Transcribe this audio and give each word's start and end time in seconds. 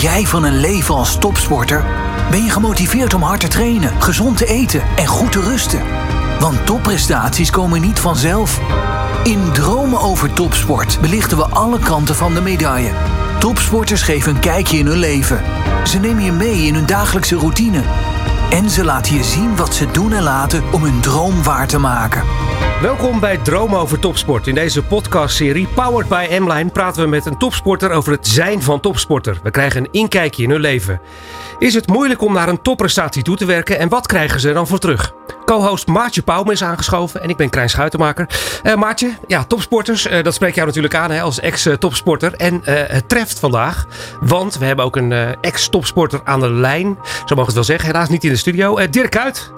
jij 0.00 0.26
van 0.26 0.44
een 0.44 0.60
leven 0.60 0.94
als 0.94 1.18
topsporter? 1.18 1.84
Ben 2.30 2.44
je 2.44 2.50
gemotiveerd 2.50 3.14
om 3.14 3.22
hard 3.22 3.40
te 3.40 3.48
trainen, 3.48 4.02
gezond 4.02 4.36
te 4.36 4.46
eten 4.46 4.82
en 4.96 5.06
goed 5.06 5.32
te 5.32 5.40
rusten? 5.40 5.82
Want 6.40 6.66
topprestaties 6.66 7.50
komen 7.50 7.80
niet 7.80 7.98
vanzelf. 7.98 8.60
In 9.24 9.52
Dromen 9.52 10.00
over 10.00 10.32
Topsport 10.32 11.00
belichten 11.00 11.36
we 11.36 11.44
alle 11.44 11.78
kanten 11.78 12.14
van 12.14 12.34
de 12.34 12.40
medaille. 12.40 12.92
Topsporters 13.38 14.02
geven 14.02 14.34
een 14.34 14.40
kijkje 14.40 14.78
in 14.78 14.86
hun 14.86 14.98
leven. 14.98 15.42
Ze 15.84 15.98
nemen 15.98 16.24
je 16.24 16.32
mee 16.32 16.62
in 16.62 16.74
hun 16.74 16.86
dagelijkse 16.86 17.36
routine. 17.36 17.82
En 18.50 18.70
ze 18.70 18.84
laten 18.84 19.14
je 19.14 19.24
zien 19.24 19.56
wat 19.56 19.74
ze 19.74 19.90
doen 19.90 20.12
en 20.12 20.22
laten 20.22 20.62
om 20.72 20.82
hun 20.82 21.00
droom 21.00 21.42
waar 21.42 21.66
te 21.66 21.78
maken. 21.78 22.22
Welkom 22.82 23.20
bij 23.20 23.36
Dromen 23.36 23.78
over 23.78 23.98
Topsport. 23.98 24.46
In 24.46 24.54
deze 24.54 24.82
podcastserie 24.82 25.68
Powered 25.74 26.08
by 26.08 26.26
M-Line 26.40 26.70
praten 26.70 27.02
we 27.02 27.08
met 27.08 27.26
een 27.26 27.38
topsporter 27.38 27.90
over 27.90 28.12
het 28.12 28.26
zijn 28.26 28.62
van 28.62 28.80
topsporter. 28.80 29.40
We 29.42 29.50
krijgen 29.50 29.80
een 29.80 29.92
inkijkje 29.92 30.42
in 30.42 30.50
hun 30.50 30.60
leven. 30.60 31.00
Is 31.58 31.74
het 31.74 31.86
moeilijk 31.86 32.22
om 32.22 32.32
naar 32.32 32.48
een 32.48 32.62
topprestatie 32.62 33.22
toe 33.22 33.36
te 33.36 33.44
werken 33.44 33.78
en 33.78 33.88
wat 33.88 34.06
krijgen 34.06 34.40
ze 34.40 34.52
dan 34.52 34.66
voor 34.66 34.78
terug? 34.78 35.12
Co-host 35.44 35.86
Maartje 35.86 36.22
Pauwme 36.22 36.52
is 36.52 36.62
aangeschoven 36.62 37.22
en 37.22 37.28
ik 37.28 37.36
ben 37.36 37.50
Krijn 37.50 37.70
Schuitenmaker. 37.70 38.28
Uh, 38.62 38.74
Maartje, 38.74 39.12
ja, 39.26 39.44
topsporters, 39.44 40.06
uh, 40.06 40.22
dat 40.22 40.34
spreekt 40.34 40.54
jou 40.54 40.66
natuurlijk 40.66 40.94
aan 40.94 41.10
hè, 41.10 41.20
als 41.20 41.40
ex-topsporter. 41.40 42.34
En 42.34 42.54
uh, 42.54 42.60
het 42.66 43.08
treft 43.08 43.38
vandaag, 43.38 43.86
want 44.20 44.58
we 44.58 44.64
hebben 44.64 44.84
ook 44.84 44.96
een 44.96 45.36
ex-topsporter 45.40 46.20
aan 46.24 46.40
de 46.40 46.50
lijn. 46.50 46.84
Zo 46.84 47.04
mogen 47.04 47.34
we 47.34 47.42
het 47.42 47.54
wel 47.54 47.64
zeggen, 47.64 47.86
helaas 47.86 48.08
niet 48.08 48.17
in 48.24 48.30
de 48.30 48.36
studio. 48.36 48.88
Dirk 48.90 49.10
Kuyt. 49.10 49.52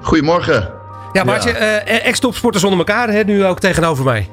Goedemorgen. 0.00 0.70
Ja, 1.12 1.24
Maartje, 1.24 1.50
ex-topsporters 1.50 2.64
onder 2.64 2.78
elkaar, 2.78 3.08
hè, 3.08 3.22
nu 3.22 3.44
ook 3.44 3.60
tegenover 3.60 4.04
mij. 4.04 4.28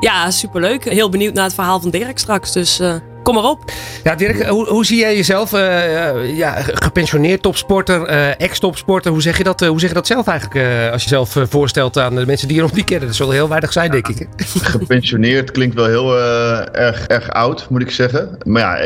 Ja, 0.00 0.30
superleuk. 0.30 0.84
Heel 0.84 1.08
benieuwd 1.08 1.34
naar 1.34 1.44
het 1.44 1.54
verhaal 1.54 1.80
van 1.80 1.90
Dirk 1.90 2.18
straks, 2.18 2.52
dus 2.52 2.80
kom 3.22 3.34
maar 3.34 3.44
op. 3.44 3.72
Ja, 4.04 4.14
Dirk, 4.14 4.46
hoe, 4.46 4.68
hoe 4.68 4.86
zie 4.86 4.98
jij 4.98 5.16
jezelf? 5.16 5.52
Uh, 5.52 6.36
ja, 6.36 6.54
gepensioneerd 6.62 7.42
topsporter, 7.42 8.10
uh, 8.10 8.40
ex-topsporter. 8.40 9.10
Hoe, 9.10 9.22
zeg 9.22 9.38
je 9.38 9.44
dat, 9.44 9.62
uh, 9.62 9.68
hoe 9.68 9.80
zeg 9.80 9.88
je 9.88 9.94
dat 9.94 10.06
zelf 10.06 10.26
eigenlijk? 10.26 10.92
als 10.92 11.02
je 11.02 11.08
zelf 11.08 11.36
voorstelt 11.48 11.98
aan 11.98 12.14
de 12.14 12.26
mensen 12.26 12.48
die 12.48 12.56
je 12.56 12.62
nog 12.62 12.72
niet 12.72 12.84
kennen. 12.84 13.06
Dat 13.06 13.16
zal 13.16 13.30
heel 13.30 13.48
weinig 13.48 13.72
zijn, 13.72 13.90
denk 13.90 14.08
ik. 14.08 14.28
Gepensioneerd 14.62 15.50
klinkt 15.50 15.74
wel 15.74 15.86
heel 15.86 16.18
erg, 16.72 17.06
erg 17.06 17.30
oud, 17.30 17.66
moet 17.70 17.82
ik 17.82 17.90
zeggen. 17.90 18.38
Maar 18.44 18.62
ja, 18.62 18.76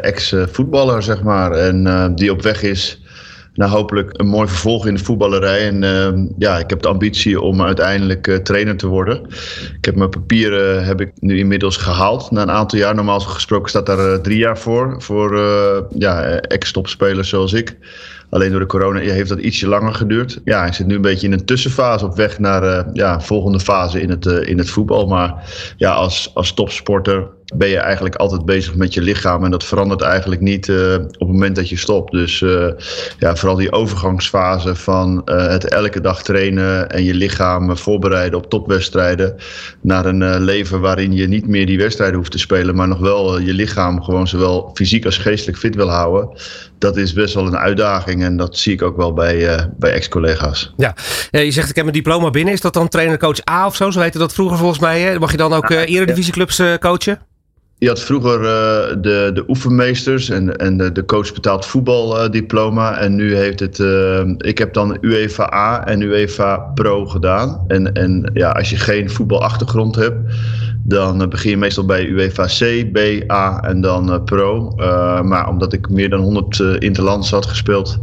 ex-voetballer, 0.00 1.02
zeg 1.02 1.22
maar. 1.22 1.52
En 1.52 2.12
die 2.14 2.30
op 2.30 2.42
weg 2.42 2.62
is 2.62 3.00
nou, 3.56 3.70
hopelijk 3.70 4.10
een 4.12 4.26
mooi 4.26 4.48
vervolg 4.48 4.86
in 4.86 4.94
de 4.94 5.04
voetballerij. 5.04 5.66
En 5.66 5.82
uh, 5.82 6.26
ja, 6.38 6.58
ik 6.58 6.70
heb 6.70 6.82
de 6.82 6.88
ambitie 6.88 7.40
om 7.40 7.62
uiteindelijk 7.62 8.26
uh, 8.26 8.36
trainer 8.36 8.76
te 8.76 8.86
worden. 8.86 9.24
Ik 9.76 9.84
heb 9.84 9.94
mijn 9.96 10.10
papieren 10.10 10.84
heb 10.84 11.00
ik 11.00 11.12
nu 11.20 11.38
inmiddels 11.38 11.76
gehaald. 11.76 12.30
Na 12.30 12.42
een 12.42 12.50
aantal 12.50 12.78
jaar, 12.78 12.94
normaal 12.94 13.20
gesproken 13.20 13.68
staat 13.68 13.86
daar 13.86 14.12
uh, 14.12 14.14
drie 14.14 14.38
jaar 14.38 14.58
voor. 14.58 15.02
Voor 15.02 15.38
ja, 15.98 16.22
ex-topspelers 16.40 17.28
zoals 17.28 17.52
ik. 17.52 17.76
Alleen 18.30 18.50
door 18.50 18.60
de 18.60 18.66
corona 18.66 18.98
heeft 18.98 19.28
dat 19.28 19.38
ietsje 19.38 19.68
langer 19.68 19.94
geduurd. 19.94 20.40
Ja, 20.44 20.66
ik 20.66 20.72
zit 20.72 20.86
nu 20.86 20.94
een 20.94 21.00
beetje 21.00 21.26
in 21.26 21.32
een 21.32 21.44
tussenfase 21.44 22.04
op 22.04 22.16
weg 22.16 22.38
naar 22.38 22.62
uh, 22.62 22.80
ja, 22.92 23.20
volgende 23.20 23.60
fase 23.60 24.00
in 24.00 24.10
het, 24.10 24.26
uh, 24.26 24.48
in 24.48 24.58
het 24.58 24.70
voetbal. 24.70 25.06
Maar 25.06 25.34
ja, 25.76 25.92
als, 25.92 26.30
als 26.34 26.54
topsporter 26.54 27.26
ben 27.56 27.68
je 27.68 27.78
eigenlijk 27.78 28.14
altijd 28.14 28.44
bezig 28.44 28.74
met 28.74 28.94
je 28.94 29.02
lichaam. 29.02 29.44
En 29.44 29.50
dat 29.50 29.64
verandert 29.64 30.00
eigenlijk 30.00 30.40
niet 30.40 30.68
uh, 30.68 30.94
op 30.94 31.18
het 31.18 31.28
moment 31.28 31.56
dat 31.56 31.68
je 31.68 31.76
stopt. 31.76 32.12
Dus 32.12 32.44
ja, 33.18 33.36
vooral 33.36 33.56
die 33.56 33.72
overgangsfase 33.72 34.74
van 34.74 35.22
het 35.24 35.68
elke 35.68 36.00
dag 36.00 36.22
trainen 36.22 36.90
en 36.90 37.04
je 37.04 37.14
lichaam 37.14 37.76
voorbereiden 37.76 38.38
op 38.38 38.50
topwedstrijden. 38.50 39.36
Naar 39.80 40.06
een 40.06 40.40
leven 40.40 40.80
waarin 40.80 41.12
je 41.12 41.28
niet 41.28 41.48
meer 41.48 41.66
die 41.66 41.78
wedstrijden 41.78 42.16
hoeft 42.16 42.30
te 42.30 42.38
spelen, 42.38 42.74
maar 42.74 42.88
nog 42.88 42.98
wel 42.98 43.40
je 43.40 43.52
lichaam 43.52 44.02
gewoon 44.02 44.28
zowel 44.28 44.70
fysiek 44.74 45.04
als 45.04 45.18
geestelijk 45.18 45.58
fit 45.58 45.74
wil 45.74 45.90
houden 45.90 46.28
dat 46.78 46.96
is 46.96 47.12
best 47.12 47.34
wel 47.34 47.46
een 47.46 47.56
uitdaging. 47.56 48.22
En 48.22 48.36
dat 48.36 48.56
zie 48.56 48.72
ik 48.72 48.82
ook 48.82 48.96
wel 48.96 49.12
bij, 49.12 49.36
uh, 49.36 49.64
bij 49.78 49.92
ex-collega's. 49.92 50.72
Ja. 50.76 50.94
je 51.30 51.50
zegt 51.50 51.70
ik 51.70 51.76
heb 51.76 51.86
een 51.86 51.92
diploma 51.92 52.30
binnen. 52.30 52.54
Is 52.54 52.60
dat 52.60 52.74
dan 52.74 52.88
trainer-coach 52.88 53.48
A 53.50 53.66
of 53.66 53.76
zo? 53.76 53.90
Zo 53.90 54.00
heette 54.00 54.18
dat 54.18 54.34
vroeger 54.34 54.58
volgens 54.58 54.80
mij. 54.80 55.00
Hè? 55.00 55.18
Mag 55.18 55.30
je 55.30 55.36
dan 55.36 55.52
ook 55.52 55.70
uh, 55.70 55.88
eredivisieclubs 55.88 56.60
uh, 56.60 56.74
coachen? 56.74 57.18
Je 57.78 57.88
had 57.88 58.00
vroeger 58.00 58.40
de, 59.02 59.30
de 59.34 59.44
oefenmeesters 59.48 60.28
en, 60.28 60.56
en 60.56 60.76
de, 60.76 60.92
de 60.92 61.04
coach 61.04 61.32
betaald 61.32 61.66
voetbaldiploma. 61.66 62.98
en 62.98 63.14
nu 63.14 63.36
heeft 63.36 63.60
het. 63.60 63.78
ik 64.38 64.58
heb 64.58 64.72
dan 64.72 64.98
UEFA 65.00 65.52
A 65.54 65.86
en 65.86 66.00
UEFA 66.00 66.56
Pro 66.56 67.06
gedaan. 67.06 67.64
En, 67.68 67.92
en 67.92 68.30
ja, 68.34 68.50
als 68.50 68.70
je 68.70 68.76
geen 68.76 69.10
voetbalachtergrond 69.10 69.96
hebt 69.96 70.16
dan 70.88 71.22
eh, 71.22 71.28
begin 71.28 71.50
je 71.50 71.56
meestal 71.56 71.84
bij 71.84 72.06
UEFA 72.06 72.46
C, 72.46 72.92
B, 72.92 73.30
A 73.30 73.60
en 73.62 73.80
dan 73.80 74.12
uh, 74.12 74.24
Pro. 74.24 74.72
Uh, 74.76 75.20
maar 75.20 75.48
omdat 75.48 75.72
ik 75.72 75.88
meer 75.88 76.10
dan 76.10 76.20
100 76.20 76.58
uh, 76.58 76.74
interlands 76.78 77.30
had 77.30 77.46
gespeeld 77.46 77.98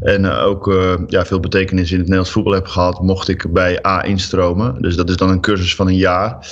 en 0.00 0.26
ook 0.26 0.74
ja, 1.06 1.24
veel 1.24 1.40
betekenis 1.40 1.90
in 1.90 1.96
het 1.96 2.00
Nederlands 2.00 2.30
voetbal 2.30 2.52
heb 2.52 2.66
gehad, 2.66 3.02
mocht 3.02 3.28
ik 3.28 3.52
bij 3.52 3.86
A 3.86 4.04
instromen. 4.04 4.82
Dus 4.82 4.96
dat 4.96 5.10
is 5.10 5.16
dan 5.16 5.30
een 5.30 5.40
cursus 5.40 5.74
van 5.74 5.86
een 5.86 5.96
jaar. 5.96 6.46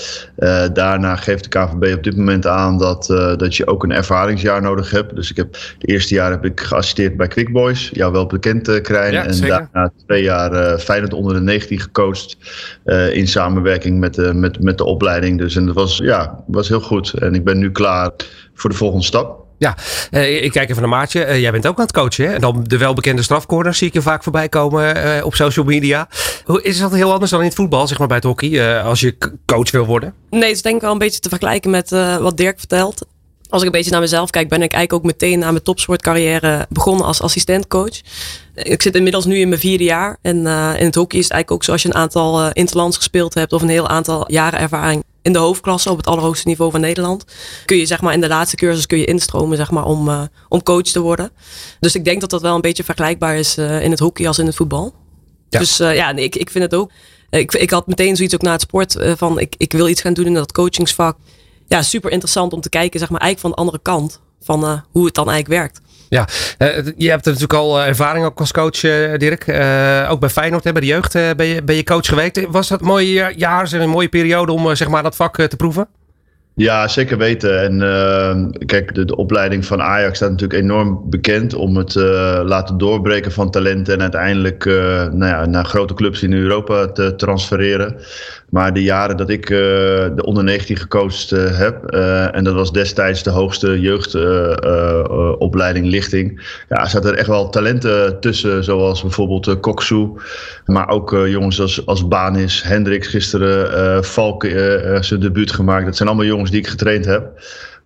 daarna 0.72 1.16
geeft 1.16 1.52
de 1.52 1.58
KVB 1.58 1.96
op 1.96 2.04
dit 2.04 2.16
moment 2.16 2.46
aan 2.46 2.78
dat, 2.78 3.06
dat 3.36 3.56
je 3.56 3.66
ook 3.66 3.82
een 3.82 3.92
ervaringsjaar 3.92 4.62
nodig 4.62 4.90
hebt. 4.90 5.16
Dus 5.16 5.30
ik 5.30 5.36
heb, 5.36 5.52
het 5.52 5.88
eerste 5.88 6.14
jaar 6.14 6.30
heb 6.30 6.44
ik 6.44 6.60
geassisteerd 6.60 7.16
bij 7.16 7.28
Quick 7.28 7.52
Boys, 7.52 7.90
jou 7.92 8.12
wel 8.12 8.26
bekend 8.26 8.80
Krijn. 8.80 9.12
Ja, 9.12 9.26
en 9.26 9.34
zeker. 9.34 9.68
daarna 9.72 9.92
twee 10.06 10.22
jaar 10.22 10.78
Feyenoord 10.78 11.14
onder 11.14 11.34
de 11.34 11.40
19 11.40 11.80
gecoacht 11.80 12.36
in 13.12 13.28
samenwerking 13.28 13.98
met, 13.98 14.14
de 14.14 14.34
met, 14.34 14.62
met 14.62 14.78
de 14.78 14.84
opleiding. 14.84 15.38
Dus 15.38 15.56
en 15.56 15.69
dat 15.74 15.82
was, 15.82 15.96
ja, 15.96 16.44
was 16.46 16.68
heel 16.68 16.80
goed. 16.80 17.12
En 17.12 17.34
ik 17.34 17.44
ben 17.44 17.58
nu 17.58 17.72
klaar 17.72 18.10
voor 18.54 18.70
de 18.70 18.76
volgende 18.76 19.04
stap. 19.04 19.38
Ja, 19.58 19.76
uh, 20.10 20.42
ik 20.42 20.52
kijk 20.52 20.68
even 20.70 20.82
naar 20.82 20.90
Maartje. 20.90 21.26
Uh, 21.26 21.40
jij 21.40 21.50
bent 21.50 21.66
ook 21.66 21.76
aan 21.76 21.82
het 21.82 21.92
coachen. 21.92 22.26
Hè? 22.26 22.34
En 22.34 22.40
dan 22.40 22.64
de 22.66 22.78
welbekende 22.78 23.22
strafcorners 23.22 23.78
zie 23.78 23.86
ik 23.86 23.92
je 23.92 24.02
vaak 24.02 24.22
voorbij 24.22 24.48
komen 24.48 24.96
uh, 24.96 25.24
op 25.24 25.34
social 25.34 25.64
media. 25.64 26.08
Hoe, 26.44 26.62
is 26.62 26.78
dat 26.78 26.92
heel 26.92 27.12
anders 27.12 27.30
dan 27.30 27.40
in 27.40 27.46
het 27.46 27.54
voetbal, 27.54 27.86
zeg 27.86 27.98
maar 27.98 28.06
bij 28.06 28.16
het 28.16 28.26
hockey, 28.26 28.82
als 28.82 29.00
je 29.00 29.16
coach 29.46 29.70
wil 29.70 29.86
worden? 29.86 30.14
Nee, 30.30 30.42
het 30.42 30.56
is 30.56 30.62
denk 30.62 30.74
ik 30.74 30.80
wel 30.80 30.92
een 30.92 30.98
beetje 30.98 31.20
te 31.20 31.28
vergelijken 31.28 31.70
met 31.70 31.90
wat 32.20 32.36
Dirk 32.36 32.58
vertelt. 32.58 33.06
Als 33.50 33.60
ik 33.60 33.66
een 33.66 33.72
beetje 33.72 33.90
naar 33.90 34.00
mezelf 34.00 34.30
kijk, 34.30 34.48
ben 34.48 34.62
ik 34.62 34.72
eigenlijk 34.72 35.04
ook 35.04 35.12
meteen 35.12 35.44
aan 35.44 35.52
mijn 35.52 35.64
topsportcarrière 35.64 36.66
begonnen 36.68 37.06
als 37.06 37.22
assistentcoach. 37.22 38.00
Ik 38.54 38.82
zit 38.82 38.94
inmiddels 38.94 39.24
nu 39.24 39.38
in 39.38 39.48
mijn 39.48 39.60
vierde 39.60 39.84
jaar. 39.84 40.18
En 40.22 40.36
in 40.78 40.84
het 40.84 40.94
hockey 40.94 41.18
is 41.18 41.24
het 41.24 41.32
eigenlijk 41.32 41.50
ook 41.50 41.64
zo 41.64 41.72
als 41.72 41.82
je 41.82 41.88
een 41.88 41.94
aantal 41.94 42.52
interlands 42.52 42.96
gespeeld 42.96 43.34
hebt 43.34 43.52
of 43.52 43.62
een 43.62 43.68
heel 43.68 43.88
aantal 43.88 44.32
jaren 44.32 44.58
ervaring 44.58 45.04
in 45.22 45.32
de 45.32 45.38
hoofdklasse 45.38 45.90
op 45.90 45.96
het 45.96 46.06
allerhoogste 46.06 46.48
niveau 46.48 46.70
van 46.70 46.80
Nederland. 46.80 47.24
Kun 47.64 47.76
je 47.76 47.86
zeg 47.86 48.00
maar 48.00 48.12
in 48.12 48.20
de 48.20 48.28
laatste 48.28 48.56
cursus 48.56 48.86
kun 48.86 48.98
je 48.98 49.04
instromen 49.04 49.56
zeg 49.56 49.70
maar, 49.70 49.84
om, 49.84 50.08
uh, 50.08 50.22
om 50.48 50.62
coach 50.62 50.82
te 50.82 51.00
worden. 51.00 51.30
Dus 51.80 51.94
ik 51.94 52.04
denk 52.04 52.20
dat 52.20 52.30
dat 52.30 52.42
wel 52.42 52.54
een 52.54 52.60
beetje 52.60 52.84
vergelijkbaar 52.84 53.36
is 53.36 53.58
uh, 53.58 53.82
in 53.82 53.90
het 53.90 54.00
hockey 54.00 54.26
als 54.26 54.38
in 54.38 54.46
het 54.46 54.56
voetbal. 54.56 54.94
Ja. 55.48 55.58
Dus 55.58 55.80
uh, 55.80 55.94
ja, 55.94 56.16
ik, 56.16 56.36
ik 56.36 56.50
vind 56.50 56.64
het 56.64 56.74
ook. 56.74 56.90
Ik, 57.30 57.52
ik 57.52 57.70
had 57.70 57.86
meteen 57.86 58.16
zoiets 58.16 58.34
ook 58.34 58.42
na 58.42 58.52
het 58.52 58.60
sport 58.60 58.96
van 59.16 59.38
ik, 59.38 59.54
ik 59.56 59.72
wil 59.72 59.88
iets 59.88 60.00
gaan 60.00 60.12
doen 60.12 60.26
in 60.26 60.34
dat 60.34 60.52
coachingsvak. 60.52 61.16
Ja, 61.70 61.82
super 61.82 62.10
interessant 62.10 62.52
om 62.52 62.60
te 62.60 62.68
kijken, 62.68 63.00
zeg 63.00 63.10
maar, 63.10 63.20
eigenlijk 63.20 63.40
van 63.40 63.64
de 63.64 63.70
andere 63.70 63.92
kant 63.92 64.20
van 64.42 64.84
hoe 64.90 65.04
het 65.04 65.14
dan 65.14 65.30
eigenlijk 65.30 65.60
werkt. 65.60 65.80
Ja, 66.08 66.28
uh, 66.58 66.92
je 66.96 67.10
hebt 67.10 67.24
natuurlijk 67.24 67.54
al 67.54 67.80
ervaring 67.80 68.24
ook 68.24 68.40
als 68.40 68.52
coach, 68.52 68.82
uh, 68.82 69.16
Dirk. 69.16 69.46
Uh, 69.46 70.08
ook 70.10 70.20
bij 70.20 70.28
Feyenoord, 70.28 70.64
hè, 70.64 70.72
bij 70.72 70.80
de 70.80 70.86
jeugd 70.86 71.12
ben, 71.12 71.46
je, 71.46 71.62
ben 71.62 71.76
je 71.76 71.84
coach 71.84 72.06
geweest. 72.06 72.46
Was 72.48 72.68
dat 72.68 72.80
een 72.80 72.86
mooie 72.86 73.32
jaar, 73.36 73.72
een 73.72 73.88
mooie 73.88 74.08
periode 74.08 74.52
om 74.52 74.76
zeg 74.76 74.88
maar, 74.88 75.02
dat 75.02 75.16
vak 75.16 75.36
te 75.36 75.56
proeven? 75.56 75.88
Ja, 76.60 76.88
zeker 76.88 77.18
weten. 77.18 77.62
En 77.62 77.80
uh, 77.80 78.66
kijk, 78.66 78.94
de, 78.94 79.04
de, 79.04 79.16
opleiding 79.16 79.66
van 79.66 79.82
Ajax 79.82 80.16
staat 80.16 80.30
natuurlijk 80.30 80.62
enorm 80.62 81.10
bekend 81.10 81.54
om 81.54 81.76
het 81.76 81.94
uh, 81.94 82.40
laten 82.44 82.78
doorbreken 82.78 83.32
van 83.32 83.50
talenten 83.50 83.94
en 83.94 84.00
uiteindelijk 84.00 84.64
uh, 84.64 84.74
nou 85.06 85.24
ja, 85.24 85.46
naar 85.46 85.64
grote 85.64 85.94
clubs 85.94 86.22
in 86.22 86.32
Europa 86.32 86.86
te 86.86 87.14
transfereren. 87.14 87.96
Maar 88.50 88.72
de 88.72 88.82
jaren 88.82 89.16
dat 89.16 89.30
ik 89.30 89.46
de 89.46 90.22
onder 90.24 90.44
19 90.44 90.76
gecoacht 90.76 91.30
heb, 91.30 91.84
en 92.32 92.44
dat 92.44 92.54
was 92.54 92.72
destijds 92.72 93.22
de 93.22 93.30
hoogste 93.30 93.80
jeugdopleiding 93.80 95.86
lichting, 95.86 96.58
ja, 96.68 96.86
zaten 96.86 97.10
er 97.10 97.18
echt 97.18 97.26
wel 97.26 97.48
talenten 97.48 98.20
tussen, 98.20 98.64
zoals 98.64 99.02
bijvoorbeeld 99.02 99.60
Koksu, 99.60 100.08
maar 100.64 100.88
ook 100.88 101.10
jongens 101.26 101.60
als, 101.60 101.86
als 101.86 102.08
Banis, 102.08 102.62
Hendricks 102.62 103.06
gisteren, 103.06 104.04
Valk 104.04 104.44
zijn 105.00 105.20
debuut 105.20 105.52
gemaakt. 105.52 105.84
Dat 105.84 105.96
zijn 105.96 106.08
allemaal 106.08 106.26
jongens 106.26 106.50
die 106.50 106.60
ik 106.60 106.66
getraind 106.66 107.04
heb 107.04 107.32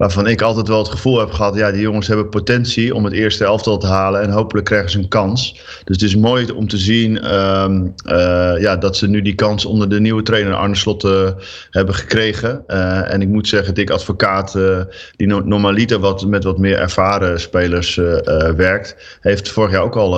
waarvan 0.04 0.26
ik 0.26 0.42
altijd 0.42 0.68
wel 0.68 0.78
het 0.78 0.88
gevoel 0.88 1.18
heb 1.18 1.30
gehad, 1.30 1.54
ja, 1.54 1.70
die 1.70 1.80
jongens 1.80 2.06
hebben 2.06 2.28
potentie 2.28 2.94
om 2.94 3.04
het 3.04 3.12
eerste 3.12 3.44
elftal 3.44 3.78
te 3.78 3.86
halen 3.86 4.22
en 4.22 4.30
hopelijk 4.30 4.66
krijgen 4.66 4.90
ze 4.90 4.98
een 4.98 5.08
kans. 5.08 5.52
Dus 5.84 5.96
het 5.96 6.02
is 6.02 6.16
mooi 6.16 6.50
om 6.50 6.68
te 6.68 6.78
zien 6.78 7.34
um, 7.34 7.94
uh, 8.06 8.54
ja, 8.58 8.76
dat 8.76 8.96
ze 8.96 9.08
nu 9.08 9.22
die 9.22 9.34
kans 9.34 9.64
onder 9.64 9.88
de 9.88 10.00
nieuwe 10.00 10.22
trainer 10.22 10.54
Arne 10.54 10.74
Slot 10.74 11.04
uh, 11.04 11.28
hebben 11.70 11.94
gekregen. 11.94 12.64
Uh, 12.68 13.12
en 13.12 13.22
ik 13.22 13.28
moet 13.28 13.48
zeggen, 13.48 13.74
Dick 13.74 13.90
Advocaat, 13.90 14.58
die 15.16 15.26
no 15.26 15.40
normaliter 15.44 15.98
wat, 15.98 16.26
met 16.26 16.44
wat 16.44 16.58
meer 16.58 16.78
ervaren 16.78 17.40
spelers 17.40 17.94
werkt, 18.56 19.18
heeft 19.20 19.48
vorig 19.48 19.70
jaar 19.70 19.82
ook 19.82 19.96
al 19.96 20.10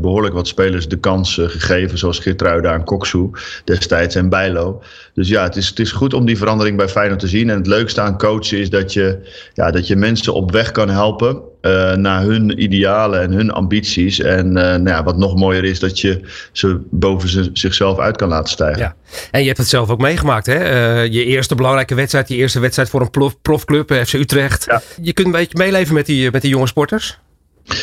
behoorlijk 0.00 0.34
wat 0.34 0.48
spelers 0.48 0.88
de 0.88 0.96
kans 0.98 1.34
gegeven, 1.34 1.98
zoals 1.98 2.18
Geertruida 2.18 2.74
en 2.74 2.84
Koksu 2.84 3.30
destijds 3.64 4.14
en 4.14 4.28
Bijlo. 4.28 4.82
Dus 5.14 5.28
ja, 5.28 5.42
het 5.42 5.56
is, 5.56 5.68
het 5.68 5.78
is 5.78 5.92
goed 5.92 6.14
om 6.14 6.26
die 6.26 6.36
verandering 6.36 6.76
bij 6.76 6.88
Feyenoord 6.88 7.20
te 7.20 7.28
zien. 7.28 7.50
En 7.50 7.56
het 7.56 7.66
leukste 7.66 8.00
aan 8.00 8.18
coachen 8.18 8.58
is 8.58 8.70
dat 8.70 8.92
je 8.92 9.18
ja, 9.52 9.70
dat 9.70 9.86
je 9.86 9.96
mensen 9.96 10.34
op 10.34 10.50
weg 10.50 10.70
kan 10.70 10.88
helpen 10.88 11.40
uh, 11.62 11.92
naar 11.92 12.22
hun 12.22 12.62
idealen 12.62 13.20
en 13.20 13.32
hun 13.32 13.50
ambities. 13.50 14.20
En 14.20 14.52
nou 14.52 14.88
ja, 14.88 15.02
wat 15.02 15.16
nog 15.16 15.34
mooier 15.34 15.64
is, 15.64 15.80
dat 15.80 16.00
je 16.00 16.20
ze 16.52 16.80
boven 16.90 17.28
ze, 17.28 17.50
zichzelf 17.52 17.98
uit 17.98 18.16
kan 18.16 18.28
laten 18.28 18.50
stijgen. 18.50 18.82
Ja. 18.82 18.94
En 19.30 19.40
je 19.40 19.46
hebt 19.46 19.58
het 19.58 19.68
zelf 19.68 19.90
ook 19.90 20.00
meegemaakt, 20.00 20.46
hè? 20.46 21.00
je 21.00 21.24
eerste 21.24 21.54
belangrijke 21.54 21.94
wedstrijd, 21.94 22.28
je 22.28 22.34
eerste 22.34 22.60
wedstrijd 22.60 22.90
voor 22.90 23.00
een 23.00 23.10
prof, 23.10 23.40
profclub, 23.42 23.92
FC 23.92 24.12
Utrecht. 24.12 24.64
Ja. 24.68 24.82
Je 25.02 25.12
kunt 25.12 25.26
een 25.26 25.32
beetje 25.32 25.58
meeleven 25.58 25.94
met 25.94 26.06
die, 26.06 26.30
met 26.30 26.42
die 26.42 26.50
jonge 26.50 26.66
sporters? 26.66 27.18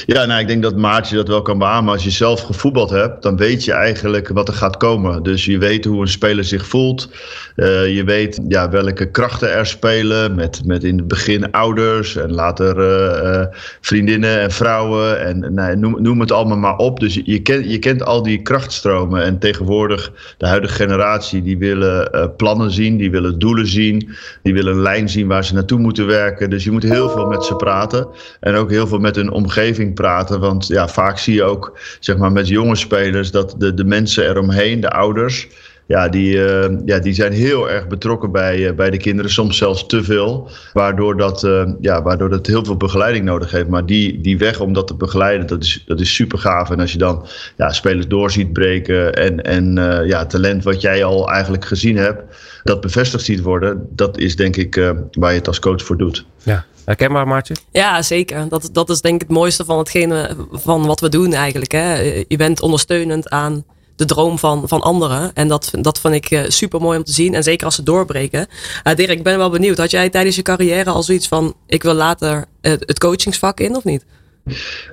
Ja, 0.05 0.25
nou, 0.25 0.41
ik 0.41 0.47
denk 0.47 0.63
dat 0.63 0.75
Maartje 0.75 1.15
dat 1.15 1.27
wel 1.27 1.41
kan 1.41 1.57
beamen. 1.57 1.93
Als 1.93 2.03
je 2.03 2.09
zelf 2.09 2.41
gevoetbald 2.41 2.89
hebt, 2.89 3.23
dan 3.23 3.37
weet 3.37 3.65
je 3.65 3.71
eigenlijk 3.71 4.27
wat 4.27 4.47
er 4.47 4.53
gaat 4.53 4.77
komen. 4.77 5.23
Dus 5.23 5.45
je 5.45 5.57
weet 5.57 5.85
hoe 5.85 6.01
een 6.01 6.07
speler 6.07 6.43
zich 6.43 6.67
voelt. 6.67 7.09
Uh, 7.55 7.95
je 7.95 8.03
weet 8.03 8.41
ja, 8.47 8.69
welke 8.69 9.11
krachten 9.11 9.53
er 9.53 9.65
spelen. 9.65 10.35
Met, 10.35 10.61
met 10.65 10.83
in 10.83 10.97
het 10.97 11.07
begin 11.07 11.51
ouders 11.51 12.15
en 12.15 12.33
later 12.33 12.77
uh, 12.77 13.31
uh, 13.31 13.45
vriendinnen 13.81 14.39
en 14.39 14.51
vrouwen. 14.51 15.25
En 15.25 15.53
nou, 15.53 15.77
noem, 15.77 16.19
het 16.19 16.31
allemaal 16.31 16.57
maar 16.57 16.77
op. 16.77 16.99
Dus 16.99 17.13
je, 17.13 17.21
je, 17.25 17.41
kent, 17.41 17.71
je 17.71 17.79
kent 17.79 18.03
al 18.03 18.23
die 18.23 18.41
krachtstromen. 18.41 19.23
En 19.23 19.39
tegenwoordig, 19.39 20.11
de 20.37 20.47
huidige 20.47 20.73
generatie, 20.73 21.41
die 21.41 21.57
willen 21.57 22.33
plannen 22.37 22.71
zien. 22.71 22.97
Die 22.97 23.11
willen 23.11 23.39
doelen 23.39 23.67
zien. 23.67 24.09
Die 24.43 24.53
willen 24.53 24.73
een 24.73 24.81
lijn 24.81 25.09
zien 25.09 25.27
waar 25.27 25.45
ze 25.45 25.53
naartoe 25.53 25.79
moeten 25.79 26.05
werken. 26.05 26.49
Dus 26.49 26.63
je 26.63 26.71
moet 26.71 26.83
heel 26.83 27.09
veel 27.09 27.25
met 27.25 27.43
ze 27.43 27.55
praten. 27.55 28.07
En 28.39 28.55
ook 28.55 28.69
heel 28.69 28.87
veel 28.87 28.99
met 28.99 29.15
hun 29.15 29.31
omgeving 29.31 29.72
praten. 29.93 30.39
Want 30.39 30.67
ja, 30.67 30.87
vaak 30.87 31.17
zie 31.17 31.35
je 31.35 31.43
ook 31.43 31.79
zeg 31.99 32.17
maar, 32.17 32.31
met 32.31 32.47
jonge 32.47 32.75
spelers 32.75 33.31
dat 33.31 33.55
de, 33.57 33.73
de 33.73 33.85
mensen 33.85 34.29
eromheen, 34.29 34.79
de 34.79 34.89
ouders, 34.89 35.47
ja, 35.85 36.09
die, 36.09 36.35
uh, 36.35 36.65
ja, 36.85 36.99
die 36.99 37.13
zijn 37.13 37.31
heel 37.31 37.69
erg 37.69 37.87
betrokken 37.87 38.31
bij, 38.31 38.57
uh, 38.57 38.71
bij 38.71 38.89
de 38.89 38.97
kinderen. 38.97 39.31
Soms 39.31 39.57
zelfs 39.57 39.85
te 39.85 40.03
veel. 40.03 40.49
Waardoor 40.73 41.17
dat, 41.17 41.43
uh, 41.43 41.69
ja, 41.81 42.01
waardoor 42.01 42.29
dat 42.29 42.47
heel 42.47 42.65
veel 42.65 42.77
begeleiding 42.77 43.25
nodig 43.25 43.51
heeft. 43.51 43.67
Maar 43.67 43.85
die, 43.85 44.21
die 44.21 44.37
weg 44.37 44.59
om 44.59 44.73
dat 44.73 44.87
te 44.87 44.95
begeleiden, 44.95 45.47
dat 45.47 45.63
is, 45.63 45.83
dat 45.85 45.99
is 45.99 46.15
super 46.15 46.37
gaaf. 46.37 46.69
En 46.69 46.79
als 46.79 46.91
je 46.91 46.97
dan 46.97 47.27
ja, 47.57 47.71
spelers 47.71 48.07
door 48.07 48.31
ziet 48.31 48.53
breken. 48.53 49.13
En, 49.13 49.41
en 49.41 49.73
ja, 50.07 50.25
talent 50.25 50.63
wat 50.63 50.81
jij 50.81 51.03
al 51.03 51.29
eigenlijk 51.29 51.65
gezien 51.65 51.97
hebt. 51.97 52.21
Dat 52.63 52.81
bevestigd 52.81 53.23
ziet 53.23 53.41
worden. 53.41 53.87
Dat 53.89 54.17
is 54.17 54.35
denk 54.35 54.55
ik 54.55 54.93
waar 55.11 55.31
je 55.31 55.37
het 55.37 55.47
als 55.47 55.59
coach 55.59 55.83
voor 55.83 55.97
doet. 55.97 56.25
Ja. 56.43 56.65
Herkenbaar, 56.85 57.27
Maartje? 57.27 57.55
Ja, 57.71 58.01
zeker. 58.01 58.49
Dat, 58.49 58.69
dat 58.71 58.89
is 58.89 59.01
denk 59.01 59.15
ik 59.15 59.27
het 59.27 59.37
mooiste 59.37 59.65
van 59.65 59.77
hetgene 59.77 60.35
van 60.51 60.85
wat 60.85 60.99
we 60.99 61.09
doen 61.09 61.33
eigenlijk. 61.33 61.71
Hè. 61.71 62.01
Je 62.27 62.37
bent 62.37 62.61
ondersteunend 62.61 63.29
aan 63.29 63.65
de 63.95 64.05
droom 64.05 64.39
van, 64.39 64.67
van 64.67 64.81
anderen. 64.81 65.31
En 65.33 65.47
dat, 65.47 65.71
dat 65.81 65.99
vind 65.99 66.13
ik 66.13 66.31
uh, 66.31 66.41
super 66.47 66.81
mooi 66.81 66.97
om 66.97 67.03
te 67.03 67.11
zien. 67.11 67.33
En 67.33 67.43
zeker 67.43 67.65
als 67.65 67.75
ze 67.75 67.83
doorbreken. 67.83 68.47
Uh, 68.83 68.95
Dirk, 68.95 69.09
ik 69.09 69.23
ben 69.23 69.37
wel 69.37 69.49
benieuwd. 69.49 69.77
Had 69.77 69.91
jij 69.91 70.09
tijdens 70.09 70.35
je 70.35 70.41
carrière 70.41 70.89
al 70.89 71.03
zoiets 71.03 71.27
van: 71.27 71.55
ik 71.67 71.83
wil 71.83 71.93
later 71.93 72.45
het, 72.61 72.83
het 72.85 72.99
coachingsvak 72.99 73.59
in 73.59 73.75
of 73.75 73.83
niet? 73.83 74.05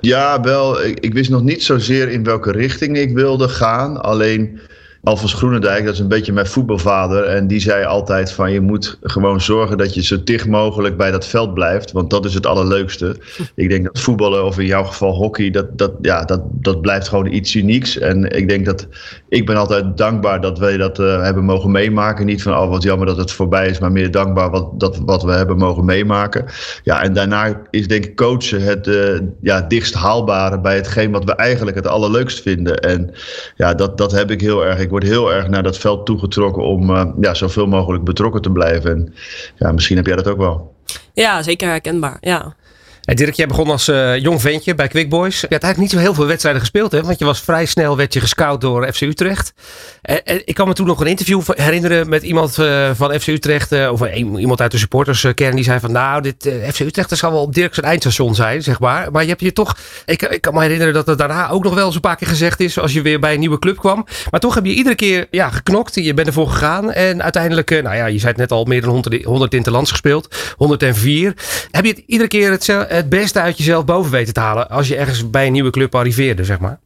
Ja, 0.01 0.41
wel. 0.41 0.83
Ik, 0.83 0.99
ik 0.99 1.13
wist 1.13 1.29
nog 1.29 1.43
niet 1.43 1.63
zozeer 1.63 2.09
in 2.09 2.23
welke 2.23 2.51
richting 2.51 2.97
ik 2.97 3.13
wilde 3.13 3.49
gaan. 3.49 4.01
Alleen 4.01 4.59
Alfons 5.03 5.33
Groenendijk, 5.33 5.85
dat 5.85 5.93
is 5.93 5.99
een 5.99 6.07
beetje 6.07 6.33
mijn 6.33 6.45
voetbalvader. 6.45 7.23
En 7.23 7.47
die 7.47 7.59
zei 7.59 7.85
altijd 7.85 8.31
van 8.31 8.51
je 8.51 8.61
moet 8.61 8.97
gewoon 9.01 9.41
zorgen 9.41 9.77
dat 9.77 9.93
je 9.93 10.03
zo 10.03 10.23
dicht 10.23 10.47
mogelijk 10.47 10.97
bij 10.97 11.11
dat 11.11 11.27
veld 11.27 11.53
blijft. 11.53 11.91
Want 11.91 12.09
dat 12.09 12.25
is 12.25 12.33
het 12.33 12.45
allerleukste. 12.45 13.15
Ik 13.55 13.69
denk 13.69 13.85
dat 13.85 13.99
voetballen, 13.99 14.45
of 14.45 14.59
in 14.59 14.65
jouw 14.65 14.83
geval 14.83 15.13
hockey, 15.13 15.49
dat, 15.49 15.77
dat, 15.77 15.91
ja, 16.01 16.25
dat, 16.25 16.41
dat 16.51 16.81
blijft 16.81 17.07
gewoon 17.07 17.31
iets 17.31 17.55
unieks. 17.55 17.97
En 17.97 18.29
ik 18.29 18.49
denk 18.49 18.65
dat 18.65 18.87
ik 19.29 19.45
ben 19.45 19.55
altijd 19.55 19.97
dankbaar 19.97 20.41
dat 20.41 20.59
wij 20.59 20.77
dat 20.77 20.99
uh, 20.99 21.23
hebben 21.23 21.43
mogen 21.43 21.71
meemaken. 21.71 22.25
Niet 22.25 22.43
van 22.43 22.57
oh 22.57 22.69
wat 22.69 22.83
jammer 22.83 23.07
dat 23.07 23.17
het 23.17 23.31
voorbij 23.31 23.67
is, 23.67 23.79
maar 23.79 23.91
meer 23.91 24.11
dankbaar 24.11 24.49
wat, 24.49 24.79
dat, 24.79 24.97
wat 25.05 25.23
we 25.23 25.31
hebben 25.31 25.57
mogen 25.57 25.85
meemaken. 25.85 26.45
Ja, 26.83 27.03
en 27.03 27.13
daarna 27.13 27.61
is 27.69 27.87
denk 27.87 28.05
ik 28.05 28.15
coachen 28.15 28.61
het 28.61 28.87
uh, 28.87 29.19
ja, 29.41 29.61
dichtst 29.61 29.93
haalbare 29.93 30.59
bij 30.59 30.75
hetgeen 30.75 31.11
wat 31.11 31.23
we 31.23 31.35
eigenlijk 31.35 31.77
het 31.77 31.87
allerleukst 31.87 32.41
vinden. 32.41 32.79
En 32.79 33.13
ja, 33.55 33.73
dat, 33.73 33.97
dat 33.97 34.11
heb 34.11 34.31
ik 34.31 34.41
heel 34.41 34.65
erg 34.65 34.89
wordt 34.91 35.05
heel 35.05 35.33
erg 35.33 35.47
naar 35.47 35.63
dat 35.63 35.77
veld 35.77 36.05
toegetrokken 36.05 36.63
om 36.63 36.89
uh, 36.89 37.05
ja, 37.19 37.33
zoveel 37.33 37.67
mogelijk 37.67 38.03
betrokken 38.03 38.41
te 38.41 38.51
blijven. 38.51 38.91
En 38.91 39.13
ja, 39.55 39.71
misschien 39.71 39.97
heb 39.97 40.05
jij 40.05 40.15
dat 40.15 40.27
ook 40.27 40.37
wel. 40.37 40.75
Ja, 41.13 41.41
zeker 41.43 41.67
herkenbaar. 41.67 42.17
Ja. 42.19 42.55
Hey 43.01 43.15
Dirk, 43.15 43.33
jij 43.33 43.47
begon 43.47 43.69
als 43.69 43.89
uh, 43.89 44.17
jong 44.17 44.41
ventje 44.41 44.75
bij 44.75 44.87
Quick 44.87 45.09
Boys. 45.09 45.39
Je 45.39 45.47
had 45.49 45.63
eigenlijk 45.63 45.77
niet 45.77 45.91
zo 45.91 45.97
heel 45.97 46.13
veel 46.13 46.25
wedstrijden 46.25 46.61
gespeeld, 46.61 46.91
hè? 46.91 47.01
Want 47.03 47.19
je 47.19 47.25
was 47.25 47.41
vrij 47.41 47.65
snel 47.65 47.97
werd 47.97 48.13
je 48.13 48.19
gescout 48.19 48.61
door 48.61 48.93
FC 48.93 49.01
Utrecht. 49.01 49.53
En, 50.01 50.25
en 50.25 50.41
ik 50.45 50.55
kan 50.55 50.67
me 50.67 50.73
toen 50.73 50.87
nog 50.87 50.99
een 50.99 51.07
interview 51.07 51.41
herinneren 51.55 52.09
met 52.09 52.23
iemand 52.23 52.53
van 52.93 53.19
FC 53.19 53.27
Utrecht, 53.27 53.89
of 53.89 54.13
iemand 54.15 54.61
uit 54.61 54.71
de 54.71 54.77
supporterskern, 54.77 55.55
die 55.55 55.63
zei 55.63 55.79
van, 55.79 55.91
nou, 55.91 56.21
dit 56.21 56.51
FC 56.73 56.79
Utrecht 56.79 57.17
zal 57.17 57.31
wel 57.31 57.41
op 57.41 57.53
Dirk 57.53 57.73
zijn 57.73 57.85
eindstation 57.85 58.35
zijn, 58.35 58.63
zeg 58.63 58.79
maar. 58.79 59.11
Maar 59.11 59.21
je 59.21 59.29
hebt 59.29 59.41
je 59.41 59.53
toch, 59.53 59.77
ik, 60.05 60.21
ik 60.21 60.41
kan 60.41 60.53
me 60.53 60.61
herinneren 60.61 60.93
dat 60.93 61.07
het 61.07 61.17
daarna 61.17 61.49
ook 61.49 61.63
nog 61.63 61.73
wel 61.73 61.85
eens 61.85 61.95
een 61.95 62.01
paar 62.01 62.15
keer 62.15 62.27
gezegd 62.27 62.59
is, 62.59 62.79
als 62.79 62.93
je 62.93 63.01
weer 63.01 63.19
bij 63.19 63.33
een 63.33 63.39
nieuwe 63.39 63.59
club 63.59 63.77
kwam. 63.77 64.05
Maar 64.31 64.39
toch 64.39 64.55
heb 64.55 64.65
je 64.65 64.73
iedere 64.73 64.95
keer 64.95 65.27
ja, 65.31 65.49
geknokt, 65.49 65.95
je 65.95 66.13
bent 66.13 66.27
ervoor 66.27 66.49
gegaan. 66.49 66.91
En 66.91 67.23
uiteindelijk, 67.23 67.69
nou 67.69 67.95
ja, 67.95 68.05
je 68.05 68.19
zei 68.19 68.31
het 68.31 68.39
net 68.39 68.51
al, 68.51 68.63
meer 68.63 68.81
dan 68.81 68.89
100, 68.89 69.23
100 69.23 69.53
interlands 69.53 69.91
gespeeld, 69.91 70.35
104. 70.57 71.33
Heb 71.71 71.85
je 71.85 71.91
het 71.91 72.03
iedere 72.05 72.29
keer 72.29 72.51
hetzelfde 72.51 72.90
het 72.91 73.09
beste 73.09 73.39
uit 73.39 73.57
jezelf 73.57 73.85
boven 73.85 74.11
weten 74.11 74.33
te 74.33 74.39
halen 74.39 74.69
als 74.69 74.87
je 74.87 74.95
ergens 74.95 75.29
bij 75.29 75.45
een 75.45 75.51
nieuwe 75.51 75.69
club 75.69 75.95
arriveerde, 75.95 76.43
zeg 76.43 76.59
maar? 76.59 76.79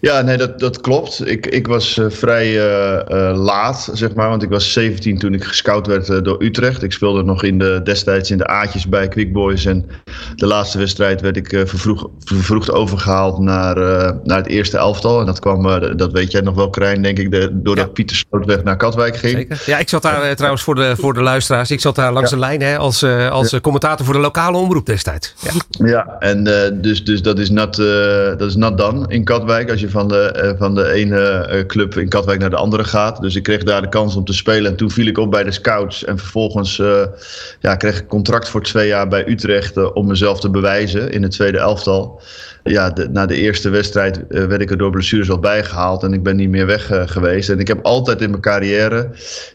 Ja, 0.00 0.20
nee, 0.20 0.36
dat, 0.36 0.58
dat 0.58 0.80
klopt. 0.80 1.28
Ik, 1.28 1.46
ik 1.46 1.66
was 1.66 1.96
uh, 1.96 2.06
vrij 2.08 2.48
uh, 2.48 3.00
uh, 3.08 3.32
laat, 3.36 3.90
zeg 3.92 4.14
maar. 4.14 4.28
Want 4.28 4.42
ik 4.42 4.48
was 4.48 4.72
17 4.72 5.18
toen 5.18 5.34
ik 5.34 5.44
gescout 5.44 5.86
werd 5.86 6.24
door 6.24 6.42
Utrecht. 6.42 6.82
Ik 6.82 6.92
speelde 6.92 7.22
nog 7.22 7.42
in 7.42 7.58
de, 7.58 7.80
destijds 7.84 8.30
in 8.30 8.38
de 8.38 8.46
A'tjes 8.46 8.88
bij 8.88 9.08
Quick 9.08 9.32
Boys. 9.32 9.64
En 9.64 9.86
de 10.34 10.46
laatste 10.46 10.78
wedstrijd 10.78 11.20
werd 11.20 11.36
ik 11.36 11.48
vervroeg, 11.48 12.08
vervroegd 12.18 12.72
overgehaald 12.72 13.38
naar, 13.38 13.76
naar 14.24 14.36
het 14.36 14.46
eerste 14.46 14.76
elftal. 14.76 15.20
En 15.20 15.26
dat 15.26 15.38
kwam, 15.38 15.62
dat 15.96 16.12
weet 16.12 16.32
jij 16.32 16.40
nog 16.40 16.54
wel, 16.54 16.70
Krijn, 16.70 17.02
denk 17.02 17.18
ik, 17.18 17.30
de, 17.30 17.50
doordat 17.52 17.86
ja. 17.86 17.92
Pieter 17.92 18.16
Slootweg 18.16 18.62
naar 18.62 18.76
Katwijk 18.76 19.16
ging. 19.16 19.32
Zeker. 19.32 19.62
Ja, 19.66 19.78
ik 19.78 19.88
zat 19.88 20.02
daar 20.02 20.34
trouwens 20.34 20.62
voor 20.62 20.74
de, 20.74 20.94
voor 20.96 21.14
de 21.14 21.22
luisteraars. 21.22 21.70
Ik 21.70 21.80
zat 21.80 21.94
daar 21.94 22.12
langs 22.12 22.30
ja. 22.30 22.36
de 22.36 22.42
lijn 22.42 22.60
hè, 22.60 22.78
als, 22.78 23.04
als 23.30 23.50
ja. 23.50 23.60
commentator 23.60 24.04
voor 24.04 24.14
de 24.14 24.20
lokale 24.20 24.56
omroep 24.56 24.86
destijds. 24.86 25.34
Ja, 25.40 25.86
ja 25.86 26.16
en 26.18 26.44
dus, 26.80 27.04
dus 27.04 27.22
dat 27.22 27.38
is 27.38 27.50
nat, 27.50 27.76
dat 28.38 28.48
is 28.48 28.56
nat 28.56 28.78
dan 28.78 29.10
in 29.10 29.24
Katwijk 29.24 29.51
als 29.52 29.80
je 29.80 29.90
van 29.90 30.08
de, 30.08 30.40
uh, 30.44 30.58
van 30.58 30.74
de 30.74 30.92
ene 30.92 31.48
uh, 31.52 31.66
club 31.66 31.96
in 31.96 32.08
Katwijk 32.08 32.40
naar 32.40 32.50
de 32.50 32.56
andere 32.56 32.84
gaat. 32.84 33.20
Dus 33.20 33.34
ik 33.34 33.42
kreeg 33.42 33.62
daar 33.62 33.82
de 33.82 33.88
kans 33.88 34.16
om 34.16 34.24
te 34.24 34.32
spelen. 34.32 34.70
En 34.70 34.76
toen 34.76 34.90
viel 34.90 35.06
ik 35.06 35.18
op 35.18 35.30
bij 35.30 35.44
de 35.44 35.52
scouts. 35.52 36.04
En 36.04 36.18
vervolgens 36.18 36.78
uh, 36.78 37.02
ja, 37.60 37.76
kreeg 37.76 37.98
ik 37.98 38.08
contract 38.08 38.48
voor 38.48 38.62
twee 38.62 38.88
jaar 38.88 39.08
bij 39.08 39.28
Utrecht 39.28 39.92
om 39.92 40.06
mezelf 40.06 40.40
te 40.40 40.50
bewijzen 40.50 41.10
in 41.10 41.22
het 41.22 41.32
tweede 41.32 41.58
elftal 41.58 42.20
ja, 42.64 42.92
na 43.10 43.26
de 43.26 43.36
eerste 43.36 43.68
wedstrijd 43.68 44.20
uh, 44.28 44.44
werd 44.44 44.60
ik 44.60 44.70
er 44.70 44.78
door 44.78 44.90
blessures 44.90 45.30
al 45.30 45.38
bijgehaald 45.38 46.02
en 46.02 46.12
ik 46.12 46.22
ben 46.22 46.36
niet 46.36 46.48
meer 46.48 46.66
weg 46.66 46.92
uh, 46.92 47.02
geweest. 47.06 47.48
En 47.48 47.58
ik 47.58 47.68
heb 47.68 47.84
altijd 47.84 48.20
in 48.20 48.30
mijn 48.30 48.42
carrière 48.42 49.10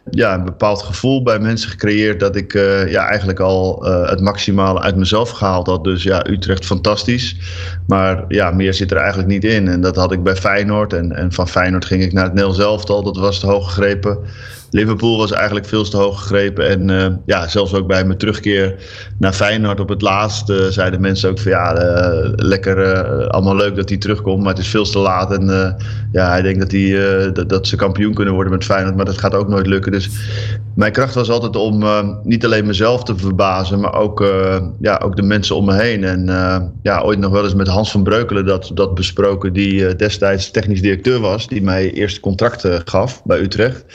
ja, 0.10 0.34
een 0.34 0.46
bepaald 0.46 0.82
gevoel 0.82 1.24
bij 1.24 1.40
mensen 1.40 1.70
gecreëerd 1.70 2.20
dat 2.20 2.36
ik 2.36 2.54
uh, 2.54 2.92
ja, 2.92 3.08
eigenlijk 3.08 3.40
al 3.40 3.86
het 3.86 4.22
maximale 4.22 4.82
uit 4.82 4.96
mezelf 4.96 5.30
gehaald 5.30 5.68
had. 5.68 5.84
Dus 5.84 6.04
ja, 6.04 6.30
Utrecht 6.30 6.66
fantastisch. 6.66 7.36
Maar 7.88 8.26
ja, 8.28 8.52
meer 8.52 8.74
zit 8.74 8.92
er 8.92 8.98
eigenlijk 8.98 9.30
niet 9.30 9.44
in. 9.44 9.68
En 9.68 9.82
dat 9.82 9.96
had 9.96 10.12
ik 10.12 10.24
bij 10.24 10.36
Feyenoord. 10.36 10.94
En, 10.94 11.16
en 11.16 11.32
van 11.32 11.48
Feyenoord 11.48 11.86
ging 11.86 12.04
ik 12.04 12.14
naar 12.14 12.24
het 12.24 12.34
Nel 12.34 12.52
zelftal. 12.52 13.04
Dat 13.04 13.18
was 13.18 13.40
te 13.40 13.48
hoog 13.48 13.68
gegrepen. 13.68 14.18
Liverpool 14.70 15.18
was 15.18 15.32
eigenlijk 15.32 15.66
veel 15.66 15.84
te 15.84 15.98
hoog 15.98 16.20
gegrepen. 16.20 16.68
En 16.68 16.90
uh, 16.90 17.16
ja, 17.26 17.48
zelfs 17.48 17.74
ook 17.74 17.88
bij 17.88 18.06
mijn 18.06 18.18
terugkeer 18.18 18.76
naar 19.20 19.34
Feyenoord 19.34 19.80
op 19.80 19.90
het 19.90 20.02
laatst 20.02 20.50
uh, 20.50 20.66
zeiden 20.66 21.02
mensen 21.02 21.30
ook 21.30 21.40
van 21.40 21.52
ja, 21.52 21.76
uh, 21.76 22.32
lekker, 22.36 22.98
allemaal 23.28 23.56
leuk 23.56 23.76
dat 23.76 23.90
hij 23.90 23.98
terugkomt, 23.98 24.44
maar 24.44 24.54
het 24.54 24.64
is 24.64 24.70
veel 24.70 24.84
te 24.84 25.00
laat. 25.00 25.32
En 25.32 25.76
ja, 26.12 26.30
hij 26.30 26.42
denkt 26.42 26.60
dat, 26.60 26.72
hij, 26.72 27.32
dat, 27.32 27.50
dat, 27.50 27.68
ze 27.68 27.76
kampioen 27.76 28.14
kunnen 28.14 28.34
worden 28.34 28.54
met 28.54 28.64
Feyenoord, 28.64 28.96
maar 28.96 29.06
dat 29.06 29.18
gaat 29.18 29.36
ook 29.36 29.48
nooit 29.48 29.68
lukken. 29.68 29.92
Dus 29.92 30.10
mijn 30.76 30.92
kracht 30.92 31.16
was 31.16 31.30
altijd 31.30 31.56
om 31.56 31.86
niet 32.24 32.46
alleen 32.46 32.66
mezelf 32.66 33.04
te 33.04 33.18
verbazen, 33.18 33.80
maar 33.80 33.94
ook, 33.94 34.26
ja, 34.80 35.02
ook 35.04 35.16
de 35.16 35.22
mensen 35.22 35.56
om 35.56 35.66
me 35.66 35.74
heen. 35.74 36.04
En 36.04 36.26
ja, 36.82 37.02
ooit 37.02 37.20
nog 37.20 37.32
wel 37.32 37.44
eens 37.44 37.56
met 37.56 37.68
Hans 37.68 37.92
van 37.92 38.04
Breukelen 38.04 38.46
dat, 38.46 38.72
dat 38.74 38.96
besproken, 38.96 39.54
die 39.54 39.96
destijds 39.96 40.52
technisch 40.52 40.82
directeur 40.82 41.20
was, 41.20 41.48
die 41.48 41.62
mij 41.62 41.92
eerst 41.92 42.20
contract 42.20 42.68
gaf 42.86 43.24
bij 43.24 43.40
Utrecht. 43.40 43.86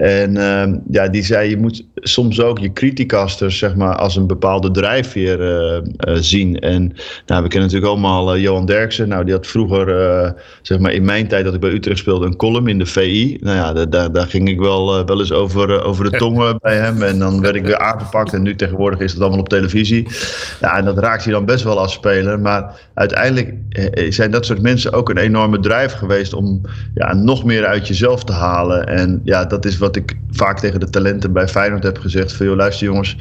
En 0.00 0.36
uh, 0.36 0.74
ja, 0.90 1.08
die 1.08 1.22
zei, 1.22 1.50
je 1.50 1.56
moet 1.56 1.86
soms 2.00 2.40
ook 2.40 2.58
je 2.58 2.72
criticasters 2.72 3.58
zeg 3.58 3.74
maar, 3.74 3.96
als 3.96 4.16
een 4.16 4.26
bepaalde 4.26 4.70
drijfveer 4.70 5.40
uh, 5.40 5.76
uh, 5.76 6.14
zien. 6.20 6.58
En 6.58 6.80
nou, 7.26 7.42
we 7.42 7.48
kennen 7.48 7.70
natuurlijk 7.70 7.92
allemaal 7.92 8.36
uh, 8.36 8.42
Johan 8.42 8.66
Derksen. 8.66 9.08
Nou, 9.08 9.24
die 9.24 9.34
had 9.34 9.46
vroeger, 9.46 10.34
zeg 10.62 10.78
maar 10.78 10.92
in 10.92 11.04
mijn 11.04 11.28
tijd 11.28 11.44
dat 11.44 11.54
ik 11.54 11.60
bij 11.60 11.70
Utrecht 11.70 11.98
speelde, 11.98 12.26
een 12.26 12.36
column 12.36 12.68
in 12.68 12.78
de 12.78 12.86
VI. 12.86 13.38
Nou 13.40 13.56
ja, 13.56 13.86
daar, 13.86 14.12
daar 14.12 14.26
ging 14.26 14.48
ik 14.48 14.58
wel, 14.58 15.04
wel 15.04 15.18
eens 15.18 15.32
over, 15.32 15.82
over 15.82 16.10
de 16.10 16.18
tongen 16.18 16.58
bij 16.60 16.76
hem. 16.76 17.02
En 17.02 17.18
dan 17.18 17.40
werd 17.40 17.54
ik 17.54 17.64
weer 17.64 17.78
aangepakt. 17.78 18.32
En 18.32 18.42
nu 18.42 18.56
tegenwoordig 18.56 19.00
is 19.00 19.12
het 19.12 19.20
allemaal 19.20 19.40
op 19.40 19.48
televisie. 19.48 20.06
Ja, 20.60 20.76
en 20.76 20.84
dat 20.84 20.98
raakt 20.98 21.24
je 21.24 21.30
dan 21.30 21.44
best 21.44 21.64
wel 21.64 21.78
als 21.78 21.92
speler. 21.92 22.40
Maar 22.40 22.80
uiteindelijk 22.94 23.54
zijn 24.08 24.30
dat 24.30 24.46
soort 24.46 24.62
mensen 24.62 24.92
ook 24.92 25.08
een 25.08 25.18
enorme 25.18 25.60
drijf 25.60 25.92
geweest 25.92 26.34
om 26.34 26.60
ja, 26.94 27.14
nog 27.14 27.44
meer 27.44 27.66
uit 27.66 27.88
jezelf 27.88 28.24
te 28.24 28.32
halen. 28.32 28.86
En 28.86 29.20
ja, 29.24 29.44
dat 29.44 29.64
is 29.64 29.78
wat 29.78 29.96
ik 29.96 30.16
vaak 30.30 30.58
tegen 30.58 30.80
de 30.80 30.90
talenten 30.90 31.32
bij 31.32 31.48
Feyenoord 31.48 31.82
heb 31.82 31.89
heb 31.92 32.02
gezegd 32.02 32.32
van, 32.32 32.46
joh, 32.46 32.56
luister 32.56 32.86
jongens, 32.86 33.16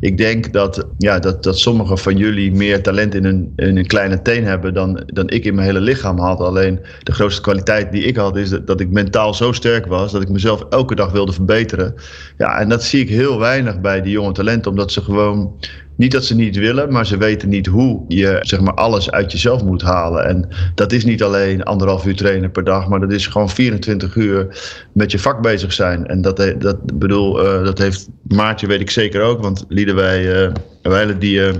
ik 0.00 0.18
denk 0.18 0.52
dat, 0.52 0.86
ja, 0.96 1.18
dat, 1.18 1.42
dat 1.42 1.58
sommigen 1.58 1.98
van 1.98 2.16
jullie 2.16 2.52
meer 2.52 2.82
talent 2.82 3.14
in 3.14 3.24
een, 3.24 3.52
in 3.56 3.76
een 3.76 3.86
kleine 3.86 4.22
teen 4.22 4.44
hebben 4.44 4.74
dan, 4.74 5.02
dan 5.06 5.28
ik 5.28 5.44
in 5.44 5.54
mijn 5.54 5.66
hele 5.66 5.80
lichaam 5.80 6.18
had. 6.18 6.40
Alleen 6.40 6.80
de 7.02 7.12
grootste 7.12 7.40
kwaliteit 7.40 7.92
die 7.92 8.04
ik 8.04 8.16
had 8.16 8.36
is 8.36 8.50
dat, 8.50 8.66
dat 8.66 8.80
ik 8.80 8.90
mentaal 8.90 9.34
zo 9.34 9.52
sterk 9.52 9.86
was 9.86 10.12
dat 10.12 10.22
ik 10.22 10.28
mezelf 10.28 10.66
elke 10.70 10.94
dag 10.94 11.12
wilde 11.12 11.32
verbeteren. 11.32 11.94
Ja, 12.36 12.58
en 12.58 12.68
dat 12.68 12.82
zie 12.84 13.00
ik 13.00 13.08
heel 13.08 13.38
weinig 13.38 13.80
bij 13.80 14.02
die 14.02 14.12
jonge 14.12 14.32
talenten, 14.32 14.70
omdat 14.70 14.92
ze 14.92 15.00
gewoon 15.00 15.58
niet 15.96 16.12
dat 16.12 16.24
ze 16.24 16.34
niet 16.34 16.56
willen, 16.56 16.92
maar 16.92 17.06
ze 17.06 17.16
weten 17.16 17.48
niet 17.48 17.66
hoe 17.66 18.04
je 18.08 18.38
zeg 18.40 18.60
maar, 18.60 18.74
alles 18.74 19.10
uit 19.10 19.32
jezelf 19.32 19.64
moet 19.64 19.82
halen. 19.82 20.26
En 20.26 20.48
dat 20.74 20.92
is 20.92 21.04
niet 21.04 21.22
alleen 21.22 21.62
anderhalf 21.62 22.06
uur 22.06 22.16
trainen 22.16 22.50
per 22.50 22.64
dag, 22.64 22.88
maar 22.88 23.00
dat 23.00 23.12
is 23.12 23.26
gewoon 23.26 23.50
24 23.50 24.14
uur 24.16 24.46
met 24.92 25.10
je 25.10 25.18
vak 25.18 25.42
bezig 25.42 25.72
zijn. 25.72 26.06
En 26.06 26.20
dat, 26.20 26.36
dat 26.58 26.98
bedoel, 26.98 27.44
uh, 27.44 27.64
dat 27.64 27.78
heeft 27.78 28.08
Maartje, 28.22 28.66
weet 28.66 28.80
ik 28.80 28.90
zeker 28.90 29.22
ook, 29.22 29.42
want 29.42 29.64
Liederwij, 29.68 30.46
uh, 30.46 30.52
Weile, 30.82 31.18
die, 31.18 31.38
uh, 31.38 31.52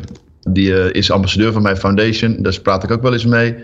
die 0.49 0.69
uh, 0.69 0.93
is 0.93 1.11
ambassadeur 1.11 1.53
van 1.53 1.63
mijn 1.63 1.77
foundation. 1.77 2.37
Daar 2.39 2.61
praat 2.61 2.83
ik 2.83 2.91
ook 2.91 3.03
wel 3.03 3.13
eens 3.13 3.25
mee. 3.25 3.55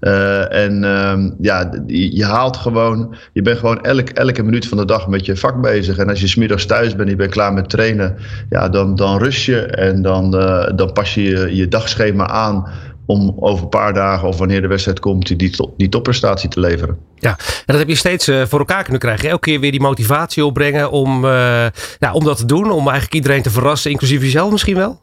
Uh, 0.00 0.54
en 0.54 0.82
uh, 0.82 1.30
ja, 1.40 1.70
je 1.86 2.24
haalt 2.24 2.56
gewoon, 2.56 3.14
je 3.32 3.42
bent 3.42 3.58
gewoon 3.58 3.82
elk, 3.82 4.08
elke 4.08 4.42
minuut 4.42 4.68
van 4.68 4.78
de 4.78 4.84
dag 4.84 5.08
met 5.08 5.26
je 5.26 5.36
vak 5.36 5.60
bezig. 5.60 5.96
En 5.96 6.08
als 6.08 6.20
je 6.20 6.26
smiddags 6.26 6.66
thuis 6.66 6.88
bent 6.88 7.00
en 7.02 7.08
je 7.08 7.16
bent 7.16 7.30
klaar 7.30 7.52
met 7.52 7.70
trainen, 7.70 8.16
ja, 8.50 8.68
dan, 8.68 8.96
dan 8.96 9.18
rust 9.18 9.44
je 9.44 9.60
en 9.60 10.02
dan, 10.02 10.34
uh, 10.36 10.68
dan 10.74 10.92
pas 10.92 11.14
je, 11.14 11.56
je 11.56 11.68
dagschema 11.68 12.28
aan 12.28 12.68
om 13.06 13.36
over 13.40 13.62
een 13.62 13.68
paar 13.68 13.94
dagen 13.94 14.28
of 14.28 14.38
wanneer 14.38 14.60
de 14.60 14.68
wedstrijd 14.68 15.00
komt, 15.00 15.26
die, 15.26 15.36
die, 15.36 15.68
die 15.76 15.88
topprestatie 15.88 16.48
te 16.48 16.60
leveren. 16.60 16.98
Ja, 17.16 17.30
en 17.38 17.64
dat 17.66 17.78
heb 17.78 17.88
je 17.88 17.94
steeds 17.94 18.24
voor 18.24 18.58
elkaar 18.58 18.82
kunnen 18.82 19.00
krijgen. 19.00 19.28
Elke 19.28 19.50
keer 19.50 19.60
weer 19.60 19.70
die 19.70 19.80
motivatie 19.80 20.44
opbrengen 20.44 20.90
om, 20.90 21.24
uh, 21.24 21.66
om 22.12 22.24
dat 22.24 22.36
te 22.36 22.46
doen. 22.46 22.70
Om 22.70 22.84
eigenlijk 22.84 23.14
iedereen 23.14 23.42
te 23.42 23.50
verrassen, 23.50 23.90
inclusief 23.90 24.22
jezelf 24.22 24.50
misschien 24.50 24.76
wel? 24.76 25.00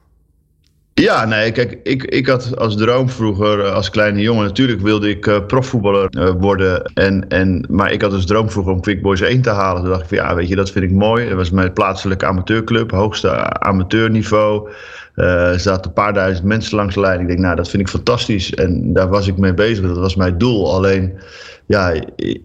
Ja, 0.99 1.25
nee, 1.25 1.51
kijk, 1.51 1.79
ik, 1.83 2.03
ik 2.03 2.27
had 2.27 2.57
als 2.57 2.77
droom 2.77 3.09
vroeger, 3.09 3.63
als 3.63 3.89
kleine 3.89 4.21
jongen, 4.21 4.43
natuurlijk 4.43 4.81
wilde 4.81 5.09
ik 5.09 5.25
uh, 5.25 5.45
profvoetballer 5.45 6.07
uh, 6.17 6.29
worden. 6.39 6.91
En, 6.93 7.27
en, 7.27 7.65
maar 7.69 7.91
ik 7.91 8.01
had 8.01 8.13
als 8.13 8.25
droom 8.25 8.49
vroeger 8.49 8.73
om 8.73 8.81
Quick 8.81 9.01
Boys 9.01 9.21
1 9.21 9.41
te 9.41 9.49
halen. 9.49 9.81
Toen 9.81 9.91
dacht 9.91 10.01
ik 10.01 10.07
van 10.07 10.17
ja, 10.17 10.35
weet 10.35 10.47
je, 10.47 10.55
dat 10.55 10.71
vind 10.71 10.85
ik 10.85 10.91
mooi. 10.91 11.27
Dat 11.27 11.37
was 11.37 11.49
mijn 11.49 11.73
plaatselijke 11.73 12.25
amateurclub, 12.25 12.91
hoogste 12.91 13.59
amateurniveau. 13.59 14.69
Er 15.15 15.59
zaten 15.59 15.85
een 15.85 15.93
paar 15.93 16.13
duizend 16.13 16.47
mensen 16.47 16.75
langs 16.75 16.93
de 16.93 16.99
lijn. 16.99 17.19
Ik 17.19 17.27
denk, 17.27 17.39
nou, 17.39 17.55
dat 17.55 17.69
vind 17.69 17.81
ik 17.81 17.89
fantastisch. 17.89 18.53
En 18.53 18.93
daar 18.93 19.09
was 19.09 19.27
ik 19.27 19.37
mee 19.37 19.53
bezig. 19.53 19.87
Dat 19.87 19.97
was 19.97 20.15
mijn 20.15 20.37
doel. 20.37 20.73
Alleen, 20.73 21.19
ja, 21.65 21.93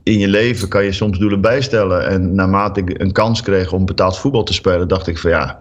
in 0.02 0.18
je 0.18 0.28
leven 0.28 0.68
kan 0.68 0.84
je 0.84 0.92
soms 0.92 1.18
doelen 1.18 1.40
bijstellen. 1.40 2.06
En 2.06 2.34
naarmate 2.34 2.80
ik 2.80 3.00
een 3.00 3.12
kans 3.12 3.42
kreeg 3.42 3.72
om 3.72 3.86
betaald 3.86 4.18
voetbal 4.18 4.42
te 4.42 4.52
spelen, 4.52 4.88
dacht 4.88 5.06
ik 5.06 5.18
van 5.18 5.30
ja 5.30 5.60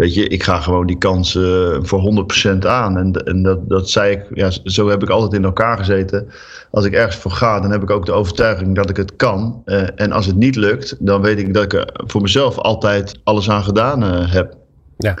Weet 0.00 0.14
je, 0.14 0.28
ik 0.28 0.42
ga 0.42 0.60
gewoon 0.60 0.86
die 0.86 0.98
kans 0.98 1.34
uh, 1.34 1.76
voor 1.80 2.26
100% 2.54 2.66
aan. 2.66 2.98
En, 2.98 3.12
en 3.12 3.42
dat, 3.42 3.68
dat 3.68 3.90
zei 3.90 4.12
ik, 4.12 4.26
ja, 4.34 4.50
zo 4.64 4.88
heb 4.88 5.02
ik 5.02 5.08
altijd 5.08 5.32
in 5.32 5.44
elkaar 5.44 5.78
gezeten. 5.78 6.28
Als 6.70 6.84
ik 6.84 6.92
ergens 6.92 7.16
voor 7.16 7.30
ga, 7.30 7.60
dan 7.60 7.70
heb 7.70 7.82
ik 7.82 7.90
ook 7.90 8.06
de 8.06 8.12
overtuiging 8.12 8.74
dat 8.74 8.90
ik 8.90 8.96
het 8.96 9.16
kan. 9.16 9.62
Uh, 9.64 9.82
en 9.94 10.12
als 10.12 10.26
het 10.26 10.36
niet 10.36 10.56
lukt, 10.56 10.96
dan 10.98 11.20
weet 11.20 11.38
ik 11.38 11.54
dat 11.54 11.62
ik 11.62 11.72
er 11.72 11.90
voor 11.94 12.20
mezelf 12.20 12.58
altijd 12.58 13.20
alles 13.24 13.50
aan 13.50 13.64
gedaan 13.64 14.02
uh, 14.02 14.32
heb. 14.32 14.56
Ja. 14.96 15.14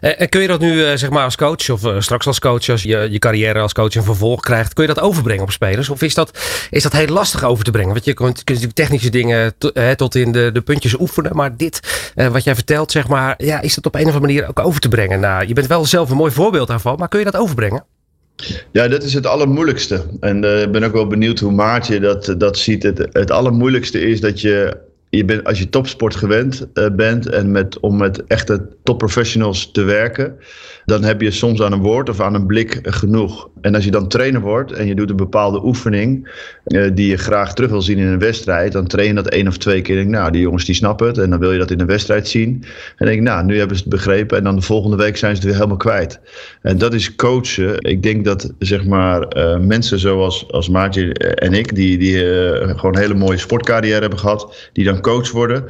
En 0.00 0.28
kun 0.28 0.40
je 0.40 0.46
dat 0.46 0.60
nu 0.60 0.98
zeg 0.98 1.10
maar 1.10 1.24
als 1.24 1.36
coach 1.36 1.70
of 1.70 1.80
straks 1.98 2.26
als 2.26 2.38
coach, 2.38 2.68
als 2.68 2.82
je 2.82 3.08
je 3.10 3.18
carrière 3.18 3.60
als 3.60 3.72
coach 3.72 3.94
een 3.94 4.02
vervolg 4.02 4.40
krijgt, 4.40 4.72
kun 4.72 4.86
je 4.86 4.94
dat 4.94 5.04
overbrengen 5.04 5.42
op 5.42 5.50
spelers? 5.50 5.88
Of 5.88 6.02
is 6.02 6.14
dat, 6.14 6.38
is 6.70 6.82
dat 6.82 6.92
heel 6.92 7.06
lastig 7.06 7.44
over 7.44 7.64
te 7.64 7.70
brengen? 7.70 7.92
Want 7.92 8.04
je 8.04 8.14
kunt, 8.14 8.34
kunt 8.34 8.46
natuurlijk 8.48 8.74
technische 8.74 9.10
dingen 9.10 9.54
tot 9.96 10.14
in 10.14 10.32
de, 10.32 10.50
de 10.52 10.60
puntjes 10.60 10.98
oefenen, 11.00 11.36
maar 11.36 11.56
dit 11.56 11.80
wat 12.14 12.44
jij 12.44 12.54
vertelt, 12.54 12.90
zeg 12.90 13.08
maar, 13.08 13.34
ja, 13.38 13.60
is 13.60 13.74
dat 13.74 13.86
op 13.86 13.94
een 13.94 14.00
of 14.00 14.14
andere 14.14 14.26
manier 14.26 14.48
ook 14.48 14.66
over 14.66 14.80
te 14.80 14.88
brengen? 14.88 15.20
Nou, 15.20 15.46
je 15.46 15.54
bent 15.54 15.66
wel 15.66 15.84
zelf 15.84 16.10
een 16.10 16.16
mooi 16.16 16.32
voorbeeld 16.32 16.68
daarvan, 16.68 16.96
maar 16.98 17.08
kun 17.08 17.18
je 17.18 17.24
dat 17.24 17.36
overbrengen? 17.36 17.84
Ja, 18.72 18.88
dat 18.88 19.02
is 19.02 19.14
het 19.14 19.26
allermoeilijkste. 19.26 20.06
En 20.20 20.44
ik 20.62 20.72
ben 20.72 20.84
ook 20.84 20.92
wel 20.92 21.06
benieuwd 21.06 21.38
hoe 21.38 21.52
Maartje 21.52 22.00
dat, 22.00 22.34
dat 22.38 22.58
ziet. 22.58 22.82
Het, 22.82 23.06
het 23.12 23.30
allermoeilijkste 23.30 24.00
is 24.00 24.20
dat 24.20 24.40
je 24.40 24.76
je 25.10 25.24
bent, 25.24 25.44
als 25.44 25.58
je 25.58 25.68
topsport 25.68 26.16
gewend 26.16 26.66
uh, 26.74 26.86
bent 26.92 27.26
en 27.26 27.50
met, 27.50 27.80
om 27.80 27.96
met 27.96 28.24
echte 28.24 28.68
topprofessionals 28.82 29.70
te 29.70 29.82
werken, 29.82 30.36
dan 30.84 31.04
heb 31.04 31.20
je 31.20 31.30
soms 31.30 31.62
aan 31.62 31.72
een 31.72 31.82
woord 31.82 32.08
of 32.08 32.20
aan 32.20 32.34
een 32.34 32.46
blik 32.46 32.78
genoeg. 32.82 33.48
En 33.60 33.74
als 33.74 33.84
je 33.84 33.90
dan 33.90 34.08
trainer 34.08 34.40
wordt 34.40 34.72
en 34.72 34.86
je 34.86 34.94
doet 34.94 35.10
een 35.10 35.16
bepaalde 35.16 35.64
oefening 35.64 36.30
uh, 36.66 36.90
die 36.94 37.06
je 37.06 37.16
graag 37.16 37.54
terug 37.54 37.70
wil 37.70 37.82
zien 37.82 37.98
in 37.98 38.06
een 38.06 38.18
wedstrijd, 38.18 38.72
dan 38.72 38.86
train 38.86 39.08
je 39.08 39.14
dat 39.14 39.28
één 39.28 39.48
of 39.48 39.56
twee 39.56 39.82
keer. 39.82 39.96
Denk, 39.96 40.08
nou, 40.08 40.30
die 40.30 40.40
jongens 40.40 40.64
die 40.64 40.74
snappen 40.74 41.06
het 41.06 41.18
en 41.18 41.30
dan 41.30 41.38
wil 41.38 41.52
je 41.52 41.58
dat 41.58 41.70
in 41.70 41.80
een 41.80 41.86
wedstrijd 41.86 42.28
zien. 42.28 42.64
En 42.96 43.06
denk, 43.06 43.22
nou, 43.22 43.44
nu 43.44 43.58
hebben 43.58 43.76
ze 43.76 43.82
het 43.82 43.92
begrepen 43.92 44.38
en 44.38 44.44
dan 44.44 44.56
de 44.56 44.62
volgende 44.62 44.96
week 44.96 45.16
zijn 45.16 45.30
ze 45.30 45.36
het 45.36 45.44
weer 45.44 45.58
helemaal 45.58 45.76
kwijt. 45.76 46.20
En 46.62 46.78
dat 46.78 46.94
is 46.94 47.14
coachen. 47.14 47.80
Ik 47.80 48.02
denk 48.02 48.24
dat 48.24 48.52
zeg 48.58 48.84
maar 48.84 49.36
uh, 49.36 49.58
mensen 49.58 49.98
zoals 49.98 50.50
als 50.50 50.68
Maartje 50.68 51.14
en 51.14 51.52
ik, 51.52 51.74
die, 51.74 51.98
die 51.98 52.18
gewoon 52.76 52.94
een 52.94 53.00
hele 53.00 53.14
mooie 53.14 53.38
sportcarrière 53.38 54.00
hebben 54.00 54.18
gehad, 54.18 54.70
die 54.72 54.84
dan 54.84 54.99
coach 55.00 55.30
worden. 55.30 55.64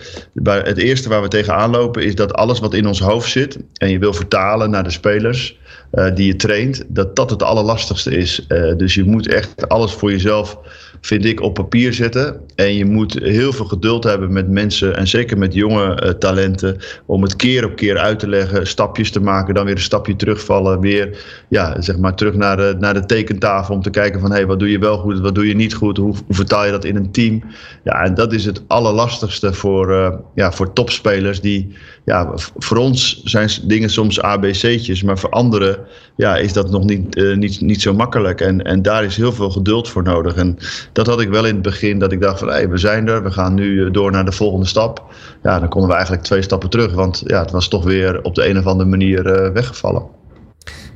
Het 0.44 0.78
eerste 0.78 1.08
waar 1.08 1.22
we 1.22 1.28
tegenaan 1.28 1.70
lopen 1.70 2.04
is 2.04 2.14
dat 2.14 2.34
alles 2.34 2.60
wat 2.60 2.74
in 2.74 2.86
ons 2.86 3.00
hoofd 3.00 3.30
zit 3.30 3.58
en 3.74 3.90
je 3.90 3.98
wil 3.98 4.12
vertalen 4.12 4.70
naar 4.70 4.84
de 4.84 4.90
spelers 4.90 5.58
uh, 5.92 6.14
die 6.14 6.26
je 6.26 6.36
traint, 6.36 6.84
dat 6.88 7.16
dat 7.16 7.30
het 7.30 7.42
allerlastigste 7.42 8.10
is. 8.10 8.44
Uh, 8.48 8.76
dus 8.76 8.94
je 8.94 9.04
moet 9.04 9.28
echt 9.28 9.68
alles 9.68 9.92
voor 9.92 10.10
jezelf 10.10 10.58
vind 11.00 11.24
ik, 11.24 11.40
op 11.40 11.54
papier 11.54 11.92
zetten. 11.92 12.40
En 12.54 12.74
je 12.74 12.84
moet 12.84 13.18
heel 13.22 13.52
veel 13.52 13.64
geduld 13.64 14.04
hebben 14.04 14.32
met 14.32 14.48
mensen 14.48 14.96
en 14.96 15.06
zeker 15.06 15.38
met 15.38 15.54
jonge 15.54 16.02
uh, 16.02 16.10
talenten. 16.10 16.76
Om 17.06 17.22
het 17.22 17.36
keer 17.36 17.64
op 17.64 17.76
keer 17.76 17.98
uit 17.98 18.18
te 18.18 18.28
leggen, 18.28 18.66
stapjes 18.66 19.10
te 19.10 19.20
maken, 19.20 19.54
dan 19.54 19.64
weer 19.64 19.74
een 19.74 19.80
stapje 19.80 20.16
terugvallen. 20.16 20.80
Weer 20.80 21.24
ja, 21.48 21.80
zeg 21.80 21.98
maar 21.98 22.14
terug 22.14 22.34
naar 22.34 22.56
de, 22.56 22.76
naar 22.78 22.94
de 22.94 23.06
tekentafel 23.06 23.74
om 23.74 23.82
te 23.82 23.90
kijken 23.90 24.20
van 24.20 24.32
hey, 24.32 24.46
wat 24.46 24.58
doe 24.58 24.70
je 24.70 24.78
wel 24.78 24.98
goed, 24.98 25.20
wat 25.20 25.34
doe 25.34 25.46
je 25.46 25.54
niet 25.54 25.74
goed, 25.74 25.96
hoe, 25.96 26.14
hoe 26.26 26.36
vertaal 26.36 26.64
je 26.64 26.70
dat 26.70 26.84
in 26.84 26.96
een 26.96 27.10
team. 27.10 27.42
Ja, 27.84 28.04
en 28.04 28.14
dat 28.14 28.32
is 28.32 28.44
het 28.44 28.62
allerlastigste 28.66 29.52
voor, 29.52 29.90
uh, 29.90 30.12
ja, 30.34 30.52
voor 30.52 30.72
topspelers 30.72 31.40
die, 31.40 31.76
ja, 32.04 32.32
voor 32.56 32.76
ons 32.76 33.22
zijn 33.24 33.50
dingen 33.62 33.90
soms 33.90 34.20
ABC'tjes, 34.20 35.02
maar 35.02 35.18
voor 35.18 35.30
anderen 35.30 35.78
ja, 36.16 36.36
is 36.36 36.52
dat 36.52 36.70
nog 36.70 36.84
niet, 36.84 37.16
uh, 37.16 37.36
niet, 37.36 37.60
niet 37.60 37.82
zo 37.82 37.94
makkelijk. 37.94 38.40
En, 38.40 38.62
en 38.62 38.82
daar 38.82 39.04
is 39.04 39.16
heel 39.16 39.32
veel 39.32 39.50
geduld 39.50 39.88
voor 39.88 40.02
nodig. 40.02 40.34
En 40.34 40.58
dat 40.92 41.06
had 41.06 41.20
ik 41.20 41.28
wel 41.28 41.46
in 41.46 41.54
het 41.54 41.62
begin, 41.62 41.98
dat 41.98 42.12
ik 42.12 42.20
dacht 42.20 42.38
van 42.38 42.48
hey, 42.48 42.68
we 42.68 42.78
zijn 42.78 43.08
er, 43.08 43.22
we 43.22 43.30
gaan 43.30 43.54
nu 43.54 43.90
door 43.90 44.10
naar 44.10 44.24
de 44.24 44.32
volgende 44.32 44.66
stap. 44.66 45.04
Ja, 45.42 45.58
dan 45.58 45.68
konden 45.68 45.88
we 45.88 45.94
eigenlijk 45.94 46.24
twee 46.24 46.42
stappen 46.42 46.70
terug, 46.70 46.92
want 46.92 47.22
ja, 47.26 47.40
het 47.40 47.50
was 47.50 47.68
toch 47.68 47.84
weer 47.84 48.22
op 48.22 48.34
de 48.34 48.48
een 48.48 48.58
of 48.58 48.66
andere 48.66 48.88
manier 48.88 49.26
uh, 49.26 49.52
weggevallen. 49.52 50.18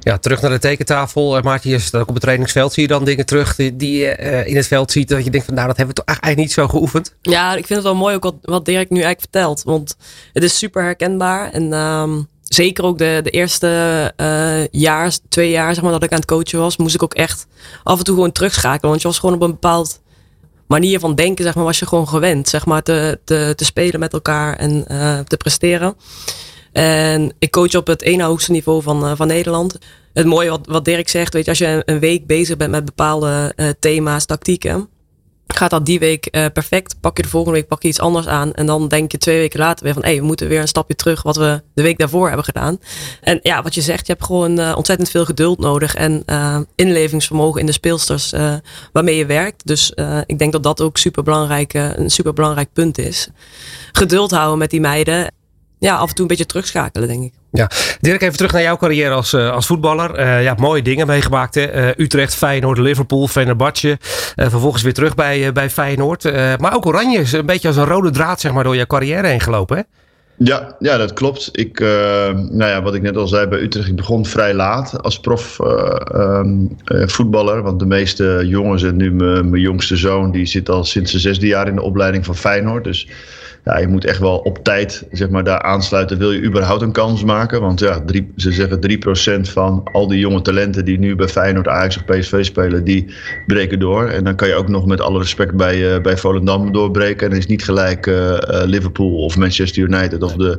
Ja, 0.01 0.19
terug 0.19 0.41
naar 0.41 0.51
de 0.51 0.59
tekentafel. 0.59 1.41
Maartje, 1.41 1.71
je 1.71 1.79
staat 1.79 2.01
ook 2.01 2.09
op 2.09 2.15
het 2.15 2.23
trainingsveld. 2.23 2.73
Zie 2.73 2.83
je 2.83 2.89
dan 2.89 3.05
dingen 3.05 3.27
terug 3.27 3.57
die, 3.57 3.77
die 3.77 3.99
je 3.99 4.17
uh, 4.21 4.47
in 4.47 4.57
het 4.57 4.67
veld 4.67 4.91
ziet? 4.91 5.09
Dat 5.09 5.25
je 5.25 5.31
denkt 5.31 5.47
van 5.47 5.55
nou, 5.55 5.67
dat 5.67 5.77
hebben 5.77 5.95
we 5.95 6.03
toch 6.03 6.15
eigenlijk 6.15 6.49
niet 6.49 6.57
zo 6.57 6.69
geoefend? 6.69 7.15
Ja, 7.21 7.51
ik 7.55 7.67
vind 7.67 7.79
het 7.79 7.89
wel 7.89 7.95
mooi 7.95 8.15
ook 8.15 8.23
wat, 8.23 8.35
wat 8.43 8.65
Dirk 8.65 8.91
nu 8.91 9.01
eigenlijk 9.01 9.21
vertelt. 9.21 9.63
Want 9.63 9.97
het 10.33 10.43
is 10.43 10.59
super 10.59 10.83
herkenbaar. 10.83 11.51
En 11.51 11.73
um, 11.73 12.29
zeker 12.55 12.85
ook 12.85 12.99
de, 12.99 13.21
de 13.23 13.31
eerste 13.31 14.13
uh, 14.17 14.67
jaar, 14.71 15.13
twee 15.29 15.51
jaar 15.51 15.75
zeg 15.75 15.83
maar, 15.83 15.93
dat 15.93 16.03
ik 16.03 16.13
aan 16.13 16.19
het 16.19 16.27
coachen 16.27 16.59
was, 16.59 16.77
moest 16.77 16.95
ik 16.95 17.03
ook 17.03 17.15
echt 17.15 17.47
af 17.83 17.99
en 17.99 18.05
toe 18.05 18.15
gewoon 18.15 18.33
terugschakelen. 18.33 18.91
Want 18.91 19.03
je 19.03 19.09
was 19.09 19.19
gewoon 19.19 19.35
op 19.35 19.43
een 19.43 19.51
bepaald 19.51 20.01
manier 20.67 21.01
van 21.01 21.15
denken, 21.15 21.45
zeg 21.45 21.55
maar, 21.55 21.65
was 21.65 21.79
je 21.79 21.87
gewoon 21.87 22.09
gewend, 22.09 22.49
zeg 22.49 22.67
maar, 22.67 22.83
te, 22.83 23.21
te, 23.25 23.53
te 23.57 23.65
spelen 23.65 24.01
met 24.01 24.13
elkaar 24.13 24.57
en 24.57 24.85
uh, 24.91 25.19
te 25.19 25.37
presteren. 25.37 25.97
En 26.73 27.33
ik 27.39 27.51
coach 27.51 27.75
op 27.75 27.87
het 27.87 28.03
ene 28.03 28.23
hoogste 28.23 28.51
niveau 28.51 28.83
van, 28.83 29.05
uh, 29.05 29.13
van 29.15 29.27
Nederland. 29.27 29.79
Het 30.13 30.27
mooie 30.27 30.51
wat, 30.51 30.67
wat 30.67 30.85
Dirk 30.85 31.09
zegt, 31.09 31.33
weet 31.33 31.45
je, 31.45 31.51
als 31.51 31.59
je 31.59 31.83
een 31.85 31.99
week 31.99 32.27
bezig 32.27 32.57
bent 32.57 32.71
met 32.71 32.85
bepaalde 32.85 33.55
thema's, 33.79 34.25
tactieken, 34.25 34.89
gaat 35.57 35.71
dat 35.71 35.87
die 35.87 35.99
week 35.99 36.29
uh, 36.31 36.47
perfect. 36.53 37.01
Pak 37.01 37.17
je 37.17 37.23
de 37.23 37.29
volgende 37.29 37.59
week 37.59 37.69
pak 37.69 37.83
je 37.83 37.89
iets 37.89 38.01
anders 38.01 38.27
aan. 38.27 38.53
En 38.53 38.67
dan 38.67 38.89
denk 38.89 39.13
je 39.13 39.19
twee 39.19 39.39
weken 39.39 39.59
later 39.59 39.85
weer 39.85 39.95
van... 39.95 40.03
hé, 40.03 40.09
hey, 40.09 40.19
we 40.19 40.27
moeten 40.27 40.49
weer 40.49 40.61
een 40.61 40.69
stapje 40.69 40.95
terug 40.95 41.23
wat 41.23 41.37
we 41.37 41.63
de 41.75 41.83
week 41.83 41.99
daarvoor 41.99 42.27
hebben 42.27 42.45
gedaan. 42.45 42.79
En 43.21 43.39
ja, 43.43 43.63
wat 43.63 43.75
je 43.75 43.81
zegt, 43.81 44.07
je 44.07 44.13
hebt 44.13 44.25
gewoon 44.25 44.61
uh, 44.61 44.73
ontzettend 44.77 45.11
veel 45.11 45.25
geduld 45.25 45.59
nodig... 45.59 45.95
en 45.95 46.23
uh, 46.27 46.59
inlevingsvermogen 46.75 47.61
in 47.61 47.67
de 47.67 47.73
speelsters 47.73 48.33
waarmee 48.93 49.17
je 49.17 49.27
werkt. 49.27 49.67
Dus 49.67 49.93
ik 50.27 50.39
denk 50.39 50.53
dat 50.53 50.63
dat 50.63 50.81
ook 50.81 50.97
super 50.97 51.23
belangrijk, 51.23 51.75
een 51.75 52.11
super 52.11 52.33
belangrijk 52.33 52.73
punt 52.73 52.99
is. 52.99 53.29
Geduld 53.93 54.31
houden 54.31 54.59
met 54.59 54.71
die 54.71 54.81
meiden. 54.81 55.33
Ja, 55.79 55.97
af 55.97 56.09
en 56.09 56.15
toe 56.15 56.23
een 56.23 56.31
beetje 56.31 56.47
terugschakelen, 56.47 57.09
denk 57.09 57.25
ik. 57.25 57.33
Ja, 57.57 57.71
Dirk, 58.01 58.23
even 58.23 58.37
terug 58.37 58.53
naar 58.53 58.63
jouw 58.63 58.77
carrière 58.77 59.15
als, 59.15 59.33
uh, 59.33 59.51
als 59.51 59.67
voetballer. 59.67 60.19
Uh, 60.19 60.43
ja, 60.43 60.55
mooie 60.59 60.83
dingen 60.83 61.07
meegemaakt. 61.07 61.55
Hè? 61.55 61.87
Uh, 61.87 62.05
Utrecht, 62.05 62.35
Feyenoord, 62.35 62.79
Liverpool, 62.79 63.29
Fenerbahce. 63.29 63.99
vervolgens 64.37 64.83
weer 64.83 64.95
terug 64.95 65.15
bij, 65.15 65.53
bij 65.53 65.71
Feyenoord. 65.71 66.25
maar 66.59 66.75
ook 66.75 66.87
Oranje 66.87 67.19
is 67.19 67.33
een 67.33 67.47
beetje 67.47 67.69
als 67.69 67.77
een 67.77 67.85
rode 67.85 68.11
draad 68.11 68.41
zeg 68.41 68.53
maar, 68.53 68.65
door 68.65 68.77
jouw 68.77 68.87
carrière 68.87 69.27
heen 69.27 69.41
gelopen, 69.41 69.77
hè? 69.77 69.83
Ja, 70.37 70.77
ja, 70.79 70.97
dat 70.97 71.13
klopt. 71.13 71.49
Ik, 71.53 71.81
nou 71.81 72.65
ja, 72.65 72.83
wat 72.83 72.95
ik 72.95 73.03
net 73.03 73.17
al 73.17 73.27
zei 73.27 73.47
bij 73.47 73.61
Utrecht, 73.61 73.89
ik 73.89 73.97
begon 73.97 74.27
vrij 74.27 74.55
laat 74.55 75.03
als 75.03 75.21
prof 75.21 75.59
um, 76.15 76.77
voetballer. 76.89 77.63
Want 77.63 77.79
de 77.79 77.87
meeste 77.87 78.43
jongens 78.47 78.83
en 78.83 78.97
nu 78.97 79.13
mijn 79.13 79.61
jongste 79.61 79.97
zoon, 79.97 80.31
die 80.31 80.47
zit 80.47 80.69
al 80.69 80.85
sinds 80.85 81.11
zijn 81.11 81.23
zesde 81.23 81.47
jaar 81.47 81.69
in 81.69 81.75
de 81.75 81.83
opleiding 81.83 82.25
van 82.25 82.37
Feyenoord. 82.37 82.85
Dus 82.85 83.09
ja, 83.65 83.79
je 83.79 83.89
moet 83.89 84.05
echt 84.05 84.19
wel 84.19 84.39
op 84.39 84.65
tijd 84.65 85.07
zeg 85.11 85.29
maar, 85.29 85.45
daar 85.45 85.63
aansluiten. 85.63 86.19
Wil 86.19 86.33
je 86.33 86.43
überhaupt 86.43 86.83
een 86.83 86.93
kans 86.93 87.25
maken? 87.25 87.61
Want 87.61 87.81
ja, 87.81 88.03
ze 88.37 88.53
zeggen 88.53 88.79
3% 89.47 89.51
van 89.51 89.83
al 89.93 90.09
die 90.09 90.19
jonge 90.19 90.43
talenten 90.43 90.85
die 90.85 90.99
nu 90.99 91.17
bij 91.17 91.29
Feyenoord, 91.29 91.69
Ajax 91.69 91.97
of 91.97 92.05
PSV 92.05 92.45
spelen, 92.45 92.85
die 92.85 93.15
breken 93.47 93.79
door. 93.79 94.09
En 94.09 94.25
dan 94.25 94.35
kan 94.35 94.49
je 94.49 94.55
ook 94.55 94.69
nog 94.69 94.87
met 94.87 95.01
alle 95.01 95.19
respect 95.19 95.55
bij, 95.55 95.95
uh, 95.95 96.01
bij 96.01 96.17
Volendam 96.17 96.73
doorbreken. 96.73 97.31
En 97.31 97.37
is 97.37 97.47
niet 97.47 97.65
gelijk 97.65 98.07
uh, 98.07 98.37
Liverpool 98.65 99.17
of 99.17 99.37
Manchester 99.37 99.83
United 99.83 100.23
of 100.23 100.33
de 100.33 100.59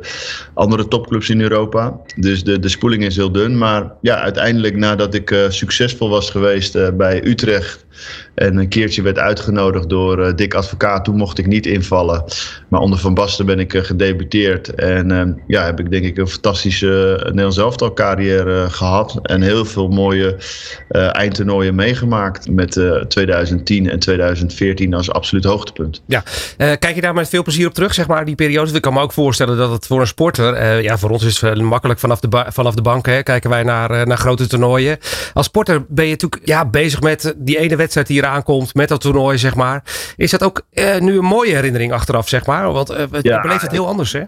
andere 0.53 0.87
topclubs 0.87 1.29
in 1.29 1.41
Europa. 1.41 1.99
Dus 2.15 2.43
de, 2.43 2.59
de 2.59 2.69
spoeling 2.69 3.03
is 3.03 3.15
heel 3.15 3.31
dun. 3.31 3.57
Maar 3.57 3.91
ja, 4.01 4.19
uiteindelijk 4.19 4.75
nadat 4.75 5.13
ik 5.13 5.45
succesvol 5.49 6.09
was 6.09 6.29
geweest 6.29 6.97
bij 6.97 7.25
Utrecht 7.25 7.85
en 8.35 8.57
een 8.57 8.67
keertje 8.67 9.01
werd 9.01 9.19
uitgenodigd 9.19 9.89
door 9.89 10.19
uh, 10.19 10.33
Dick 10.35 10.53
Advocaat. 10.53 11.05
Toen 11.05 11.15
mocht 11.15 11.37
ik 11.37 11.47
niet 11.47 11.65
invallen. 11.65 12.23
Maar 12.67 12.79
onder 12.79 12.99
Van 12.99 13.13
Basten 13.13 13.45
ben 13.45 13.59
ik 13.59 13.73
uh, 13.73 13.83
gedebuteerd. 13.83 14.75
En 14.75 15.11
uh, 15.11 15.23
ja, 15.47 15.65
heb 15.65 15.79
ik 15.79 15.91
denk 15.91 16.05
ik 16.05 16.17
een 16.17 16.27
fantastische 16.27 17.19
Nederlands 17.23 17.57
elftal 17.57 17.93
carrière 17.93 18.69
gehad. 18.69 19.19
En 19.21 19.41
heel 19.41 19.65
veel 19.65 19.87
mooie 19.87 20.37
eindtoernooien 20.89 21.75
meegemaakt. 21.75 22.49
Met 22.51 22.81
2010 23.07 23.89
en 23.89 23.99
2014 23.99 24.93
als 24.93 25.11
absoluut 25.11 25.43
hoogtepunt. 25.43 26.01
Ja, 26.07 26.23
kijk 26.57 26.95
je 26.95 27.01
daar 27.01 27.13
met 27.13 27.29
veel 27.29 27.43
plezier 27.43 27.67
op 27.67 27.73
terug, 27.73 27.93
zeg 27.93 28.07
maar, 28.07 28.25
die 28.25 28.35
periode? 28.35 28.73
Ik 28.73 28.81
kan 28.81 28.93
me 28.93 29.01
ook 29.01 29.13
voorstellen 29.13 29.57
dat 29.57 29.71
het 29.71 29.87
voor 29.87 30.01
een 30.01 30.07
sporter... 30.07 30.81
ja, 30.81 30.97
voor 30.97 31.09
ons 31.09 31.23
is 31.23 31.41
het 31.41 31.61
makkelijk 31.61 31.99
vanaf 31.99 32.19
de, 32.19 32.45
vanaf 32.47 32.75
de 32.75 32.81
bank. 32.81 33.05
Hè, 33.05 33.23
kijken 33.23 33.49
wij 33.49 33.63
naar, 33.63 34.07
naar 34.07 34.17
grote 34.17 34.47
toernooien. 34.47 34.97
Als 35.33 35.45
sporter 35.45 35.85
ben 35.87 36.05
je 36.05 36.11
natuurlijk 36.11 36.41
ja, 36.45 36.65
bezig 36.65 37.01
met 37.01 37.35
die 37.37 37.57
ene 37.59 37.75
wedstrijd 37.75 38.07
die 38.07 38.21
aankomt 38.25 38.73
met 38.73 38.89
dat 38.89 39.01
toernooi, 39.01 39.37
zeg 39.37 39.55
maar. 39.55 39.83
Is 40.15 40.31
dat 40.31 40.43
ook 40.43 40.61
uh, 40.73 40.99
nu 40.99 41.17
een 41.17 41.25
mooie 41.25 41.55
herinnering 41.55 41.91
achteraf, 41.91 42.29
zeg 42.29 42.45
maar? 42.45 42.71
Want 42.71 42.91
uh, 42.91 42.97
ja, 43.21 43.41
beleeft 43.41 43.61
het 43.61 43.71
heel 43.71 43.87
anders, 43.87 44.11
hè? 44.11 44.23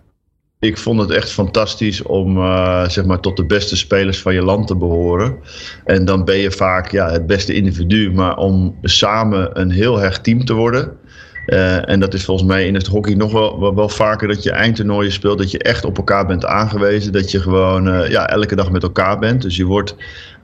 Ik 0.59 0.77
vond 0.77 0.99
het 0.99 1.09
echt 1.09 1.31
fantastisch 1.31 2.01
om 2.01 2.37
uh, 2.37 2.89
zeg 2.89 3.05
maar 3.05 3.19
tot 3.19 3.37
de 3.37 3.45
beste 3.45 3.77
spelers 3.77 4.21
van 4.21 4.33
je 4.33 4.41
land 4.41 4.67
te 4.67 4.75
behoren. 4.75 5.37
En 5.85 6.05
dan 6.05 6.25
ben 6.25 6.37
je 6.37 6.51
vaak 6.51 6.91
ja, 6.91 7.11
het 7.11 7.27
beste 7.27 7.53
individu, 7.53 8.11
maar 8.11 8.37
om 8.37 8.77
samen 8.81 9.59
een 9.59 9.71
heel 9.71 9.97
hecht 9.97 10.23
team 10.23 10.45
te 10.45 10.53
worden. 10.53 10.97
Uh, 11.47 11.89
en 11.89 11.99
dat 11.99 12.13
is 12.13 12.25
volgens 12.25 12.47
mij 12.47 12.67
in 12.67 12.73
het 12.73 12.87
hockey 12.87 13.13
nog 13.13 13.31
wel, 13.31 13.59
wel, 13.59 13.75
wel, 13.75 13.89
vaker 13.89 14.27
dat 14.27 14.43
je 14.43 14.51
eindtoernooien 14.51 15.11
speelt. 15.11 15.37
Dat 15.37 15.51
je 15.51 15.59
echt 15.59 15.85
op 15.85 15.97
elkaar 15.97 16.25
bent 16.25 16.45
aangewezen. 16.45 17.11
Dat 17.11 17.31
je 17.31 17.39
gewoon 17.39 17.87
uh, 17.87 18.09
ja, 18.09 18.29
elke 18.29 18.55
dag 18.55 18.71
met 18.71 18.83
elkaar 18.83 19.19
bent. 19.19 19.41
Dus 19.41 19.55
je 19.55 19.65
wordt 19.65 19.95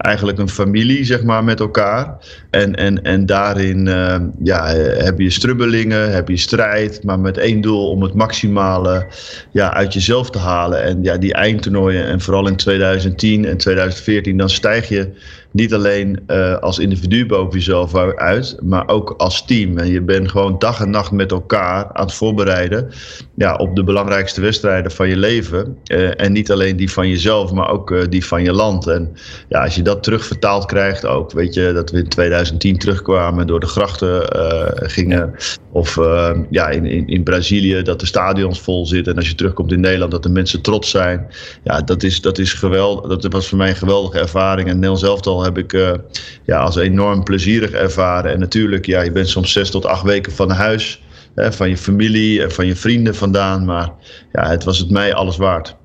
eigenlijk 0.03 0.37
een 0.37 0.49
familie, 0.49 1.03
zeg 1.03 1.23
maar, 1.23 1.43
met 1.43 1.59
elkaar. 1.59 2.17
En, 2.49 2.75
en, 2.75 3.03
en 3.03 3.25
daarin 3.25 3.85
uh, 3.85 4.15
ja, 4.43 4.65
heb 4.97 5.19
je 5.19 5.29
strubbelingen, 5.29 6.11
heb 6.11 6.27
je 6.27 6.37
strijd, 6.37 7.03
maar 7.03 7.19
met 7.19 7.37
één 7.37 7.61
doel 7.61 7.89
om 7.89 8.01
het 8.01 8.13
maximale 8.13 9.07
ja, 9.51 9.73
uit 9.73 9.93
jezelf 9.93 10.29
te 10.29 10.39
halen. 10.39 10.83
En 10.83 11.03
ja, 11.03 11.17
die 11.17 11.33
eindtoernooien, 11.33 12.05
en 12.05 12.21
vooral 12.21 12.47
in 12.47 12.55
2010 12.55 13.45
en 13.45 13.57
2014, 13.57 14.37
dan 14.37 14.49
stijg 14.49 14.89
je 14.89 15.11
niet 15.53 15.73
alleen 15.73 16.19
uh, 16.27 16.57
als 16.57 16.79
individu 16.79 17.25
boven 17.25 17.53
jezelf 17.53 17.95
uit, 18.15 18.57
maar 18.63 18.87
ook 18.87 19.13
als 19.17 19.45
team. 19.45 19.77
En 19.77 19.87
je 19.87 20.01
bent 20.01 20.31
gewoon 20.31 20.59
dag 20.59 20.81
en 20.81 20.89
nacht 20.89 21.11
met 21.11 21.31
elkaar 21.31 21.89
aan 21.93 22.05
het 22.05 22.13
voorbereiden 22.13 22.89
ja, 23.35 23.55
op 23.55 23.75
de 23.75 23.83
belangrijkste 23.83 24.41
wedstrijden 24.41 24.91
van 24.91 25.09
je 25.09 25.17
leven. 25.17 25.77
Uh, 25.91 26.21
en 26.21 26.31
niet 26.31 26.51
alleen 26.51 26.77
die 26.77 26.91
van 26.91 27.09
jezelf, 27.09 27.51
maar 27.51 27.69
ook 27.69 28.11
die 28.11 28.25
van 28.25 28.43
je 28.43 28.53
land. 28.53 28.87
En 28.87 29.15
ja, 29.49 29.63
als 29.63 29.75
je 29.75 29.81
dat 29.81 29.92
terugvertaald 29.99 30.65
krijgt 30.65 31.05
ook, 31.05 31.31
weet 31.31 31.53
je, 31.53 31.71
dat 31.73 31.91
we 31.91 31.97
in 31.97 32.07
2010 32.07 32.77
terugkwamen 32.77 33.47
door 33.47 33.59
de 33.59 33.67
grachten 33.67 34.21
gingen. 34.89 35.35
Of 35.71 35.95
ja, 36.49 36.69
in, 36.69 36.85
in, 36.85 37.07
in 37.07 37.23
Brazilië 37.23 37.81
dat 37.81 37.99
de 37.99 38.05
stadions 38.05 38.61
vol 38.61 38.85
zitten. 38.85 39.11
En 39.11 39.19
als 39.19 39.29
je 39.29 39.35
terugkomt 39.35 39.71
in 39.71 39.79
Nederland 39.79 40.11
dat 40.11 40.23
de 40.23 40.29
mensen 40.29 40.61
trots 40.61 40.89
zijn. 40.89 41.27
Ja, 41.63 41.81
dat 41.81 42.03
is, 42.03 42.21
dat 42.21 42.37
is 42.37 42.53
geweldig. 42.53 43.17
Dat 43.17 43.33
was 43.33 43.47
voor 43.47 43.57
mij 43.57 43.69
een 43.69 43.75
geweldige 43.75 44.19
ervaring. 44.19 44.69
En 44.69 44.79
Nel 44.79 44.97
zelf 44.97 45.25
al 45.25 45.43
heb 45.43 45.57
ik 45.57 45.73
uh, 45.73 45.91
ja, 46.43 46.59
als 46.59 46.75
enorm 46.75 47.23
plezierig 47.23 47.71
ervaren. 47.71 48.31
En 48.31 48.39
natuurlijk, 48.39 48.85
ja, 48.85 49.01
je 49.01 49.11
bent 49.11 49.29
soms 49.29 49.51
zes 49.51 49.69
tot 49.69 49.85
acht 49.85 50.03
weken 50.03 50.31
van 50.31 50.49
huis. 50.49 51.01
Hè, 51.35 51.53
van 51.53 51.69
je 51.69 51.77
familie 51.77 52.41
en 52.41 52.51
van 52.51 52.65
je 52.65 52.75
vrienden 52.75 53.15
vandaan. 53.15 53.65
Maar 53.65 53.91
ja, 54.31 54.49
het 54.49 54.63
was 54.63 54.77
het 54.77 54.89
mij 54.89 55.13
alles 55.13 55.37
waard. 55.37 55.75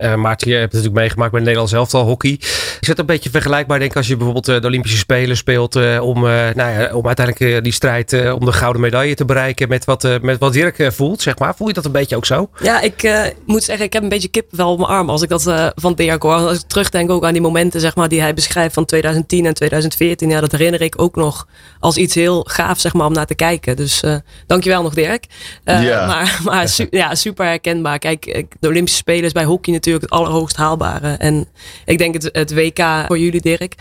Uh, 0.00 0.14
Maarten, 0.14 0.48
je 0.48 0.54
hebt 0.54 0.64
het 0.64 0.72
natuurlijk 0.72 1.00
meegemaakt 1.00 1.32
bij 1.32 1.40
Nederland 1.40 1.68
zelf 1.68 1.94
al 1.94 2.04
hockey. 2.04 2.36
Is 2.80 2.88
het 2.88 2.98
een 2.98 3.06
beetje 3.06 3.30
vergelijkbaar, 3.30 3.78
denk 3.78 3.90
ik, 3.90 3.96
als 3.96 4.06
je 4.06 4.16
bijvoorbeeld 4.16 4.48
uh, 4.48 4.60
de 4.60 4.66
Olympische 4.66 4.98
Spelen 4.98 5.36
speelt 5.36 5.76
uh, 5.76 6.02
om, 6.02 6.20
nou 6.20 6.54
ja, 6.54 6.94
om 6.94 7.06
uiteindelijk 7.06 7.64
die 7.64 7.72
strijd 7.72 8.32
om 8.32 8.44
de 8.44 8.52
gouden 8.52 8.82
medaille 8.82 9.14
te 9.14 9.24
bereiken 9.24 9.68
met 9.68 9.84
wat, 9.84 10.08
met 10.22 10.38
wat 10.38 10.52
Dirk 10.52 10.92
voelt, 10.92 11.22
zeg 11.22 11.38
maar. 11.38 11.54
Voel 11.54 11.68
je 11.68 11.74
dat 11.74 11.84
een 11.84 11.92
beetje 11.92 12.16
ook 12.16 12.26
zo? 12.26 12.50
Ja, 12.62 12.80
ik 12.80 13.32
moet 13.46 13.62
zeggen, 13.62 13.84
ik 13.84 13.92
heb 13.92 14.02
een 14.02 14.08
beetje 14.08 14.28
kip 14.28 14.46
wel 14.50 14.72
op 14.72 14.78
mijn 14.78 14.90
arm 14.90 15.10
als 15.10 15.22
ik 15.22 15.28
dat 15.28 15.72
van 15.74 15.94
Dirk 15.94 16.22
hoor. 16.22 16.34
Als 16.34 16.58
ik 16.58 16.68
terugdenk 16.68 17.10
ook 17.10 17.24
aan 17.24 17.32
die 17.32 17.42
momenten, 17.42 17.80
zeg 17.80 17.96
maar, 17.96 18.08
die 18.08 18.20
hij 18.20 18.34
beschrijft 18.34 18.74
van 18.74 18.84
2010 18.84 19.46
en 19.46 19.54
2014. 19.54 20.30
Ja, 20.30 20.40
dat 20.40 20.52
herinner 20.52 20.82
ik 20.82 21.02
ook 21.02 21.16
nog 21.16 21.46
als 21.78 21.96
iets 21.96 22.14
heel 22.14 22.46
gaaf, 22.48 22.80
zeg 22.80 22.92
maar, 22.92 23.06
om 23.06 23.12
naar 23.12 23.26
te 23.26 23.34
kijken. 23.34 23.76
Dus 23.76 24.02
dankjewel 24.46 24.82
nog, 24.82 24.94
Dirk. 24.94 25.24
Ja. 25.64 25.98
Maar, 26.10 26.40
maar 26.44 26.68
su 26.68 26.86
ja, 26.90 27.14
super 27.14 27.46
herkenbaar. 27.46 27.98
Kijk, 27.98 28.46
de 28.60 28.68
Olympische 28.68 28.98
Spelen 28.98 29.32
bij 29.32 29.44
hockey 29.44 29.72
natuurlijk 29.72 29.89
natuurlijk 29.90 30.12
het 30.12 30.20
allerhoogst 30.20 30.56
haalbare. 30.56 31.12
En 31.12 31.48
ik 31.84 31.98
denk 31.98 32.14
het, 32.14 32.28
het 32.32 32.54
WK 32.54 33.04
voor 33.06 33.18
jullie, 33.18 33.40
Dirk. 33.40 33.74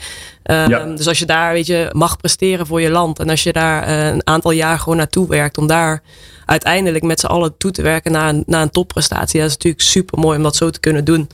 Um, 0.43 0.95
Dus 0.95 1.08
als 1.08 1.19
je 1.19 1.26
daar 1.26 1.54
weet 1.54 1.65
je, 1.65 1.89
mag 1.91 2.17
presteren 2.17 2.65
voor 2.65 2.82
je 2.82 2.89
land. 2.89 3.19
En 3.19 3.30
als 3.30 3.43
je 3.43 3.54
daar 3.54 3.88
uh, 3.89 4.08
een 4.08 4.28
aantal 4.28 4.52
jaar 4.52 4.80
gewoon 4.80 4.98
naartoe 4.98 5.28
werkt. 5.28 5.58
Om 5.58 5.67
daar 5.67 6.02
uiteindelijk 6.45 7.04
met 7.04 7.19
z'n 7.19 7.26
allen 7.26 7.58
toe 7.58 7.72
te 7.72 7.82
werken 7.82 8.12
naar 8.12 8.30
een, 8.30 8.43
naar 8.45 8.62
een 8.62 8.69
topprestatie. 8.69 9.39
Dat 9.39 9.50
is 9.50 9.56
natuurlijk 9.56 9.84
super 9.84 10.19
mooi 10.19 10.38
om 10.38 10.43
dat 10.43 10.56
zo 10.56 10.69
te 10.69 10.80
kunnen 10.80 11.06
doen. 11.06 11.30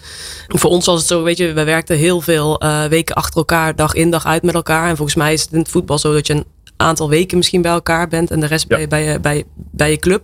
Voor 0.48 0.70
ons 0.70 0.86
was 0.86 1.00
het 1.00 1.08
zo, 1.08 1.24
weet 1.24 1.38
je, 1.38 1.54
we 1.54 1.64
werkten 1.64 1.98
heel 1.98 2.22
veel 2.22 2.64
uh, 2.64 2.84
weken 2.84 3.16
achter 3.16 3.38
elkaar, 3.38 3.76
dag 3.76 3.94
in 3.94 4.10
dag 4.10 4.26
uit 4.26 4.44
met 4.44 4.56
elkaar. 4.56 4.90
En 4.90 4.96
volgens 4.96 5.18
mij 5.18 5.34
is 5.34 5.42
het 5.42 5.52
in 5.52 5.60
het 5.60 5.70
voetbal 5.70 5.98
zo 5.98 6.14
dat 6.14 6.28
je 6.28 6.34
een 6.34 6.46
aantal 6.78 7.10
weken 7.10 7.38
misschien 7.38 7.62
bij 7.62 7.72
elkaar 7.72 8.08
bent 8.08 8.32
en 8.32 8.40
de 8.40 8.46
rest 8.46 8.66
ja. 8.70 8.76
bij, 8.76 8.88
bij, 8.88 9.22
bij, 9.22 9.44
bij 9.56 9.92
je 9.92 9.98
club. 9.98 10.24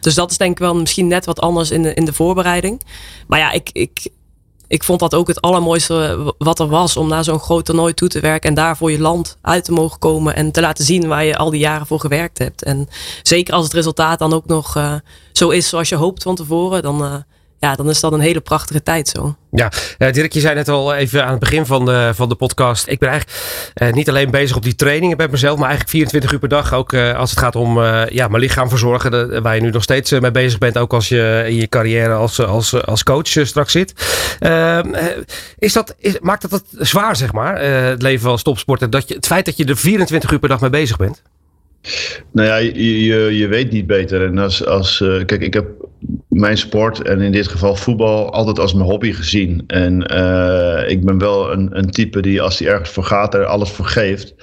Dus 0.00 0.14
dat 0.14 0.30
is 0.30 0.38
denk 0.38 0.50
ik 0.50 0.58
wel 0.58 0.76
misschien 0.76 1.06
net 1.06 1.24
wat 1.24 1.40
anders 1.40 1.70
in 1.70 1.82
de, 1.82 1.94
in 1.94 2.04
de 2.04 2.12
voorbereiding. 2.12 2.82
Maar 3.26 3.38
ja, 3.38 3.50
ik, 3.50 3.70
ik, 3.72 4.08
ik 4.66 4.84
vond 4.84 5.00
dat 5.00 5.14
ook 5.14 5.28
het 5.28 5.40
allermooiste 5.40 6.34
wat 6.38 6.58
er 6.58 6.68
was 6.68 6.96
om 6.96 7.08
naar 7.08 7.24
zo'n 7.24 7.38
groot 7.38 7.64
toernooi 7.64 7.94
toe 7.94 8.08
te 8.08 8.20
werken 8.20 8.48
en 8.48 8.54
daar 8.54 8.76
voor 8.76 8.90
je 8.90 9.00
land 9.00 9.36
uit 9.40 9.64
te 9.64 9.72
mogen 9.72 9.98
komen 9.98 10.36
en 10.36 10.52
te 10.52 10.60
laten 10.60 10.84
zien 10.84 11.08
waar 11.08 11.24
je 11.24 11.36
al 11.36 11.50
die 11.50 11.60
jaren 11.60 11.86
voor 11.86 12.00
gewerkt 12.00 12.38
hebt. 12.38 12.62
En 12.62 12.88
zeker 13.22 13.54
als 13.54 13.64
het 13.64 13.72
resultaat 13.72 14.18
dan 14.18 14.32
ook 14.32 14.46
nog 14.46 14.76
uh, 14.76 14.94
zo 15.32 15.48
is 15.48 15.68
zoals 15.68 15.88
je 15.88 15.94
hoopt 15.94 16.22
van 16.22 16.34
tevoren, 16.34 16.82
dan, 16.82 17.02
uh, 17.04 17.14
ja, 17.64 17.74
dan 17.74 17.88
is 17.88 18.00
dat 18.00 18.12
een 18.12 18.20
hele 18.20 18.40
prachtige 18.40 18.82
tijd 18.82 19.08
zo. 19.08 19.36
Ja, 19.50 19.72
uh, 19.98 20.12
Dirk, 20.12 20.32
je 20.32 20.40
zei 20.40 20.54
net 20.54 20.68
al 20.68 20.94
even 20.94 21.24
aan 21.24 21.30
het 21.30 21.38
begin 21.38 21.66
van 21.66 21.84
de, 21.84 22.10
van 22.14 22.28
de 22.28 22.34
podcast. 22.34 22.88
Ik 22.88 22.98
ben 22.98 23.08
eigenlijk 23.08 23.40
uh, 23.82 23.92
niet 23.92 24.08
alleen 24.08 24.30
bezig 24.30 24.56
op 24.56 24.62
die 24.62 24.74
trainingen 24.74 25.16
bij 25.16 25.28
mezelf, 25.28 25.58
maar 25.58 25.68
eigenlijk 25.68 25.90
24 25.90 26.32
uur 26.32 26.38
per 26.38 26.48
dag. 26.48 26.74
Ook 26.74 26.92
uh, 26.92 27.18
als 27.18 27.30
het 27.30 27.38
gaat 27.38 27.56
om 27.56 27.82
ja, 28.08 28.28
mijn 28.28 28.42
lichaam 28.42 28.68
verzorgen. 28.68 29.10
De, 29.10 29.40
waar 29.42 29.54
je 29.54 29.60
nu 29.60 29.70
nog 29.70 29.82
steeds 29.82 30.10
mee 30.10 30.30
bezig 30.30 30.58
bent. 30.58 30.78
Ook 30.78 30.92
als 30.92 31.08
je 31.08 31.44
in 31.46 31.54
je 31.54 31.68
carrière 31.68 32.14
als, 32.14 32.40
als, 32.40 32.84
als 32.84 33.02
coach 33.02 33.28
straks 33.28 33.72
zit. 33.72 33.94
Ehm, 34.38 34.94
is 35.58 35.72
dat, 35.72 35.94
is, 35.98 36.18
maakt 36.20 36.42
dat 36.42 36.50
het 36.50 36.88
zwaar, 36.88 37.16
zeg 37.16 37.32
maar, 37.32 37.60
het 37.62 38.02
leven 38.02 38.30
als 38.30 38.42
topsporter? 38.42 38.90
Dat 38.90 39.08
je, 39.08 39.14
het 39.14 39.26
feit 39.26 39.44
dat 39.44 39.56
je 39.56 39.64
er 39.64 39.76
24 39.76 40.30
uur 40.30 40.38
per 40.38 40.48
dag 40.48 40.60
mee 40.60 40.70
bezig 40.70 40.96
bent? 40.96 41.22
Nou 42.32 42.48
ja, 42.48 42.56
je, 42.56 43.04
je, 43.04 43.36
je, 43.36 43.46
weet 43.46 43.70
niet 43.70 43.86
beter. 43.86 44.24
En 44.24 44.38
als, 44.38 44.66
als, 44.66 45.00
uh, 45.00 45.24
kijk, 45.24 45.40
ik 45.40 45.54
heb 45.54 45.66
mijn 46.28 46.56
sport 46.56 47.02
en 47.02 47.20
in 47.20 47.32
dit 47.32 47.48
geval 47.48 47.76
voetbal 47.76 48.32
altijd 48.32 48.58
als 48.58 48.74
mijn 48.74 48.88
hobby 48.88 49.12
gezien. 49.12 49.64
En 49.66 50.12
uh, 50.12 50.90
ik 50.90 51.04
ben 51.04 51.18
wel 51.18 51.52
een, 51.52 51.78
een 51.78 51.90
type 51.90 52.20
die 52.20 52.42
als 52.42 52.58
hij 52.58 52.68
ergens 52.68 52.90
voor 52.90 53.04
gaat 53.04 53.34
er 53.34 53.44
alles 53.44 53.70
voor 53.70 53.86
geeft. 53.86 54.34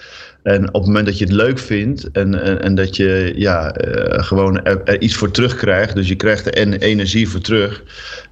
En 0.43 0.67
op 0.67 0.73
het 0.73 0.85
moment 0.85 1.05
dat 1.05 1.17
je 1.17 1.23
het 1.23 1.33
leuk 1.33 1.59
vindt 1.59 2.11
en, 2.11 2.41
en, 2.41 2.61
en 2.61 2.75
dat 2.75 2.95
je 2.95 3.33
ja, 3.35 3.75
uh, 3.85 4.23
gewoon 4.23 4.63
er, 4.63 4.83
er, 4.83 5.01
iets 5.01 5.15
voor 5.15 5.31
terugkrijgt, 5.31 5.95
dus 5.95 6.07
je 6.07 6.15
krijgt 6.15 6.45
er 6.45 6.53
en 6.53 6.73
energie 6.73 7.29
voor 7.29 7.39
terug, 7.39 7.83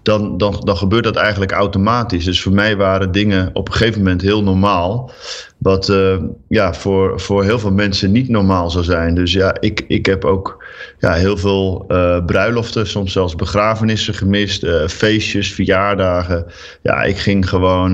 dan, 0.04 0.38
dan, 0.38 0.62
dan 0.63 0.78
gebeurt 0.78 1.04
dat 1.04 1.15
eigenlijk 1.15 1.52
automatisch. 1.52 2.26
Dus 2.26 2.42
voor 2.42 2.52
mij 2.52 2.76
waren 2.78 3.12
dingen 3.12 3.50
op 3.54 3.68
een 3.68 3.74
gegeven 3.74 3.98
moment 3.98 4.22
heel 4.22 4.44
normaal. 4.44 5.12
Wat 5.60 5.89
uh, 5.89 6.15
ja, 6.48 6.74
voor, 6.74 7.19
voor 7.19 7.43
heel 7.43 7.60
veel 7.60 7.72
mensen 7.72 8.12
niet 8.12 8.30
normaal 8.30 8.69
zou 8.69 8.84
zijn. 8.84 9.15
Dus 9.15 9.34
ja, 9.34 9.56
ik, 9.60 9.86
ik 9.88 10.06
heb 10.06 10.26
ook 10.26 10.65
ja, 11.00 11.13
heel 11.13 11.38
veel 11.38 11.86
uh, 11.88 12.26
bruiloften, 12.26 12.88
soms 12.88 13.12
zelfs 13.12 13.36
begrafenissen 13.36 14.13
gemist, 14.13 14.63
uh, 14.63 14.88
feestjes, 14.88 15.54
verjaardagen. 15.54 16.45
Ja, 16.82 17.04
ik 17.04 17.17
ging 17.17 17.50
gewoon, 17.50 17.91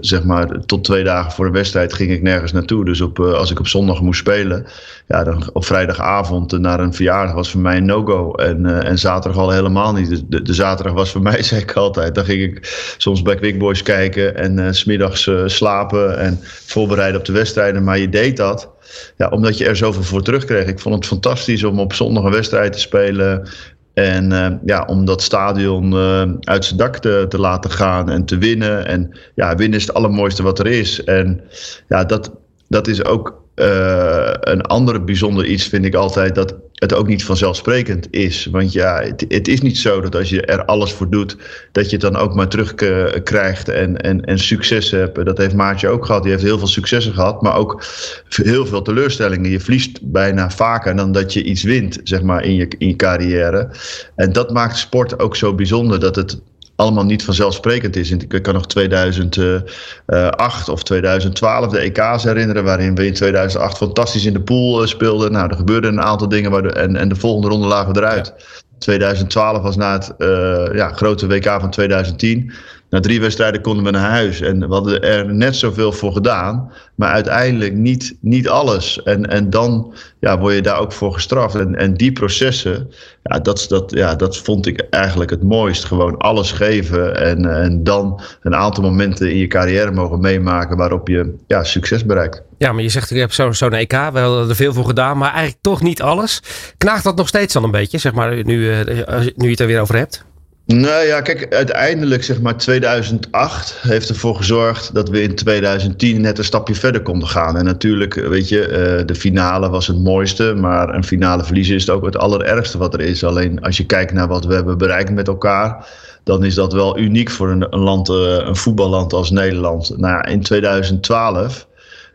zeg 0.00 0.24
maar, 0.24 0.64
tot 0.66 0.84
twee 0.84 1.04
dagen 1.04 1.32
voor 1.32 1.44
de 1.44 1.50
wedstrijd 1.50 1.92
ging 1.92 2.10
ik 2.10 2.22
nergens 2.22 2.52
naartoe. 2.52 2.84
Dus 2.84 3.00
op, 3.00 3.18
als 3.18 3.50
ik 3.50 3.58
op 3.58 3.66
zondag 3.66 4.00
moest 4.00 4.20
spelen, 4.20 4.66
ja, 5.08 5.24
dan 5.24 5.50
op 5.52 5.64
vrijdagavond 5.64 6.58
naar 6.58 6.80
een 6.80 6.94
verjaardag 6.94 7.34
was 7.34 7.50
voor 7.50 7.60
mij 7.60 7.76
een 7.76 7.84
no-go. 7.84 8.32
En, 8.32 8.82
en 8.84 8.98
zaterdag 8.98 9.40
al 9.40 9.50
helemaal 9.50 9.92
niet. 9.92 10.24
De, 10.28 10.42
de, 10.42 10.54
zaterdag 10.54 10.94
was 10.94 11.10
voor 11.10 11.22
mij, 11.30 11.42
zei 11.42 11.60
ik 11.60 11.72
altijd. 11.72 12.14
Dan 12.14 12.24
ging 12.24 12.42
ik 12.42 12.58
soms 12.96 13.22
bij 13.22 13.34
Quick 13.34 13.58
Boys 13.58 13.82
kijken 13.82 14.36
en 14.36 14.58
uh, 14.58 14.66
smiddags 14.70 15.30
slapen 15.46 16.18
en 16.18 16.40
voorbereiden 16.72 17.20
op 17.20 17.26
de 17.26 17.32
wedstrijden. 17.32 17.84
Maar 17.84 17.98
je 17.98 18.08
deed 18.08 18.36
dat 18.36 18.70
ja, 19.16 19.28
omdat 19.28 19.58
je 19.58 19.66
er 19.66 19.76
zoveel 19.76 20.02
voor 20.02 20.22
terugkreeg. 20.22 20.66
Ik 20.66 20.78
vond 20.78 20.94
het 20.94 21.06
fantastisch 21.06 21.64
om 21.64 21.80
op 21.80 21.92
zondag 21.92 22.24
een 22.24 22.30
wedstrijd 22.30 22.72
te 22.72 22.78
spelen. 22.78 23.48
En 23.94 24.30
uh, 24.30 24.46
ja, 24.64 24.84
om 24.84 25.04
dat 25.04 25.22
stadion 25.22 25.92
uh, 25.92 26.22
uit 26.40 26.64
zijn 26.64 26.78
dak 26.78 26.98
te, 26.98 27.24
te, 27.28 27.38
laten 27.38 27.70
gaan 27.70 28.10
en 28.10 28.24
te 28.24 28.38
winnen. 28.38 28.86
En 28.86 29.18
ja, 29.34 29.54
winnen 29.54 29.78
is 29.78 29.86
het 29.86 29.94
allermooiste 29.94 30.42
wat 30.42 30.58
er 30.58 30.66
is. 30.66 31.04
En 31.04 31.40
ja, 31.88 32.04
dat, 32.04 32.32
dat 32.68 32.86
is 32.86 33.04
ook 33.04 33.42
uh, 33.56 34.30
een 34.40 34.62
andere 34.62 35.00
bijzonder 35.00 35.44
iets, 35.44 35.66
vind 35.66 35.84
ik 35.84 35.94
altijd. 35.94 36.34
Dat 36.34 36.54
het 36.82 36.94
ook 36.94 37.06
niet 37.06 37.24
vanzelfsprekend 37.24 38.06
is. 38.10 38.48
Want 38.50 38.72
ja, 38.72 39.02
het, 39.28 39.48
is 39.48 39.60
niet 39.60 39.78
zo 39.78 40.00
dat 40.00 40.14
als 40.14 40.28
je 40.28 40.42
er 40.42 40.64
alles 40.64 40.92
voor 40.92 41.10
doet, 41.10 41.36
dat 41.72 41.84
je 41.84 41.90
het 41.90 42.00
dan 42.00 42.16
ook 42.16 42.34
maar 42.34 42.48
terugkrijgt 42.48 43.68
en, 43.68 44.00
en, 44.00 44.24
en 44.24 44.38
succes 44.38 44.90
hebt. 44.90 45.24
Dat 45.24 45.38
heeft 45.38 45.54
Maartje 45.54 45.88
ook 45.88 46.06
gehad. 46.06 46.22
Die 46.22 46.30
heeft 46.32 46.44
heel 46.44 46.58
veel 46.58 46.66
successen 46.66 47.12
gehad, 47.12 47.42
maar 47.42 47.56
ook 47.56 47.84
heel 48.28 48.66
veel 48.66 48.82
teleurstellingen. 48.82 49.50
Je 49.50 49.60
verliest 49.60 49.98
bijna 50.02 50.50
vaker 50.50 50.96
dan 50.96 51.12
dat 51.12 51.32
je 51.32 51.42
iets 51.42 51.62
wint, 51.62 52.00
zeg 52.04 52.22
maar, 52.22 52.44
in 52.44 52.54
je, 52.54 52.68
in 52.78 52.88
je 52.88 52.96
carrière. 52.96 53.70
En 54.14 54.32
dat 54.32 54.52
maakt 54.52 54.76
sport 54.76 55.18
ook 55.18 55.36
zo 55.36 55.54
bijzonder, 55.54 56.00
dat 56.00 56.16
het 56.16 56.40
allemaal 56.82 57.04
niet 57.04 57.24
vanzelfsprekend 57.24 57.96
is. 57.96 58.10
Ik 58.10 58.42
kan 58.42 58.54
nog 58.54 58.66
2008 58.66 60.68
of 60.68 60.82
2012 60.82 61.72
de 61.72 61.78
EK's 61.78 62.24
herinneren, 62.24 62.64
waarin 62.64 62.94
we 62.94 63.06
in 63.06 63.14
2008 63.14 63.76
fantastisch 63.76 64.24
in 64.24 64.32
de 64.32 64.40
pool 64.40 64.86
speelden. 64.86 65.32
Nou, 65.32 65.50
er 65.50 65.56
gebeurden 65.56 65.92
een 65.92 66.02
aantal 66.02 66.28
dingen 66.28 66.74
en, 66.74 66.96
en 66.96 67.08
de 67.08 67.16
volgende 67.16 67.48
ronde 67.48 67.66
lagen 67.66 67.92
we 67.92 68.00
eruit. 68.00 68.34
2012 68.78 69.62
was 69.62 69.76
na 69.76 69.92
het 69.92 70.12
uh, 70.18 70.74
ja, 70.74 70.92
grote 70.92 71.26
WK 71.26 71.44
van 71.44 71.70
2010 71.70 72.52
na 72.92 73.00
drie 73.00 73.20
wedstrijden 73.20 73.60
konden 73.60 73.84
we 73.84 73.90
naar 73.90 74.10
huis. 74.10 74.40
En 74.40 74.58
we 74.68 74.74
hadden 74.74 75.02
er 75.02 75.34
net 75.34 75.56
zoveel 75.56 75.92
voor 75.92 76.12
gedaan. 76.12 76.72
Maar 76.94 77.12
uiteindelijk 77.12 77.74
niet, 77.74 78.16
niet 78.20 78.48
alles. 78.48 79.02
En, 79.02 79.30
en 79.30 79.50
dan 79.50 79.94
ja, 80.20 80.38
word 80.38 80.54
je 80.54 80.62
daar 80.62 80.78
ook 80.78 80.92
voor 80.92 81.12
gestraft. 81.12 81.54
En, 81.54 81.74
en 81.74 81.94
die 81.94 82.12
processen, 82.12 82.90
ja 83.22 83.38
dat, 83.38 83.66
dat, 83.68 83.90
ja, 83.94 84.14
dat 84.14 84.36
vond 84.36 84.66
ik 84.66 84.86
eigenlijk 84.90 85.30
het 85.30 85.42
mooist. 85.42 85.84
Gewoon 85.84 86.16
alles 86.16 86.52
geven. 86.52 87.16
En, 87.16 87.62
en 87.62 87.84
dan 87.84 88.20
een 88.42 88.54
aantal 88.54 88.82
momenten 88.82 89.30
in 89.30 89.38
je 89.38 89.46
carrière 89.46 89.90
mogen 89.90 90.20
meemaken 90.20 90.76
waarop 90.76 91.08
je 91.08 91.34
ja, 91.46 91.64
succes 91.64 92.06
bereikt. 92.06 92.42
Ja, 92.58 92.72
maar 92.72 92.82
je 92.82 92.88
zegt, 92.88 93.10
ik 93.10 93.18
heb 93.18 93.32
zo'n 93.32 93.54
zo 93.54 93.68
EK, 93.68 93.90
we 93.90 93.96
hebben 93.96 94.48
er 94.48 94.56
veel 94.56 94.72
voor 94.72 94.86
gedaan, 94.86 95.18
maar 95.18 95.30
eigenlijk 95.30 95.62
toch 95.62 95.82
niet 95.82 96.02
alles. 96.02 96.42
Knaagt 96.78 97.04
dat 97.04 97.16
nog 97.16 97.28
steeds 97.28 97.52
dan 97.52 97.64
een 97.64 97.70
beetje, 97.70 97.98
zeg 97.98 98.12
maar, 98.12 98.34
nu, 98.34 98.44
nu 98.44 99.44
je 99.44 99.50
het 99.50 99.60
er 99.60 99.66
weer 99.66 99.80
over 99.80 99.96
hebt? 99.96 100.24
Nou 100.72 101.06
ja, 101.06 101.20
kijk, 101.20 101.54
uiteindelijk 101.54 102.24
zeg 102.24 102.40
maar 102.40 102.56
2008 102.56 103.78
heeft 103.80 104.08
ervoor 104.08 104.36
gezorgd 104.36 104.94
dat 104.94 105.08
we 105.08 105.22
in 105.22 105.34
2010 105.34 106.20
net 106.20 106.38
een 106.38 106.44
stapje 106.44 106.74
verder 106.74 107.02
konden 107.02 107.28
gaan. 107.28 107.56
En 107.56 107.64
natuurlijk, 107.64 108.14
weet 108.14 108.48
je, 108.48 108.66
eh, 108.66 109.06
de 109.06 109.14
finale 109.14 109.68
was 109.68 109.86
het 109.86 109.98
mooiste, 109.98 110.54
maar 110.54 110.94
een 110.94 111.04
finale 111.04 111.44
verliezen 111.44 111.74
is 111.74 111.90
ook 111.90 112.04
het 112.04 112.16
allerergste 112.16 112.78
wat 112.78 112.94
er 112.94 113.00
is. 113.00 113.24
Alleen 113.24 113.60
als 113.62 113.76
je 113.76 113.86
kijkt 113.86 114.12
naar 114.12 114.28
wat 114.28 114.44
we 114.44 114.54
hebben 114.54 114.78
bereikt 114.78 115.10
met 115.10 115.28
elkaar, 115.28 115.88
dan 116.24 116.44
is 116.44 116.54
dat 116.54 116.72
wel 116.72 116.98
uniek 116.98 117.30
voor 117.30 117.50
een, 117.50 117.66
een 117.70 117.80
land, 117.80 118.08
eh, 118.08 118.36
een 118.38 118.56
voetballand 118.56 119.12
als 119.12 119.30
Nederland. 119.30 119.92
Nou 119.96 120.14
ja, 120.14 120.24
in 120.24 120.42
2012 120.42 121.66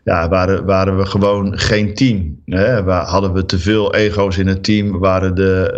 ja, 0.08 0.28
waren, 0.28 0.64
waren 0.64 0.98
we 0.98 1.06
gewoon 1.06 1.58
geen 1.58 1.94
team. 1.94 2.40
Hè? 2.44 2.82
Hadden 2.92 3.32
we 3.32 3.44
te 3.44 3.58
veel 3.58 3.94
ego's 3.94 4.38
in 4.38 4.46
het 4.46 4.64
team? 4.64 4.98
Waren 4.98 5.34
de, 5.34 5.74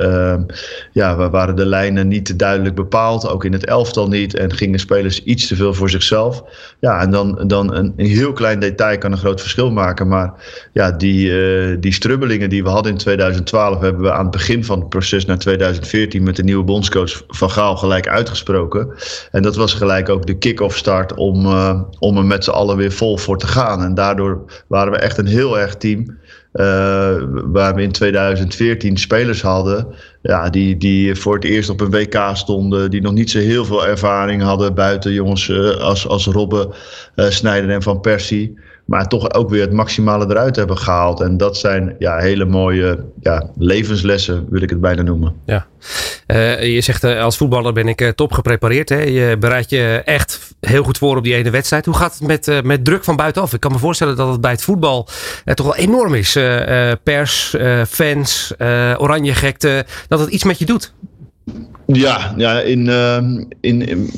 uh, 0.48 0.56
ja, 0.92 1.30
waren 1.30 1.56
de 1.56 1.66
lijnen 1.66 2.08
niet 2.08 2.38
duidelijk 2.38 2.74
bepaald? 2.74 3.28
Ook 3.28 3.44
in 3.44 3.52
het 3.52 3.66
elftal 3.66 4.08
niet. 4.08 4.34
En 4.34 4.52
gingen 4.52 4.78
spelers 4.78 5.22
iets 5.22 5.46
te 5.46 5.56
veel 5.56 5.74
voor 5.74 5.90
zichzelf? 5.90 6.42
Ja, 6.80 7.00
en 7.00 7.10
dan, 7.10 7.44
dan 7.46 7.74
een, 7.74 7.92
heel 7.96 8.32
klein 8.32 8.60
detail 8.60 8.98
kan 8.98 9.12
een 9.12 9.18
groot 9.18 9.40
verschil 9.40 9.70
maken. 9.70 10.08
Maar 10.08 10.32
ja, 10.72 10.90
die, 10.90 11.30
uh, 11.30 11.76
die 11.80 11.92
strubbelingen 11.92 12.50
die 12.50 12.62
we 12.62 12.68
hadden 12.68 12.92
in 12.92 12.98
2012 12.98 13.80
hebben 13.80 14.02
we 14.02 14.12
aan 14.12 14.22
het 14.22 14.30
begin 14.30 14.64
van 14.64 14.78
het 14.78 14.88
proces 14.88 15.24
naar 15.24 15.38
2014 15.38 16.22
met 16.22 16.36
de 16.36 16.44
nieuwe 16.44 16.64
bondscoach 16.64 17.22
Van 17.28 17.50
Gaal 17.50 17.76
gelijk 17.76 18.08
uitgesproken. 18.08 18.88
En 19.30 19.42
dat 19.42 19.56
was 19.56 19.74
gelijk 19.74 20.08
ook 20.08 20.26
de 20.26 20.38
kick-off 20.38 20.76
start 20.76 21.14
om, 21.14 21.46
uh, 21.46 21.80
om 21.98 22.16
er 22.16 22.24
met 22.24 22.44
z'n 22.44 22.50
allen 22.50 22.76
weer 22.76 22.92
vol 22.92 23.18
voor 23.18 23.38
te 23.38 23.46
gaan. 23.46 23.82
En 23.82 23.94
daardoor 23.94 24.18
waren 24.66 24.92
we 24.92 24.98
echt 24.98 25.18
een 25.18 25.26
heel 25.26 25.58
erg 25.58 25.76
team. 25.76 26.18
Uh, 26.52 26.64
waar 27.44 27.74
we 27.74 27.82
in 27.82 27.92
2014 27.92 28.96
spelers 28.96 29.42
hadden. 29.42 29.86
Ja, 30.22 30.50
die, 30.50 30.76
die 30.76 31.14
voor 31.14 31.34
het 31.34 31.44
eerst 31.44 31.70
op 31.70 31.80
een 31.80 31.90
WK 31.90 32.30
stonden. 32.32 32.90
Die 32.90 33.00
nog 33.00 33.12
niet 33.12 33.30
zo 33.30 33.38
heel 33.38 33.64
veel 33.64 33.86
ervaring 33.86 34.42
hadden. 34.42 34.74
Buiten 34.74 35.12
jongens 35.12 35.48
uh, 35.48 35.70
als, 35.70 36.06
als 36.06 36.26
Robben, 36.26 36.68
uh, 37.16 37.26
Snijder 37.28 37.70
en 37.70 37.82
Van 37.82 38.00
Persie. 38.00 38.58
Maar 38.90 39.08
toch 39.08 39.32
ook 39.32 39.50
weer 39.50 39.60
het 39.60 39.72
maximale 39.72 40.26
eruit 40.28 40.56
hebben 40.56 40.78
gehaald. 40.78 41.20
En 41.20 41.36
dat 41.36 41.56
zijn 41.56 41.94
ja, 41.98 42.18
hele 42.18 42.44
mooie 42.44 43.04
ja, 43.20 43.50
levenslessen, 43.58 44.46
wil 44.48 44.62
ik 44.62 44.70
het 44.70 44.80
bijna 44.80 45.02
noemen. 45.02 45.34
Ja. 45.46 45.66
Uh, 46.26 46.74
je 46.74 46.80
zegt 46.80 47.04
uh, 47.04 47.22
als 47.22 47.36
voetballer 47.36 47.72
ben 47.72 47.88
ik 47.88 48.00
uh, 48.00 48.08
top 48.08 48.32
geprepareerd. 48.32 48.88
Hè? 48.88 49.02
Je 49.02 49.36
bereidt 49.38 49.70
je 49.70 50.02
echt 50.04 50.54
heel 50.60 50.82
goed 50.82 50.98
voor 50.98 51.16
op 51.16 51.24
die 51.24 51.34
ene 51.34 51.50
wedstrijd. 51.50 51.84
Hoe 51.86 51.94
gaat 51.94 52.18
het 52.18 52.26
met, 52.26 52.64
met 52.64 52.84
druk 52.84 53.04
van 53.04 53.16
buitenaf? 53.16 53.52
Ik 53.52 53.60
kan 53.60 53.72
me 53.72 53.78
voorstellen 53.78 54.16
dat 54.16 54.28
het 54.32 54.40
bij 54.40 54.50
het 54.50 54.62
voetbal 54.62 55.08
toch 55.44 55.66
wel 55.66 55.76
enorm 55.76 56.14
is. 56.14 56.38
pers, 57.02 57.56
fans, 57.88 58.54
oranje 58.98 59.34
gekte. 59.34 59.84
Dat 60.08 60.20
het 60.20 60.30
iets 60.30 60.44
met 60.44 60.58
je 60.58 60.64
doet. 60.64 60.92
Ja, 61.92 62.34
ja, 62.36 62.60
in, 62.60 62.86
uh, 62.86 63.16
in, 63.60 63.88
in, 63.88 64.10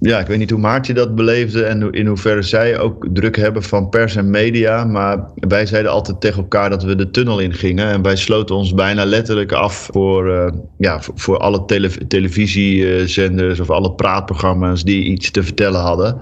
ja, 0.00 0.18
ik 0.18 0.26
weet 0.26 0.38
niet 0.38 0.50
hoe 0.50 0.60
Maartje 0.60 0.94
dat 0.94 1.14
beleefde 1.14 1.64
en 1.64 1.92
in 1.92 2.06
hoeverre 2.06 2.42
zij 2.42 2.78
ook 2.78 3.06
druk 3.12 3.36
hebben 3.36 3.62
van 3.62 3.88
pers 3.88 4.16
en 4.16 4.30
media. 4.30 4.84
Maar 4.84 5.30
wij 5.34 5.66
zeiden 5.66 5.90
altijd 5.90 6.20
tegen 6.20 6.38
elkaar 6.38 6.70
dat 6.70 6.82
we 6.82 6.96
de 6.96 7.10
tunnel 7.10 7.38
in 7.38 7.54
gingen. 7.54 7.86
En 7.86 8.02
wij 8.02 8.16
sloten 8.16 8.56
ons 8.56 8.74
bijna 8.74 9.04
letterlijk 9.04 9.52
af 9.52 9.88
voor, 9.92 10.28
uh, 10.28 10.46
ja, 10.78 11.00
voor, 11.14 11.38
alle 11.38 11.64
tele 11.64 12.06
televisiezenders 12.06 13.60
of 13.60 13.70
alle 13.70 13.92
praatprogramma's 13.92 14.84
die 14.84 15.04
iets 15.04 15.30
te 15.30 15.42
vertellen 15.42 15.80
hadden 15.80 16.20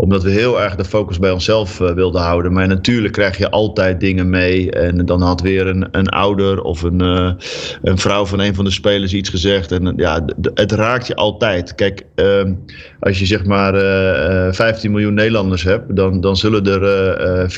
omdat 0.00 0.22
we 0.22 0.30
heel 0.30 0.60
erg 0.60 0.76
de 0.76 0.84
focus 0.84 1.18
bij 1.18 1.30
onszelf 1.30 1.80
uh, 1.80 1.92
wilden 1.92 2.20
houden. 2.20 2.52
Maar 2.52 2.68
natuurlijk 2.68 3.12
krijg 3.12 3.38
je 3.38 3.50
altijd 3.50 4.00
dingen 4.00 4.30
mee. 4.30 4.70
En 4.70 5.06
dan 5.06 5.22
had 5.22 5.40
weer 5.40 5.66
een, 5.66 5.88
een 5.90 6.08
ouder 6.08 6.62
of 6.62 6.82
een, 6.82 7.02
uh, 7.02 7.32
een 7.82 7.98
vrouw 7.98 8.26
van 8.26 8.40
een 8.40 8.54
van 8.54 8.64
de 8.64 8.70
spelers 8.70 9.12
iets 9.12 9.28
gezegd. 9.28 9.72
En 9.72 9.92
ja, 9.96 10.24
het 10.54 10.72
raakt 10.72 11.06
je 11.06 11.14
altijd. 11.14 11.74
Kijk, 11.74 12.02
uh, 12.16 12.42
als 13.00 13.18
je 13.18 13.26
zeg 13.26 13.44
maar 13.44 13.74
15 14.54 14.84
eh, 14.84 14.90
miljoen 14.90 15.14
Nederlanders 15.14 15.62
hebt, 15.62 15.96
dan, 15.96 16.20
dan 16.20 16.36
zullen 16.36 16.66
er 16.66 17.50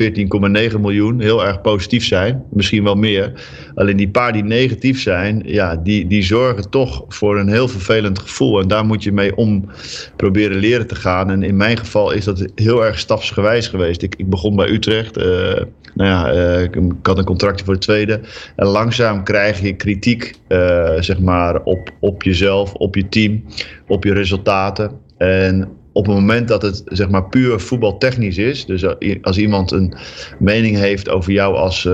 14,9 0.73 0.81
miljoen 0.81 1.21
heel 1.21 1.45
erg 1.45 1.61
positief 1.61 2.05
zijn. 2.05 2.43
Misschien 2.51 2.85
wel 2.85 2.95
meer. 2.95 3.33
Alleen 3.75 3.97
die 3.97 4.11
paar 4.11 4.33
die 4.33 4.45
negatief 4.45 5.01
zijn, 5.01 5.43
ja, 5.47 5.77
die, 5.77 6.07
die 6.07 6.23
zorgen 6.23 6.71
toch 6.71 7.05
voor 7.09 7.39
een 7.39 7.49
heel 7.49 7.69
vervelend 7.69 8.19
gevoel. 8.19 8.61
En 8.61 8.69
daar 8.69 8.85
moet 8.85 9.03
je 9.03 9.13
mee 9.13 9.37
om 9.37 9.69
proberen 10.17 10.57
leren 10.57 10.87
te 10.87 10.95
gaan. 10.95 11.31
En 11.31 11.43
in 11.43 11.57
mijn 11.57 11.77
geval 11.77 12.13
is 12.13 12.25
dat 12.25 12.47
heel 12.55 12.85
erg 12.85 12.99
stapsgewijs 12.99 13.69
geweest. 13.69 14.03
Ik, 14.03 14.15
ik 14.17 14.31
begon 14.31 14.57
bij 14.57 14.69
Utrecht. 14.69 15.17
Nou 15.95 16.11
ja, 16.11 16.35
uh, 16.35 16.63
ik 16.63 16.79
had 17.03 17.19
een 17.19 17.25
contractje 17.25 17.65
voor 17.65 17.75
de 17.75 17.81
tweede. 17.81 18.21
En 18.57 18.67
langzaam 18.67 19.25
krijg 19.25 19.61
je 19.61 19.77
kritiek, 19.77 20.35
zeg 20.99 21.21
maar, 21.21 21.63
op, 21.63 21.91
op 21.99 22.23
jezelf, 22.23 22.62
op 22.72 22.94
je 22.94 23.09
team, 23.09 23.44
op 23.87 24.05
je 24.05 24.12
resultaten. 24.12 24.90
En 25.16 25.68
op 25.92 26.07
het 26.07 26.14
moment 26.14 26.48
dat 26.48 26.62
het 26.62 26.83
zeg 26.85 27.09
maar 27.09 27.29
puur 27.29 27.61
voetbaltechnisch 27.61 28.38
is, 28.38 28.66
dus 28.66 28.85
als 29.22 29.38
iemand 29.38 29.70
een 29.70 29.94
mening 30.38 30.77
heeft 30.77 31.09
over 31.09 31.33
jou 31.33 31.57
als, 31.57 31.88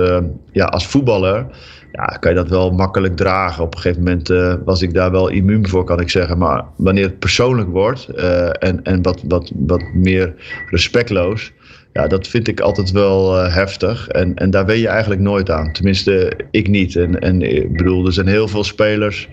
ja, 0.53 0.65
als 0.65 0.87
voetballer, 0.87 1.47
ja, 1.93 2.05
kan 2.05 2.31
je 2.31 2.37
dat 2.37 2.49
wel 2.49 2.71
makkelijk 2.71 3.17
dragen. 3.17 3.65
Op 3.65 3.75
een 3.75 3.81
gegeven 3.81 4.03
moment 4.03 4.31
uh, 4.31 4.55
was 4.65 4.83
ik 4.83 4.95
daar 4.95 5.11
wel 5.11 5.29
immuun 5.29 5.69
voor, 5.69 5.85
kan 5.85 6.01
ik 6.01 6.11
zeggen. 6.11 6.39
Maar 6.39 6.65
wanneer 6.77 7.05
het 7.05 7.19
persoonlijk 7.19 7.69
wordt 7.69 8.09
uh, 8.17 8.49
en, 8.59 8.83
en 8.83 9.03
wat, 9.03 9.23
wat, 9.29 9.53
wat 9.55 9.83
meer 9.95 10.35
respectloos, 10.71 11.53
ja, 11.93 12.07
dat 12.07 12.29
vind 12.29 12.49
ik 12.49 12.61
altijd 12.61 12.91
wel 12.91 13.35
heftig. 13.35 14.09
En, 14.09 14.35
en 14.35 14.51
daar 14.51 14.67
weet 14.67 14.81
je 14.81 14.89
eigenlijk 14.89 15.21
nooit 15.21 15.51
aan. 15.51 15.73
Tenminste, 15.73 16.33
ik 16.51 16.69
niet. 16.69 16.97
En, 16.97 17.19
en 17.19 17.43
ik 17.43 17.77
bedoel, 17.77 18.07
er 18.07 18.13
zijn 18.13 18.27
heel 18.27 18.49
veel 18.49 18.65
spelers 18.65 19.29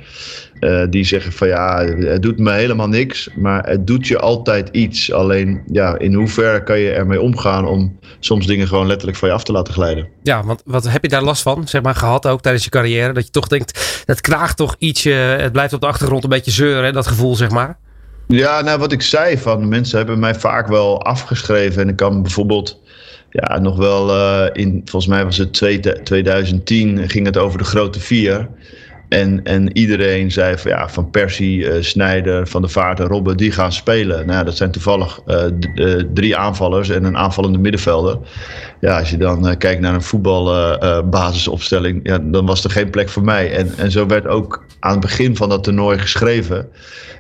uh, 0.60 0.84
die 0.90 1.04
zeggen 1.04 1.32
van 1.32 1.48
ja, 1.48 1.86
het 1.86 2.22
doet 2.22 2.40
me 2.40 2.52
helemaal 2.52 2.88
niks. 2.88 3.30
Maar 3.36 3.70
het 3.70 3.88
doet 3.88 4.08
je 4.08 4.20
altijd 4.20 4.70
iets. 4.72 5.12
Alleen 5.12 5.62
ja, 5.72 5.98
in 5.98 6.14
hoeverre 6.14 6.64
kan 6.64 6.80
je 6.80 6.92
ermee 6.92 7.22
omgaan 7.22 7.68
om 7.68 8.00
soms 8.20 8.48
dingen 8.48 8.68
gewoon 8.68 8.88
letterlijk 8.88 9.18
van 9.18 9.28
je 9.28 9.34
af 9.34 9.44
te 9.44 9.52
laten 9.52 9.74
glijden. 9.74 10.08
Ja, 10.24 10.44
want 10.44 10.62
wat 10.66 10.90
heb 10.90 11.04
je 11.04 11.10
daar 11.10 11.24
last 11.24 11.42
van, 11.42 11.68
zeg 11.68 11.82
maar, 11.82 11.96
gehad 11.96 12.28
ook 12.28 12.42
tijdens 12.42 12.64
je 12.64 12.70
carrière? 12.70 13.14
Dat 13.14 13.26
je 13.26 13.32
toch 13.32 13.48
denkt, 13.48 14.04
het 14.06 14.22
knaagt 14.22 14.58
toch 14.58 14.76
ietsje, 14.78 15.10
het 15.10 15.52
blijft 15.52 15.74
op 15.74 15.82
de 15.82 15.88
achtergrond 15.88 16.24
een 16.24 16.30
beetje 16.30 16.52
zeuren, 16.52 16.94
dat 16.94 17.08
gevoel, 17.08 17.36
zeg 17.36 17.50
maar? 17.50 17.78
Ja, 18.28 18.62
nou 18.62 18.80
wat 18.80 18.92
ik 18.92 19.02
zei 19.02 19.38
van 19.38 19.68
mensen 19.68 19.98
hebben 19.98 20.20
mij 20.20 20.36
vaak 20.36 20.68
wel 20.68 21.04
afgeschreven. 21.04 21.82
En 21.82 21.90
ik 21.90 21.96
kan 21.96 22.22
bijvoorbeeld 22.22 22.80
ja, 23.30 23.60
nog 23.60 23.78
wel 23.78 24.10
uh, 24.10 24.46
in, 24.54 24.82
volgens 24.86 25.08
mij 25.08 25.24
was 25.24 25.38
het 25.38 25.54
2010, 26.04 27.10
ging 27.10 27.26
het 27.26 27.38
over 27.38 27.58
de 27.58 27.64
grote 27.64 28.00
vier. 28.00 28.50
En, 29.10 29.44
en 29.44 29.78
iedereen 29.78 30.32
zei 30.32 30.58
van, 30.58 30.72
ja, 30.72 30.90
van 30.90 31.10
Persie, 31.10 31.60
uh, 31.60 31.74
Snijder, 31.80 32.48
Van 32.48 32.62
der 32.62 32.72
Vaart 32.72 33.00
en 33.00 33.06
Robben, 33.06 33.38
die 33.38 33.52
gaan 33.52 33.72
spelen. 33.72 34.26
Nou, 34.26 34.46
dat 34.46 34.58
zijn 34.58 34.72
toevallig 34.72 35.20
uh, 35.28 35.44
drie 36.14 36.38
aanvallers 36.38 36.90
en 36.90 37.04
een 37.04 37.18
aanvallende 37.18 37.58
middenvelder. 37.58 38.18
Ja, 38.80 39.00
als 39.00 39.10
je 39.10 39.18
dan 39.18 39.58
kijkt 39.58 39.82
naar 39.82 39.94
een 39.94 40.02
voetbalbasisopstelling, 40.02 42.00
ja, 42.04 42.20
dan 42.20 42.46
was 42.46 42.64
er 42.64 42.70
geen 42.70 42.90
plek 42.90 43.10
voor 43.10 43.24
mij. 43.24 43.56
En, 43.56 43.74
en 43.78 43.92
zo 43.92 44.06
werd 44.06 44.28
ook 44.28 44.66
aan 44.80 44.92
het 44.92 45.00
begin 45.00 45.36
van 45.36 45.50
dat 45.50 45.64
toernooi 45.64 46.00
geschreven. 46.00 46.68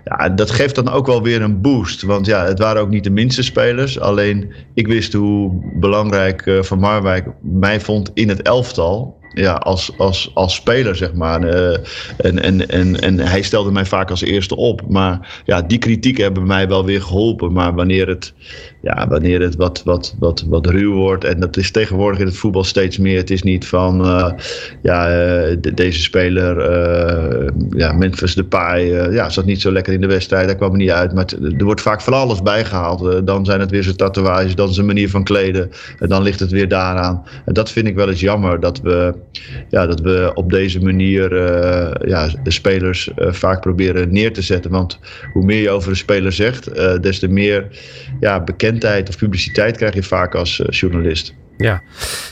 Ja, 0.04 0.30
dat 0.30 0.52
geeft 0.52 0.76
dan 0.76 0.90
ook 0.90 1.06
wel 1.06 1.24
weer 1.24 1.42
een 1.42 1.62
boost. 1.62 2.02
Want 2.02 2.26
ja, 2.26 2.46
het 2.46 2.60
waren 2.60 2.82
ook 2.82 2.90
niet 2.90 3.04
de 3.04 3.10
minste 3.10 3.44
spelers. 3.44 4.00
Alleen 4.00 4.54
ik 4.74 4.88
wist 4.88 5.14
hoe 5.14 5.52
belangrijk 5.80 6.58
Van 6.62 6.80
Marwijk 6.80 7.28
mij 7.42 7.80
vond 7.80 8.12
in 8.14 8.30
het 8.30 8.42
elftal 8.42 9.24
ja, 9.36 9.54
als, 9.54 9.92
als, 9.98 10.32
als 10.34 10.56
speler, 10.56 10.96
zeg 10.96 11.14
maar. 11.14 11.44
Uh, 11.44 11.78
en, 12.18 12.44
en, 12.44 12.70
en, 12.70 13.00
en 13.02 13.20
hij 13.20 13.42
stelde 13.42 13.72
mij 13.72 13.86
vaak 13.86 14.10
als 14.10 14.22
eerste 14.22 14.56
op. 14.56 14.82
Maar 14.90 15.42
ja, 15.46 15.62
die 15.62 15.78
kritiek 15.78 16.18
hebben 16.18 16.48
mij 16.48 16.68
wel 16.68 16.86
weer 16.86 17.02
geholpen. 17.02 17.54
Maar 17.54 17.74
wanneer 17.74 18.08
het, 18.08 18.34
ja, 18.86 19.08
wanneer 19.08 19.42
het 19.42 19.56
wat, 19.56 19.82
wat, 19.84 20.16
wat, 20.20 20.44
wat 20.48 20.66
ruw 20.66 20.94
wordt. 20.94 21.24
En 21.24 21.40
dat 21.40 21.58
is 21.58 21.72
tegenwoordig 21.72 22.20
in 22.20 22.26
het 22.26 22.38
voetbal 22.38 22.64
steeds 22.64 22.98
meer. 22.98 23.18
Het 23.18 23.30
is 23.30 23.44
niet 23.44 23.66
van 23.66 24.06
uh, 24.06 24.32
ja, 24.82 25.10
uh, 25.10 25.58
de, 25.62 25.74
deze 25.74 26.02
speler, 26.02 26.54
ja, 27.78 27.94
Memphis 27.94 28.36
Depay, 28.36 29.12
ja, 29.12 29.30
zat 29.30 29.46
niet 29.46 29.62
zo 29.62 29.72
lekker 29.72 29.94
in 29.94 30.02
de 30.02 30.08
wedstrijd. 30.08 30.48
Daar 30.48 30.56
kwam 30.56 30.72
er 30.72 30.78
niet 30.78 30.90
uit. 30.90 31.14
Maar 31.14 31.26
er 31.58 31.64
wordt 31.64 31.82
vaak 31.82 32.02
van 32.02 32.14
alles 32.14 32.42
bijgehaald. 32.42 33.28
dan 33.28 33.46
zijn 33.46 33.60
het 33.60 33.72
weer 33.72 33.84
zijn 33.84 33.96
tatoeages, 33.96 34.56
dan 34.56 34.74
zijn 34.74 34.86
manier 34.86 35.10
van 35.10 35.24
kleden. 35.24 35.70
En 36.00 36.10
dan 36.10 36.24
ligt 36.24 36.40
het 36.40 36.52
weer 36.52 36.68
daaraan. 36.68 37.24
En 37.46 37.54
dat 37.54 37.72
vind 37.72 37.88
ik 37.88 37.96
wel 37.96 38.10
eens 38.10 38.20
jammer. 38.20 38.60
Dat 38.60 38.82
we 38.82 39.14
ja, 39.70 39.86
dat 39.86 40.00
we 40.00 40.32
op 40.34 40.52
deze 40.52 40.82
manier 40.82 41.34
uh, 41.34 42.10
ja, 42.10 42.30
de 42.44 42.52
spelers 42.52 43.10
uh, 43.18 43.32
vaak 43.32 43.62
proberen 43.62 44.14
neer 44.14 44.34
te 44.34 44.42
zetten. 44.42 44.72
Want 44.72 45.00
hoe 45.34 45.46
meer 45.46 45.62
je 45.62 45.70
over 45.70 45.90
een 45.90 45.96
speler 45.96 46.32
zegt, 46.32 46.78
uh, 46.78 47.00
des 47.00 47.20
te 47.20 47.28
meer 47.28 47.68
ja, 48.20 48.40
bekendheid 48.80 49.10
of 49.10 49.18
publiciteit 49.18 49.78
krijg 49.78 49.94
je 49.94 50.04
vaak 50.04 50.36
als 50.36 50.62
journalist. 50.70 51.34
Ja, 51.58 51.82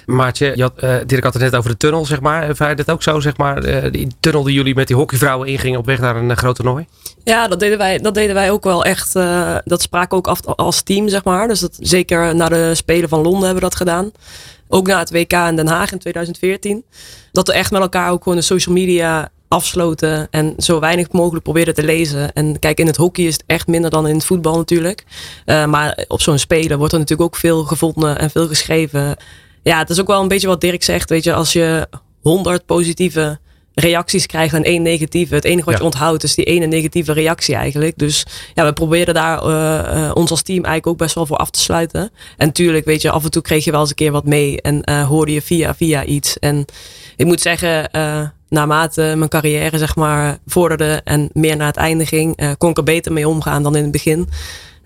Maartje, 0.06 0.52
je 0.56 0.62
had, 0.62 0.84
uh, 0.84 0.96
Dirk 1.06 1.24
had 1.24 1.34
het 1.34 1.42
net 1.42 1.56
over 1.56 1.70
de 1.70 1.78
tunnel, 1.78 2.06
zeg 2.06 2.22
maar. 2.22 2.44
Ervaar 2.44 2.76
dat 2.76 2.92
ook 2.92 3.04
zo, 3.04 3.20
zeg 3.20 3.38
maar? 3.38 3.66
Uh, 3.66 3.92
die 3.92 4.08
tunnel 4.20 4.44
die 4.44 4.54
jullie 4.54 4.76
met 4.76 4.88
die 4.88 4.96
hockeyvrouwen 4.96 5.48
ingingen 5.48 5.80
op 5.80 5.86
weg 5.86 6.00
naar 6.00 6.16
een 6.16 6.30
uh, 6.30 6.36
groot 6.36 6.56
toernooi? 6.56 6.86
Ja, 7.24 7.48
dat 7.48 7.60
deden 7.60 7.78
wij, 7.78 7.98
dat 7.98 8.14
deden 8.14 8.36
wij 8.36 8.52
ook 8.52 8.64
wel 8.64 8.86
echt. 8.86 9.14
dat 9.64 9.82
spraken 9.82 10.18
ook 10.18 10.28
af 10.28 10.46
als 10.46 10.82
team, 10.82 11.08
zeg 11.08 11.24
maar. 11.24 11.48
Dus 11.48 11.60
dat, 11.60 11.78
zeker 11.80 12.36
na 12.36 12.50
de 12.50 12.76
Spelen 12.76 13.10
van 13.10 13.22
Londen 13.22 13.44
hebben 13.44 13.64
we 13.64 13.70
dat 13.70 13.76
gedaan. 13.76 14.12
Ook 14.68 14.88
na 14.88 15.00
het 15.00 15.12
WK 15.12 15.34
in 15.34 15.56
Den 15.56 15.68
Haag 15.68 15.92
in 15.92 16.00
2014. 16.00 16.84
Dat 17.32 17.48
we 17.48 17.54
echt 17.54 17.72
met 17.72 17.82
elkaar 17.82 18.12
ook 18.12 18.24
gewoon 18.24 18.38
de 18.38 18.44
social 18.44 18.76
media 18.76 19.30
afsloten 19.54 20.28
en 20.32 20.54
zo 20.58 20.80
weinig 20.80 21.12
mogelijk 21.12 21.44
probeerden 21.44 21.74
te 21.74 21.84
lezen. 21.84 22.34
En 22.34 22.60
kijk, 22.60 22.80
in 22.80 22.88
het 22.88 22.96
hockey 22.96 23.26
is 23.26 23.34
het 23.34 23.44
echt 23.48 23.68
minder 23.68 23.90
dan 23.90 24.08
in 24.08 24.16
het 24.16 24.26
voetbal 24.26 24.58
natuurlijk. 24.58 25.04
Uh, 25.46 25.66
maar 25.66 26.06
op 26.08 26.22
zo'n 26.22 26.38
spelen 26.38 26.78
wordt 26.78 26.94
er 26.94 27.00
natuurlijk 27.00 27.30
ook 27.30 27.40
veel 27.40 27.64
gevonden 27.64 28.20
en 28.20 28.30
veel 28.30 28.48
geschreven. 28.48 29.16
Ja, 29.64 29.78
het 29.78 29.90
is 29.90 30.00
ook 30.00 30.08
wel 30.08 30.22
een 30.22 30.28
beetje 30.28 30.48
wat 30.48 30.62
Dirk 30.62 30.84
zegt. 30.84 31.10
Weet 31.10 31.24
je, 31.24 31.34
als 31.34 31.54
je 31.54 31.88
100 32.22 32.66
positieve 32.66 33.40
reacties 33.74 34.26
krijgt 34.26 34.54
en 34.54 34.64
één 34.64 34.82
negatieve. 34.82 35.36
Het 35.36 35.44
enige 35.44 35.70
wat 35.70 35.78
je 35.78 35.84
onthoudt 35.84 36.24
is 36.24 36.36
die 36.36 36.46
ene 36.46 36.66
negatieve 36.66 37.14
reactie 37.14 37.56
eigenlijk. 37.56 37.98
Dus 37.98 38.26
ja, 38.54 38.66
we 38.66 38.74
proberen 38.74 39.14
daar 39.14 39.46
uh, 39.46 40.04
uh, 40.04 40.12
ons 40.14 40.32
als 40.32 40.42
team 40.42 40.64
eigenlijk 40.64 40.88
ook 40.88 40.98
best 40.98 41.16
wel 41.16 41.26
voor 41.26 41.38
af 41.38 41.50
te 41.50 41.60
sluiten. 41.60 42.12
En 42.38 42.52
tuurlijk, 42.52 42.86
weet 42.86 43.02
je, 43.02 43.12
af 43.12 43.24
en 43.24 43.32
toe 43.32 43.42
kreeg 43.42 43.64
je 43.64 43.72
wel 43.72 43.80
eens 43.80 43.90
een 43.90 43.96
keer 43.96 44.12
wat 44.12 44.26
mee 44.26 44.62
en 44.62 44.82
uh, 44.90 45.08
hoorde 45.08 45.32
je 45.32 45.42
via 45.42 45.76
via 45.76 46.06
iets. 46.06 46.40
En 46.40 46.66
ik 47.16 47.26
moet 47.26 47.42
zeggen, 47.42 47.90
naarmate 48.54 49.14
mijn 49.18 49.30
carrière 49.30 49.78
zeg 49.78 49.96
maar 49.96 50.38
vorderde 50.46 51.02
en 51.04 51.30
meer 51.34 51.58
naar 51.58 51.68
het 51.68 51.76
einde 51.78 52.06
ging, 52.06 52.56
kon 52.58 52.70
ik 52.70 52.78
er 52.78 52.84
beter 52.84 53.14
mee 53.14 53.28
omgaan 53.28 53.64
dan 53.64 53.76
in 53.76 53.84
het 53.84 53.92
begin. 53.92 54.30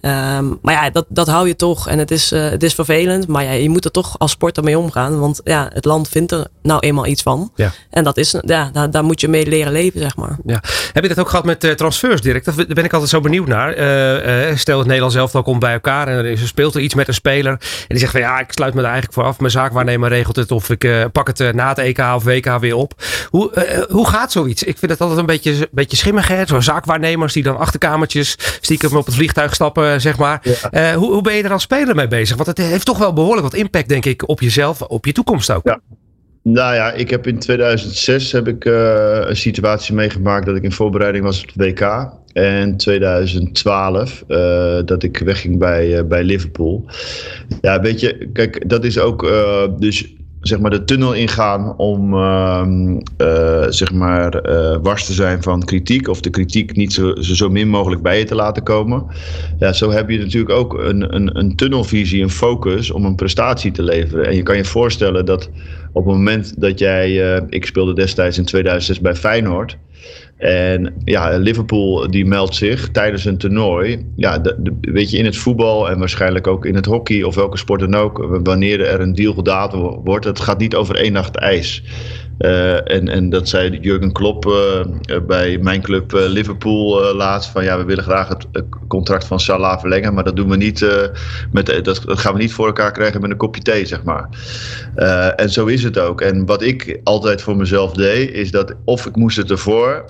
Um, 0.01 0.59
maar 0.61 0.73
ja, 0.73 0.89
dat, 0.89 1.05
dat 1.09 1.27
hou 1.27 1.47
je 1.47 1.55
toch. 1.55 1.87
En 1.87 1.99
het 1.99 2.11
is, 2.11 2.31
uh, 2.31 2.49
het 2.49 2.63
is 2.63 2.73
vervelend. 2.73 3.27
Maar 3.27 3.43
ja, 3.43 3.51
je 3.51 3.69
moet 3.69 3.85
er 3.85 3.91
toch 3.91 4.19
als 4.19 4.31
sporter 4.31 4.63
mee 4.63 4.77
omgaan. 4.77 5.19
Want 5.19 5.41
ja, 5.43 5.69
het 5.73 5.85
land 5.85 6.09
vindt 6.09 6.31
er 6.31 6.47
nou 6.61 6.79
eenmaal 6.79 7.05
iets 7.05 7.21
van. 7.21 7.51
Ja. 7.55 7.71
En 7.89 8.03
dat 8.03 8.17
is, 8.17 8.35
ja, 8.41 8.69
daar, 8.73 8.91
daar 8.91 9.03
moet 9.03 9.21
je 9.21 9.27
mee 9.27 9.45
leren 9.45 9.71
leven, 9.71 9.99
zeg 9.99 10.15
maar. 10.15 10.37
Ja. 10.45 10.61
Heb 10.93 11.03
je 11.03 11.09
dat 11.09 11.19
ook 11.19 11.29
gehad 11.29 11.45
met 11.45 11.63
uh, 11.63 11.71
transfers, 11.71 12.21
Dirk? 12.21 12.45
Daar 12.45 12.55
ben 12.55 12.83
ik 12.83 12.93
altijd 12.93 13.09
zo 13.09 13.21
benieuwd 13.21 13.47
naar. 13.47 13.77
Uh, 13.77 14.55
stel 14.55 14.77
het 14.77 14.85
Nederlands 14.85 15.15
zelf 15.15 15.35
ook 15.35 15.43
komt 15.43 15.59
bij 15.59 15.73
elkaar. 15.73 16.07
En 16.07 16.25
er 16.25 16.37
speelt 16.37 16.75
er 16.75 16.81
iets 16.81 16.93
met 16.93 17.07
een 17.07 17.13
speler. 17.13 17.51
En 17.51 17.59
die 17.87 17.99
zegt 17.99 18.11
van 18.11 18.21
ja, 18.21 18.39
ik 18.39 18.51
sluit 18.51 18.73
me 18.73 18.81
daar 18.81 18.91
eigenlijk 18.91 19.19
voor 19.19 19.29
af. 19.29 19.39
Mijn 19.39 19.51
zaakwaarnemer 19.51 20.09
regelt 20.09 20.35
het. 20.35 20.51
Of 20.51 20.69
ik 20.69 21.09
pak 21.11 21.27
het 21.27 21.53
na 21.55 21.69
het 21.69 21.77
EK 21.77 21.99
of 21.99 22.23
WK 22.23 22.59
weer 22.59 22.75
op. 22.75 22.93
Hoe, 23.29 23.85
hoe 23.89 24.07
gaat 24.07 24.31
zoiets? 24.31 24.63
Ik 24.63 24.77
vind 24.77 24.91
het 24.91 25.01
altijd 25.01 25.19
een 25.19 25.25
beetje, 25.25 25.67
beetje 25.71 25.97
schimmig. 25.97 26.31
Zo'n 26.45 26.61
zaakwaarnemers 26.61 27.33
die 27.33 27.43
dan 27.43 27.57
achterkamertjes 27.57 28.35
stiekem 28.61 28.95
op 28.95 29.05
het 29.05 29.15
vliegtuig 29.15 29.53
stappen 29.53 29.86
zeg 29.97 30.17
maar. 30.17 30.41
Uh, 30.71 30.89
hoe, 30.91 31.11
hoe 31.11 31.21
ben 31.21 31.35
je 31.35 31.43
er 31.43 31.51
als 31.51 31.63
speler 31.63 31.95
mee 31.95 32.07
bezig? 32.07 32.35
Want 32.35 32.47
het 32.47 32.57
heeft 32.57 32.85
toch 32.85 32.97
wel 32.97 33.13
behoorlijk 33.13 33.43
wat 33.43 33.53
impact, 33.53 33.89
denk 33.89 34.05
ik, 34.05 34.29
op 34.29 34.41
jezelf, 34.41 34.81
op 34.81 35.05
je 35.05 35.11
toekomst 35.11 35.51
ook. 35.51 35.67
Ja. 35.67 35.79
Nou 36.53 36.75
ja, 36.75 36.91
ik 36.91 37.09
heb 37.09 37.27
in 37.27 37.39
2006 37.39 38.31
heb 38.31 38.47
ik, 38.47 38.65
uh, 38.65 39.19
een 39.25 39.35
situatie 39.35 39.93
meegemaakt 39.93 40.45
dat 40.45 40.55
ik 40.55 40.63
in 40.63 40.71
voorbereiding 40.71 41.23
was 41.23 41.41
op 41.41 41.47
het 41.47 41.55
WK. 41.55 42.11
En 42.33 42.77
2012 42.77 44.23
uh, 44.27 44.79
dat 44.85 45.03
ik 45.03 45.17
wegging 45.17 45.59
bij, 45.59 45.97
uh, 45.97 46.03
bij 46.03 46.23
Liverpool. 46.23 46.85
Ja, 47.61 47.81
weet 47.81 47.99
je, 47.99 48.29
kijk, 48.33 48.69
dat 48.69 48.83
is 48.83 48.99
ook. 48.99 49.29
dus 49.79 50.15
zeg 50.47 50.59
maar 50.59 50.71
de 50.71 50.83
tunnel 50.83 51.13
ingaan 51.13 51.77
om 51.77 52.13
uh, 52.13 52.63
uh, 53.17 53.65
zeg 53.69 53.93
maar 53.93 54.49
uh, 54.49 54.77
wars 54.81 55.05
te 55.05 55.13
zijn 55.13 55.43
van 55.43 55.63
kritiek 55.63 56.07
of 56.07 56.21
de 56.21 56.29
kritiek 56.29 56.75
niet 56.75 56.93
zo, 56.93 57.15
zo 57.15 57.49
min 57.49 57.67
mogelijk 57.67 58.01
bij 58.01 58.19
je 58.19 58.23
te 58.23 58.35
laten 58.35 58.63
komen. 58.63 59.05
Ja, 59.59 59.73
zo 59.73 59.91
heb 59.91 60.09
je 60.09 60.17
natuurlijk 60.17 60.53
ook 60.53 60.73
een, 60.73 61.15
een, 61.15 61.37
een 61.37 61.55
tunnelvisie, 61.55 62.23
een 62.23 62.29
focus 62.29 62.91
om 62.91 63.05
een 63.05 63.15
prestatie 63.15 63.71
te 63.71 63.83
leveren. 63.83 64.27
En 64.27 64.35
je 64.35 64.43
kan 64.43 64.57
je 64.57 64.65
voorstellen 64.65 65.25
dat 65.25 65.49
op 65.91 66.05
het 66.05 66.13
moment 66.13 66.61
dat 66.61 66.79
jij, 66.79 67.35
uh, 67.35 67.41
ik 67.49 67.65
speelde 67.65 67.93
destijds 67.93 68.37
in 68.37 68.45
2006 68.45 68.99
bij 68.99 69.15
Feyenoord. 69.15 69.77
En 70.37 70.93
ja, 71.05 71.37
Liverpool 71.37 72.11
die 72.11 72.25
meldt 72.25 72.55
zich 72.55 72.89
tijdens 72.91 73.25
een 73.25 73.37
toernooi. 73.37 74.05
Ja, 74.15 74.41
weet 74.81 75.11
je, 75.11 75.17
in 75.17 75.25
het 75.25 75.37
voetbal 75.37 75.89
en 75.89 75.99
waarschijnlijk 75.99 76.47
ook 76.47 76.65
in 76.65 76.75
het 76.75 76.85
hockey 76.85 77.23
of 77.23 77.35
welke 77.35 77.57
sport 77.57 77.79
dan 77.79 77.95
ook. 77.95 78.39
Wanneer 78.43 78.81
er 78.81 78.99
een 78.99 79.13
deal 79.13 79.33
gedaan 79.33 79.69
wordt, 80.03 80.25
het 80.25 80.39
gaat 80.39 80.59
niet 80.59 80.75
over 80.75 80.95
één 80.95 81.13
nacht 81.13 81.35
ijs. 81.35 81.83
Uh, 82.39 82.91
en, 82.91 83.07
en 83.07 83.29
dat 83.29 83.49
zei 83.49 83.77
Jurgen 83.81 84.11
Klopp 84.11 84.45
uh, 84.45 84.81
bij 85.27 85.57
mijn 85.57 85.81
club 85.81 86.11
Liverpool 86.11 87.15
laatst. 87.15 87.49
Van 87.49 87.63
ja, 87.63 87.77
we 87.77 87.83
willen 87.83 88.03
graag 88.03 88.27
het 88.27 88.47
contract 88.87 89.25
van 89.25 89.39
Salah 89.39 89.79
verlengen. 89.79 90.13
Maar 90.13 90.23
dat 90.23 90.35
doen 90.35 90.49
we 90.49 90.55
niet 90.55 90.87
met, 91.51 91.65
dat, 91.65 91.83
dat, 91.83 92.19
gaan 92.19 92.33
we 92.33 92.39
niet 92.39 92.53
voor 92.53 92.65
elkaar 92.65 92.91
krijgen 92.91 93.21
met 93.21 93.31
een 93.31 93.37
kopje 93.37 93.61
thee, 93.61 93.85
zeg 93.85 94.03
maar. 94.03 94.29
en 95.35 95.49
zo 95.49 95.65
is 95.65 95.83
het 95.83 95.99
ook. 95.99 96.21
En 96.21 96.45
wat 96.45 96.61
ik 96.61 96.99
altijd 97.03 97.41
voor 97.41 97.55
mezelf 97.55 97.93
deed, 97.93 98.31
is 98.31 98.51
dat 98.51 98.73
of 98.85 99.05
ik 99.05 99.15
moest 99.15 99.37
het 99.37 99.51
ervoor 99.51 100.05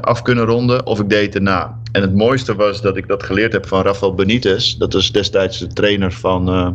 af 0.00 0.22
kunnen 0.22 0.44
ronden 0.44 0.86
of 0.86 1.00
ik 1.00 1.08
deed 1.08 1.24
het 1.24 1.34
erna. 1.34 1.82
En 1.94 2.02
het 2.02 2.14
mooiste 2.14 2.54
was 2.54 2.80
dat 2.80 2.96
ik 2.96 3.08
dat 3.08 3.22
geleerd 3.22 3.52
heb 3.52 3.66
van 3.66 3.82
Rafael 3.82 4.14
Benitez. 4.14 4.74
Dat 4.74 4.92
was 4.92 5.12
destijds 5.12 5.58
de 5.58 5.66
trainer 5.66 6.12
van, 6.12 6.48
uh, 6.48 6.68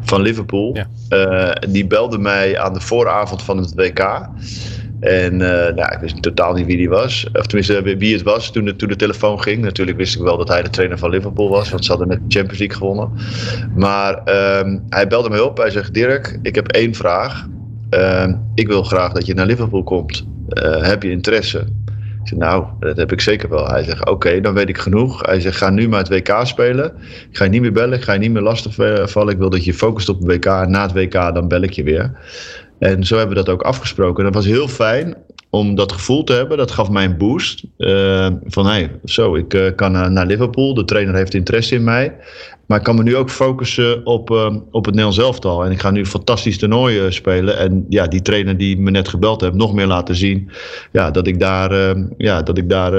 van 0.00 0.22
Liverpool. 0.22 0.76
Ja. 0.76 0.86
Uh, 1.08 1.70
die 1.72 1.86
belde 1.86 2.18
mij 2.18 2.58
aan 2.58 2.72
de 2.72 2.80
vooravond 2.80 3.42
van 3.42 3.56
het 3.56 3.74
WK. 3.74 4.28
En 5.00 5.36
nou, 5.36 5.92
ik 5.92 5.98
wist 6.00 6.22
totaal 6.22 6.52
niet 6.52 6.66
wie 6.66 6.76
die 6.76 6.88
was. 6.88 7.26
Of 7.32 7.46
tenminste, 7.46 7.82
wie 7.82 8.12
het 8.12 8.22
was 8.22 8.52
toen 8.52 8.64
de, 8.64 8.76
toen 8.76 8.88
de 8.88 8.96
telefoon 8.96 9.42
ging. 9.42 9.62
Natuurlijk 9.62 9.96
wist 9.96 10.14
ik 10.14 10.22
wel 10.22 10.36
dat 10.36 10.48
hij 10.48 10.62
de 10.62 10.70
trainer 10.70 10.98
van 10.98 11.10
Liverpool 11.10 11.48
was. 11.48 11.70
Want 11.70 11.84
ze 11.84 11.90
hadden 11.90 12.08
net 12.08 12.18
de 12.18 12.38
Champions 12.38 12.58
League 12.58 12.76
gewonnen. 12.76 13.10
Maar 13.74 14.14
ehm, 14.24 14.78
hij 14.88 15.06
belde 15.06 15.28
mij 15.28 15.40
op. 15.40 15.56
Hij 15.56 15.70
zegt, 15.70 15.94
Dirk, 15.94 16.38
ik 16.42 16.54
heb 16.54 16.68
één 16.68 16.94
vraag. 16.94 17.46
Ehm, 17.90 18.34
ik 18.54 18.66
wil 18.66 18.82
graag 18.82 19.12
dat 19.12 19.26
je 19.26 19.34
naar 19.34 19.46
Liverpool 19.46 19.82
komt. 19.82 20.24
heb 20.80 21.02
je 21.02 21.10
interesse? 21.10 21.66
Ik 22.24 22.36
nou, 22.36 22.64
dat 22.78 22.96
heb 22.96 23.12
ik 23.12 23.20
zeker 23.20 23.48
wel. 23.48 23.66
Hij 23.66 23.84
zegt, 23.84 24.08
oké, 24.08 24.40
dan 24.40 24.54
weet 24.54 24.68
ik 24.68 24.78
genoeg. 24.78 25.26
Hij 25.26 25.40
zegt, 25.40 25.56
ga 25.56 25.70
nu 25.70 25.88
maar 25.88 25.98
het 25.98 26.08
WK 26.08 26.40
spelen. 26.42 26.92
Ik 27.30 27.36
ga 27.36 27.44
je 27.44 27.50
niet 27.50 27.60
meer 27.60 27.72
bellen, 27.72 27.98
ik 27.98 28.04
ga 28.04 28.12
je 28.12 28.18
niet 28.18 28.32
meer 28.32 28.42
lastig 28.42 28.74
vallen. 29.10 29.32
Ik 29.32 29.38
wil 29.38 29.50
dat 29.50 29.64
je 29.64 29.74
focust 29.74 30.08
op 30.08 30.18
het 30.18 30.26
WK. 30.26 30.44
Na 30.44 30.82
het 30.82 30.92
WK, 30.92 31.12
dan 31.12 31.48
bel 31.48 31.62
ik 31.62 31.72
je 31.72 31.82
weer. 31.82 32.12
En 32.78 33.04
zo 33.04 33.16
hebben 33.16 33.36
we 33.36 33.42
dat 33.44 33.54
ook 33.54 33.62
afgesproken. 33.62 34.24
dat 34.24 34.34
was 34.34 34.44
heel 34.44 34.68
fijn 34.68 35.16
om 35.50 35.74
dat 35.74 35.92
gevoel 35.92 36.24
te 36.24 36.32
hebben. 36.32 36.56
Dat 36.56 36.70
gaf 36.70 36.90
mij 36.90 37.04
een 37.04 37.16
boost. 37.16 37.64
Uh, 37.78 38.28
van, 38.44 38.66
hé, 38.66 38.88
zo, 39.04 39.34
ik 39.34 39.54
uh, 39.54 39.74
kan 39.76 40.12
naar 40.12 40.26
Liverpool. 40.26 40.74
De 40.74 40.84
trainer 40.84 41.14
heeft 41.14 41.34
interesse 41.34 41.74
in 41.74 41.84
mij. 41.84 42.16
Maar 42.72 42.80
ik 42.80 42.86
kan 42.86 42.96
me 42.96 43.02
nu 43.02 43.16
ook 43.16 43.30
focussen 43.30 44.06
op, 44.06 44.30
uh, 44.30 44.46
op 44.70 44.84
het 44.84 44.94
Nederlands 44.94 45.18
elftal. 45.18 45.64
En 45.64 45.70
ik 45.70 45.80
ga 45.80 45.90
nu 45.90 46.06
fantastisch 46.06 46.58
toernooi 46.58 47.04
uh, 47.04 47.10
spelen. 47.10 47.58
En 47.58 47.86
ja, 47.88 48.06
die 48.06 48.22
trainer 48.22 48.56
die 48.56 48.78
me 48.78 48.90
net 48.90 49.08
gebeld 49.08 49.40
heeft, 49.40 49.54
nog 49.54 49.74
meer 49.74 49.86
laten 49.86 50.14
zien. 50.14 50.50
Ja, 50.92 51.10
dat 51.10 51.26
ik 51.26 51.40
daar, 51.40 51.72
uh, 51.72 52.04
ja, 52.16 52.42
dat 52.42 52.58
ik 52.58 52.68
daar 52.68 52.92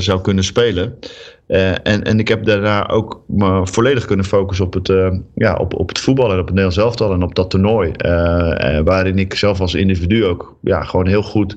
zou 0.00 0.20
kunnen 0.20 0.44
spelen. 0.44 0.98
en, 1.46 2.04
en 2.04 2.18
ik 2.18 2.28
heb 2.28 2.44
daarna 2.44 2.88
ook 2.88 3.22
me 3.26 3.66
volledig 3.66 4.04
kunnen 4.04 4.24
focussen 4.24 4.66
op 4.66 4.74
het, 4.74 4.92
ja, 5.34 5.54
op, 5.54 5.74
op 5.74 5.88
het 5.88 5.98
voetbal 5.98 6.32
en 6.32 6.38
op 6.38 6.46
het 6.46 6.54
Nederlands 6.54 6.76
elftal 6.76 7.12
en 7.12 7.22
op 7.22 7.34
dat 7.34 7.50
toernooi. 7.50 7.92
waarin 8.84 9.18
ik 9.18 9.34
zelf 9.34 9.60
als 9.60 9.74
individu 9.74 10.24
ook 10.24 10.56
ja, 10.60 10.82
gewoon 10.82 11.06
heel 11.06 11.22
goed 11.22 11.56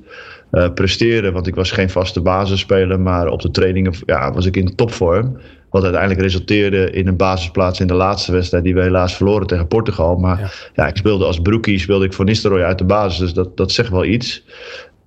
presteren. 0.74 1.34
Want 1.34 1.48
ik 1.48 1.56
was 1.56 1.72
geen 1.72 1.90
vaste 1.90 2.22
basisspeler, 2.22 3.00
maar 3.00 3.28
op 3.28 3.42
de 3.42 3.52
trainingen 3.52 3.94
ja, 4.06 4.34
was 4.34 4.46
ik 4.46 4.58
in 4.58 4.76
topvorm. 4.76 5.38
Wat 5.70 5.84
uiteindelijk 5.84 6.22
resulteerde 6.22 6.92
in 6.92 7.08
een 7.08 7.16
basisplaats 7.16 7.80
in 7.80 7.88
de 7.88 7.94
laatste 7.94 8.32
wedstrijd 8.32 8.64
die 8.64 8.74
we 8.74 8.82
helaas 8.82 9.16
verloren 9.16 9.48
tegen 9.48 9.68
Portugal. 9.68 10.16
Maar 10.16 10.72
ja, 10.76 10.88
ik 10.88 10.98
speelde 10.98 11.26
als 11.26 11.40
broekie, 11.40 11.80
speelde 11.80 12.06
ik 12.06 12.14
voor 12.14 12.26
Nistelrooy 12.26 12.62
uit 12.62 12.78
de 12.78 12.84
basis. 12.84 13.20
Dus 13.20 13.34
dat, 13.34 13.58
dat 13.58 13.72
zegt 13.72 13.90
wel 13.90 14.06
iets. 14.06 14.44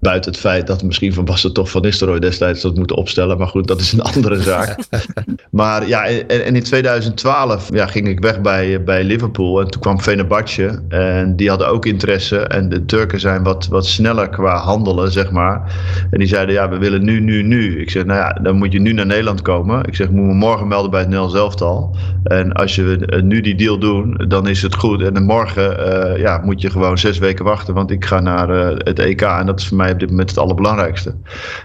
Buiten 0.04 0.30
het 0.30 0.40
feit 0.40 0.66
dat 0.66 0.82
misschien 0.82 1.14
Van 1.14 1.24
Basten 1.24 1.52
toch 1.52 1.70
Van 1.70 1.82
Nistelrooy 1.82 2.18
destijds 2.18 2.60
dat 2.60 2.76
moeten 2.76 2.96
opstellen. 2.96 3.38
Maar 3.38 3.46
goed, 3.46 3.66
dat 3.66 3.80
is 3.80 3.92
een 3.92 4.00
andere 4.14 4.42
zaak. 4.42 4.76
maar 5.50 5.88
ja, 5.88 6.06
en, 6.06 6.54
in 6.54 6.62
2012 6.62 7.68
ja, 7.72 7.86
ging 7.86 8.08
ik 8.08 8.20
weg 8.20 8.40
bij, 8.40 8.82
bij 8.82 9.04
Liverpool. 9.04 9.60
En 9.60 9.70
toen 9.70 9.80
kwam 9.80 10.00
Fenerbahce. 10.00 10.82
En 10.88 11.36
die 11.36 11.48
hadden 11.48 11.68
ook 11.68 11.86
interesse. 11.86 12.38
En 12.38 12.68
de 12.68 12.84
Turken 12.84 13.20
zijn 13.20 13.42
wat, 13.42 13.66
wat 13.66 13.86
sneller 13.86 14.28
qua 14.28 14.56
handelen, 14.56 15.12
zeg 15.12 15.30
maar. 15.30 15.74
En 16.10 16.18
die 16.18 16.28
zeiden, 16.28 16.54
ja, 16.54 16.68
we 16.68 16.78
willen 16.78 17.04
nu, 17.04 17.20
nu, 17.20 17.42
nu. 17.42 17.80
Ik 17.80 17.90
zeg, 17.90 18.04
nou 18.04 18.18
ja, 18.18 18.32
dan 18.42 18.56
moet 18.56 18.72
je 18.72 18.80
nu 18.80 18.92
naar 18.92 19.06
Nederland 19.06 19.42
komen. 19.42 19.84
Ik 19.84 19.94
zeg, 19.94 20.10
moet 20.10 20.26
me 20.26 20.34
morgen 20.34 20.68
melden 20.68 20.90
bij 20.90 21.00
het 21.00 21.08
Nederlands 21.08 21.38
elftal. 21.38 21.96
En 22.24 22.52
als 22.52 22.74
je 22.74 23.20
nu 23.24 23.40
die 23.40 23.54
deal 23.54 23.78
doen, 23.78 24.24
dan 24.28 24.48
is 24.48 24.62
het 24.62 24.74
goed. 24.74 25.02
En 25.02 25.14
dan 25.14 25.22
morgen 25.22 25.78
uh, 25.78 26.18
ja, 26.18 26.40
moet 26.44 26.60
je 26.60 26.70
gewoon 26.70 26.98
zes 26.98 27.18
weken 27.18 27.44
wachten. 27.44 27.74
Want 27.74 27.90
ik 27.90 28.04
ga 28.04 28.20
naar 28.20 28.50
uh, 28.50 28.78
het 28.78 28.98
EK. 28.98 29.22
En 29.22 29.46
dat 29.46 29.60
is 29.60 29.66
voor 29.68 29.76
mij 29.76 29.93
op 29.94 30.00
dit 30.00 30.10
moment 30.10 30.30
het 30.30 30.38
allerbelangrijkste. 30.38 31.14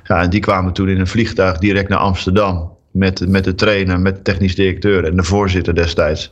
Ja, 0.03 0.21
en 0.21 0.29
die 0.29 0.39
kwamen 0.39 0.73
toen 0.73 0.89
in 0.89 0.99
een 0.99 1.07
vliegtuig 1.07 1.57
direct 1.57 1.89
naar 1.89 1.99
Amsterdam. 1.99 2.77
Met, 2.99 3.27
met 3.27 3.43
de 3.43 3.55
trainer, 3.55 3.99
met 3.99 4.15
de 4.15 4.21
technisch 4.21 4.55
directeur 4.55 5.03
en 5.03 5.15
de 5.15 5.23
voorzitter 5.23 5.75
destijds. 5.75 6.31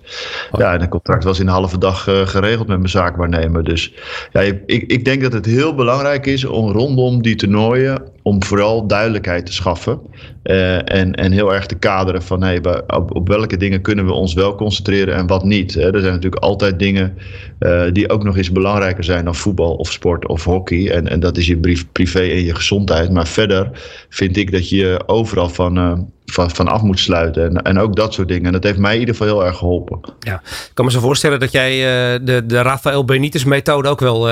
Oh. 0.51 0.59
Ja, 0.59 0.73
en 0.73 0.79
het 0.79 0.89
contract 0.89 1.23
was 1.23 1.39
in 1.39 1.47
een 1.47 1.53
halve 1.53 1.77
dag 1.77 2.07
uh, 2.07 2.27
geregeld 2.27 2.67
met 2.67 2.77
mijn 2.77 2.89
zaakwaarnemer. 2.89 3.63
Dus 3.63 3.93
ja, 4.31 4.41
ik, 4.41 4.83
ik 4.87 5.05
denk 5.05 5.21
dat 5.21 5.33
het 5.33 5.45
heel 5.45 5.75
belangrijk 5.75 6.25
is 6.25 6.45
om 6.45 6.71
rondom 6.71 7.21
die 7.21 7.35
toernooien 7.35 8.01
om 8.27 8.43
vooral 8.43 8.87
duidelijkheid 8.87 9.45
te 9.45 9.53
schaffen. 9.53 9.99
Uh, 10.43 10.75
en, 10.75 11.13
en 11.13 11.31
heel 11.31 11.53
erg 11.53 11.65
te 11.65 11.75
kaderen 11.75 12.23
van 12.23 12.43
hey, 12.43 12.61
op, 12.87 13.15
op, 13.15 13.27
welke 13.27 13.57
dingen 13.57 13.81
kunnen 13.81 14.05
we 14.05 14.11
ons 14.11 14.33
wel 14.33 14.55
concentreren 14.55 15.15
en 15.15 15.27
wat 15.27 15.43
niet. 15.43 15.73
Hè. 15.73 15.93
Er 15.93 15.99
zijn 15.99 16.13
natuurlijk 16.13 16.43
altijd 16.43 16.79
dingen 16.79 17.17
uh, 17.59 17.83
die 17.91 18.09
ook 18.09 18.23
nog 18.23 18.37
eens 18.37 18.51
belangrijker 18.51 19.03
zijn 19.03 19.25
dan 19.25 19.35
voetbal 19.35 19.75
of 19.75 19.91
sport 19.91 20.27
of 20.27 20.43
hockey. 20.43 20.91
En, 20.91 21.07
en 21.07 21.19
dat 21.19 21.37
is 21.37 21.47
je 21.47 21.57
brief, 21.57 21.91
privé 21.91 22.19
en 22.19 22.43
je 22.43 22.55
gezondheid. 22.55 23.11
Maar 23.11 23.27
verder 23.27 23.69
vind 24.09 24.37
ik 24.37 24.51
dat 24.51 24.69
je 24.69 25.03
overal 25.05 25.49
van, 25.49 26.09
van, 26.31 26.51
van 26.51 26.67
af 26.67 26.81
moet 26.81 26.99
sluiten. 26.99 27.43
En, 27.43 27.61
en 27.61 27.79
ook 27.79 27.95
dat 27.95 28.13
soort 28.13 28.27
dingen. 28.27 28.45
En 28.45 28.51
dat 28.51 28.63
heeft 28.63 28.77
mij 28.77 28.93
in 28.93 28.99
ieder 28.99 29.15
geval 29.15 29.33
heel 29.33 29.45
erg 29.45 29.57
geholpen. 29.57 29.99
Ja, 30.19 30.41
ik 30.43 30.71
kan 30.73 30.85
me 30.85 30.91
zo 30.91 30.99
voorstellen 30.99 31.39
dat 31.39 31.51
jij 31.51 31.79
de, 32.19 32.45
de 32.45 32.61
Rafael 32.61 33.05
Benitez 33.05 33.43
methode 33.43 33.89
ook 33.89 33.99
wel 33.99 34.29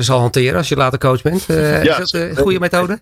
zal 0.00 0.18
hanteren 0.18 0.56
als 0.56 0.68
je 0.68 0.76
later 0.76 0.98
coach 0.98 1.22
bent. 1.22 1.44
ja, 1.48 2.00
is 2.00 2.10
dat 2.10 2.12
een 2.12 2.36
goede 2.36 2.58
methode? 2.58 2.98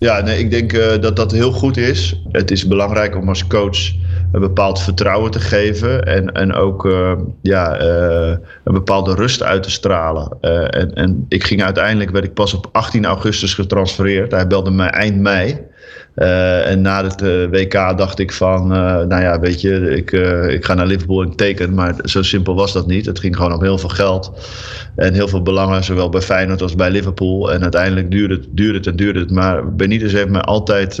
Ja, 0.00 0.20
nee, 0.20 0.38
ik 0.38 0.50
denk 0.50 0.72
uh, 0.72 0.98
dat 1.00 1.16
dat 1.16 1.32
heel 1.32 1.52
goed 1.52 1.76
is. 1.76 2.22
Het 2.32 2.50
is 2.50 2.66
belangrijk 2.66 3.16
om 3.16 3.28
als 3.28 3.46
coach 3.46 3.78
een 4.32 4.40
bepaald 4.40 4.80
vertrouwen 4.80 5.30
te 5.30 5.40
geven 5.40 6.02
en, 6.04 6.32
en 6.32 6.54
ook 6.54 6.84
uh, 6.84 7.12
ja, 7.42 7.82
uh, 7.82 8.36
een 8.64 8.74
bepaalde 8.74 9.14
rust 9.14 9.42
uit 9.42 9.62
te 9.62 9.70
stralen. 9.70 10.36
en, 10.70 10.92
en 10.92 11.26
ik 11.28 11.44
ging 11.44 11.62
uiteindelijk, 11.62 12.10
werd 12.10 12.24
ik 12.24 12.34
pas 12.34 12.54
op 12.54 12.68
18 12.72 13.04
augustus 13.04 13.54
getransfereerd. 13.54 14.32
Hij 14.32 14.46
belde 14.46 14.70
mij 14.70 14.90
eind 14.90 15.16
mei. 15.16 15.68
Uh, 16.16 16.70
en 16.70 16.80
na 16.80 17.04
het 17.04 17.22
uh, 17.22 17.46
WK 17.50 17.72
dacht 17.72 18.18
ik 18.18 18.32
van, 18.32 18.72
uh, 18.72 18.78
nou 18.78 19.22
ja, 19.22 19.40
weet 19.40 19.60
je, 19.60 19.96
ik, 19.96 20.12
ik 20.50 20.64
ga 20.64 20.74
naar 20.74 20.86
Liverpool 20.86 21.22
en 21.22 21.36
teken. 21.36 21.74
Maar 21.74 21.94
zo 22.04 22.22
simpel 22.22 22.54
was 22.54 22.72
dat 22.72 22.86
niet. 22.86 23.06
Het 23.06 23.18
ging 23.18 23.36
gewoon 23.36 23.52
om 23.52 23.62
heel 23.62 23.78
veel 23.78 23.88
geld 23.88 24.32
en 24.96 25.14
heel 25.14 25.28
veel 25.28 25.42
belangen, 25.42 25.84
zowel 25.84 26.08
bij 26.08 26.20
Feyenoord 26.20 26.62
als 26.62 26.74
bij 26.74 26.90
Liverpool. 26.90 27.52
En 27.52 27.62
uiteindelijk 27.62 28.10
duurde 28.10 28.34
het, 28.34 28.46
duurde 28.50 28.78
het 28.78 28.86
en 28.86 28.96
duurde 28.96 29.20
het. 29.20 29.30
Maar 29.30 29.74
Benitez 29.74 30.12
heeft 30.12 30.28
mij 30.28 30.40
altijd 30.40 30.94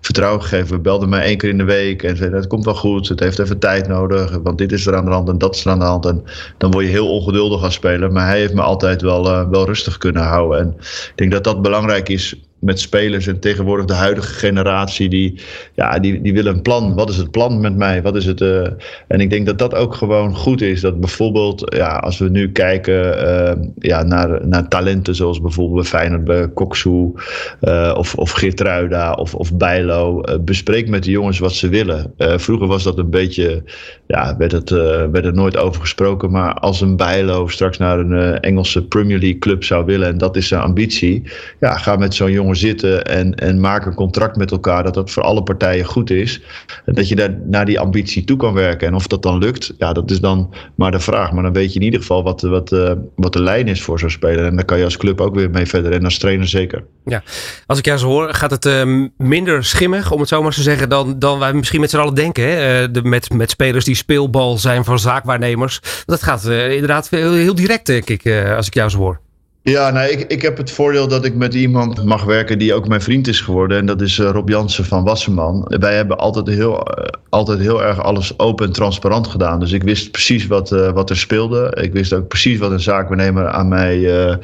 vertrouwen 0.00 0.42
gegeven. 0.42 0.82
Belde 0.82 1.06
mij 1.06 1.24
één 1.24 1.36
keer 1.36 1.50
in 1.50 1.58
de 1.58 1.64
week 1.64 2.02
en 2.02 2.16
zei, 2.16 2.34
het 2.34 2.46
komt 2.46 2.64
wel 2.64 2.74
goed. 2.74 3.08
Het 3.08 3.20
heeft 3.20 3.38
even 3.38 3.58
tijd 3.58 3.88
nodig, 3.88 4.38
want 4.42 4.58
dit 4.58 4.72
is 4.72 4.86
er 4.86 4.96
aan 4.96 5.04
de 5.04 5.10
hand 5.10 5.28
en 5.28 5.38
dat 5.38 5.54
is 5.54 5.64
er 5.64 5.70
aan 5.70 5.78
de 5.78 5.84
hand. 5.84 6.06
En 6.06 6.24
dan 6.58 6.70
word 6.70 6.84
je 6.84 6.90
heel 6.90 7.10
ongeduldig 7.10 7.60
gaan 7.60 7.72
spelen. 7.72 8.12
Maar 8.12 8.26
hij 8.26 8.38
heeft 8.38 8.54
me 8.54 8.62
altijd 8.62 9.02
wel, 9.02 9.48
wel 9.50 9.66
rustig 9.66 9.98
kunnen 9.98 10.22
houden. 10.22 10.58
En 10.58 10.74
ik 10.78 11.12
denk 11.14 11.32
dat 11.32 11.44
dat 11.44 11.62
belangrijk 11.62 12.08
is 12.08 12.36
met 12.64 12.80
spelers 12.80 13.26
en 13.26 13.40
tegenwoordig 13.40 13.86
de 13.86 13.94
huidige 13.94 14.32
generatie, 14.32 15.08
die, 15.08 15.40
ja, 15.74 15.98
die, 15.98 16.20
die 16.20 16.34
willen 16.34 16.54
een 16.54 16.62
plan. 16.62 16.94
Wat 16.94 17.10
is 17.10 17.16
het 17.16 17.30
plan 17.30 17.60
met 17.60 17.76
mij? 17.76 18.02
Wat 18.02 18.16
is 18.16 18.26
het, 18.26 18.40
uh, 18.40 18.66
en 19.08 19.20
ik 19.20 19.30
denk 19.30 19.46
dat 19.46 19.58
dat 19.58 19.74
ook 19.74 19.94
gewoon 19.94 20.36
goed 20.36 20.60
is. 20.60 20.80
Dat 20.80 21.00
bijvoorbeeld, 21.00 21.74
ja, 21.76 21.96
als 21.96 22.18
we 22.18 22.28
nu 22.28 22.52
kijken 22.52 23.26
uh, 23.28 23.64
ja, 23.78 24.02
naar, 24.02 24.46
naar 24.46 24.68
talenten 24.68 25.14
zoals 25.14 25.40
bijvoorbeeld 25.40 25.80
bij 25.80 25.90
Feyenoord, 25.90 26.24
bij 26.24 26.48
Koksu 26.48 27.12
uh, 27.60 27.94
of, 27.96 28.14
of 28.14 28.30
Geertruida 28.30 29.12
of, 29.12 29.34
of 29.34 29.56
Bijlo. 29.56 30.20
bespreek 30.40 30.88
met 30.88 31.04
de 31.04 31.10
jongens 31.10 31.38
wat 31.38 31.52
ze 31.52 31.68
willen. 31.68 32.12
vroeger 32.16 32.66
was 32.66 32.82
dat 32.82 32.98
een 32.98 33.10
beetje, 33.10 33.62
ja, 34.06 34.36
werd 34.36 34.52
het, 34.52 34.70
werd 34.70 35.24
er 35.24 35.34
nooit 35.34 35.56
over 35.56 35.80
gesproken. 35.80 36.30
Maar 36.30 36.54
als 36.54 36.80
een 36.80 36.96
Bijlo 36.96 37.48
straks 37.48 37.78
naar 37.78 37.98
een 37.98 38.40
Engelse 38.40 38.84
Premier 38.84 39.18
League 39.18 39.38
club 39.38 39.64
zou 39.64 39.84
willen 39.84 40.08
en 40.08 40.18
dat 40.18 40.36
is 40.36 40.48
zijn 40.48 40.62
ambitie, 40.62 41.22
ja, 41.60 41.76
ga 41.76 41.96
met 41.96 42.14
zo'n 42.14 42.32
jongen 42.32 42.53
zitten 42.56 43.04
en, 43.04 43.34
en 43.34 43.60
maak 43.60 43.86
een 43.86 43.94
contract 43.94 44.36
met 44.36 44.50
elkaar 44.50 44.82
dat 44.82 44.94
dat 44.94 45.10
voor 45.10 45.22
alle 45.22 45.42
partijen 45.42 45.84
goed 45.84 46.10
is. 46.10 46.40
En 46.84 46.94
dat 46.94 47.08
je 47.08 47.16
daar 47.16 47.38
naar 47.44 47.64
die 47.64 47.80
ambitie 47.80 48.24
toe 48.24 48.36
kan 48.36 48.54
werken. 48.54 48.88
En 48.88 48.94
of 48.94 49.06
dat 49.06 49.22
dan 49.22 49.38
lukt, 49.38 49.74
ja, 49.78 49.92
dat 49.92 50.10
is 50.10 50.20
dan 50.20 50.54
maar 50.74 50.90
de 50.90 51.00
vraag. 51.00 51.32
Maar 51.32 51.42
dan 51.42 51.52
weet 51.52 51.72
je 51.72 51.78
in 51.78 51.84
ieder 51.84 52.00
geval 52.00 52.22
wat, 52.22 52.40
wat, 52.40 52.72
uh, 52.72 52.92
wat 53.16 53.32
de 53.32 53.42
lijn 53.42 53.68
is 53.68 53.82
voor 53.82 53.98
zo'n 53.98 54.10
speler. 54.10 54.44
En 54.44 54.56
daar 54.56 54.64
kan 54.64 54.78
je 54.78 54.84
als 54.84 54.96
club 54.96 55.20
ook 55.20 55.34
weer 55.34 55.50
mee 55.50 55.66
verder. 55.66 55.92
En 55.92 56.04
als 56.04 56.18
trainer 56.18 56.48
zeker. 56.48 56.84
Ja, 57.04 57.22
als 57.66 57.78
ik 57.78 57.84
jou 57.84 57.98
zo 57.98 58.06
hoor, 58.06 58.34
gaat 58.34 58.50
het 58.50 58.64
uh, 58.64 59.06
minder 59.16 59.64
schimmig, 59.64 60.10
om 60.10 60.20
het 60.20 60.28
zo 60.28 60.42
maar 60.42 60.52
te 60.52 60.62
zeggen, 60.62 60.88
dan, 60.88 61.18
dan 61.18 61.38
wij 61.38 61.52
misschien 61.52 61.80
met 61.80 61.90
z'n 61.90 61.98
allen 61.98 62.14
denken. 62.14 62.44
Hè? 62.44 62.82
Uh, 62.82 62.88
de, 62.92 63.02
met, 63.02 63.32
met 63.32 63.50
spelers 63.50 63.84
die 63.84 63.94
speelbal 63.94 64.58
zijn 64.58 64.84
van 64.84 64.98
zaakwaarnemers. 64.98 65.80
Dat 66.06 66.22
gaat 66.22 66.44
inderdaad 66.44 67.08
heel, 67.08 67.32
heel 67.32 67.54
direct, 67.54 67.86
denk 67.86 68.10
ik, 68.10 68.26
als 68.56 68.66
ik 68.66 68.74
jou 68.74 68.90
zo 68.90 68.98
hoor. 68.98 69.22
Ja, 69.64 69.90
nou, 69.90 70.08
ik, 70.08 70.20
ik 70.20 70.42
heb 70.42 70.56
het 70.56 70.70
voordeel 70.70 71.08
dat 71.08 71.24
ik 71.24 71.34
met 71.34 71.54
iemand 71.54 72.04
mag 72.04 72.24
werken 72.24 72.58
die 72.58 72.74
ook 72.74 72.88
mijn 72.88 73.00
vriend 73.00 73.28
is 73.28 73.40
geworden. 73.40 73.78
En 73.78 73.86
dat 73.86 74.00
is 74.00 74.18
uh, 74.18 74.30
Rob 74.30 74.48
Jansen 74.48 74.84
van 74.84 75.04
Wasserman. 75.04 75.64
Wij 75.80 75.94
hebben 75.94 76.18
altijd 76.18 76.46
heel, 76.46 76.98
uh, 76.98 77.04
altijd 77.28 77.58
heel 77.58 77.82
erg 77.82 78.02
alles 78.02 78.38
open 78.38 78.66
en 78.66 78.72
transparant 78.72 79.26
gedaan. 79.26 79.60
Dus 79.60 79.72
ik 79.72 79.82
wist 79.82 80.10
precies 80.10 80.46
wat, 80.46 80.72
uh, 80.72 80.90
wat 80.90 81.10
er 81.10 81.16
speelde. 81.16 81.76
Ik 81.80 81.92
wist 81.92 82.12
ook 82.12 82.28
precies 82.28 82.58
wat 82.58 82.70
een 82.70 82.80
zaakbenemer 82.80 83.48
aan 83.48 83.68
mij 83.68 84.38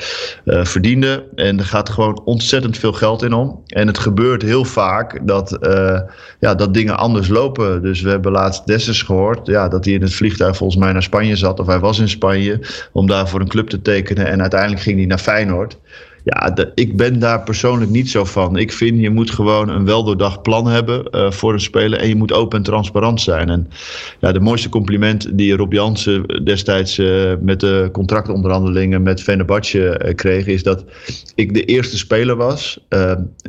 verdiende. 0.44 1.24
En 1.34 1.58
er 1.58 1.64
gaat 1.64 1.88
gewoon 1.88 2.20
ontzettend 2.24 2.78
veel 2.78 2.92
geld 2.92 3.22
in 3.22 3.32
om. 3.32 3.62
En 3.66 3.86
het 3.86 3.98
gebeurt 3.98 4.42
heel 4.42 4.64
vaak 4.64 5.26
dat, 5.26 5.58
ja, 6.38 6.54
dat 6.54 6.74
dingen 6.74 6.98
anders 6.98 7.28
lopen. 7.28 7.82
Dus 7.82 8.00
we 8.00 8.10
hebben 8.10 8.32
laatst 8.32 8.66
Dessus 8.66 9.02
gehoord 9.02 9.46
ja, 9.46 9.68
dat 9.68 9.84
hij 9.84 9.94
in 9.94 10.02
het 10.02 10.14
vliegtuig 10.14 10.56
volgens 10.56 10.80
mij 10.80 10.92
naar 10.92 11.02
Spanje 11.02 11.36
zat. 11.36 11.60
Of 11.60 11.66
hij 11.66 11.80
was 11.80 11.98
in 11.98 12.08
Spanje 12.08 12.60
om 12.92 13.06
daar 13.06 13.28
voor 13.28 13.40
een 13.40 13.48
club 13.48 13.68
te 13.68 13.82
tekenen. 13.82 14.26
En 14.26 14.40
uiteindelijk 14.40 14.82
ging 14.82 14.96
hij 14.96 15.08
naar 15.10 15.18
Feyenoord. 15.18 15.78
Ja, 16.24 16.56
ik 16.74 16.96
ben 16.96 17.18
daar 17.18 17.42
persoonlijk 17.42 17.90
niet 17.90 18.10
zo 18.10 18.24
van. 18.24 18.56
Ik 18.56 18.72
vind 18.72 19.00
je 19.00 19.10
moet 19.10 19.30
gewoon 19.30 19.68
een 19.68 19.84
weldoordacht 19.84 20.42
plan 20.42 20.66
hebben 20.66 21.08
uh, 21.10 21.30
voor 21.30 21.52
een 21.52 21.60
speler. 21.60 21.98
En 21.98 22.08
je 22.08 22.16
moet 22.16 22.32
open 22.32 22.58
en 22.58 22.64
transparant 22.64 23.20
zijn. 23.20 23.48
En 23.48 23.68
ja, 24.18 24.32
de 24.32 24.40
mooiste 24.40 24.68
compliment 24.68 25.38
die 25.38 25.56
Rob 25.56 25.72
Jansen 25.72 26.44
destijds 26.44 26.98
uh, 26.98 27.32
met 27.40 27.60
de 27.60 27.88
contractonderhandelingen 27.92 29.02
met 29.02 29.22
Fenerbahce 29.22 30.00
uh, 30.04 30.14
kreeg. 30.14 30.46
Is 30.46 30.62
dat 30.62 30.84
ik 31.34 31.54
de 31.54 31.64
eerste 31.64 31.98
speler 31.98 32.36
was 32.36 32.78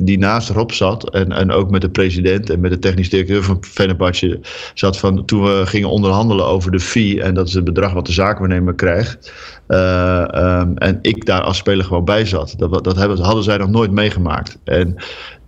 die 0.02 0.18
naast 0.18 0.48
Rob 0.48 0.70
zat. 0.70 1.10
En, 1.10 1.32
en 1.32 1.50
ook 1.50 1.70
met 1.70 1.80
de 1.80 1.90
president 1.90 2.50
en 2.50 2.60
met 2.60 2.70
de 2.70 2.78
technisch 2.78 3.10
directeur 3.10 3.42
van 3.42 3.58
Fenerbahce 3.60 4.40
zat. 4.74 4.98
Van, 4.98 5.24
toen 5.24 5.42
we 5.42 5.62
gingen 5.66 5.90
onderhandelen 5.90 6.46
over 6.46 6.70
de 6.70 6.80
fee. 6.80 7.22
En 7.22 7.34
dat 7.34 7.48
is 7.48 7.54
het 7.54 7.64
bedrag 7.64 7.92
wat 7.92 8.06
de 8.06 8.12
zaakwaarnemer 8.12 8.74
krijgt. 8.74 9.32
Um, 9.68 10.76
en 10.78 10.98
ik 11.02 11.26
daar 11.26 11.40
als 11.40 11.56
speler 11.56 11.84
gewoon 11.84 12.04
bij 12.04 12.26
zat. 12.26 12.54
Dat, 12.70 12.84
dat 12.84 12.96
hebben, 12.96 13.18
hadden 13.18 13.44
zij 13.44 13.56
nog 13.56 13.68
nooit 13.68 13.90
meegemaakt. 13.90 14.58
En 14.64 14.96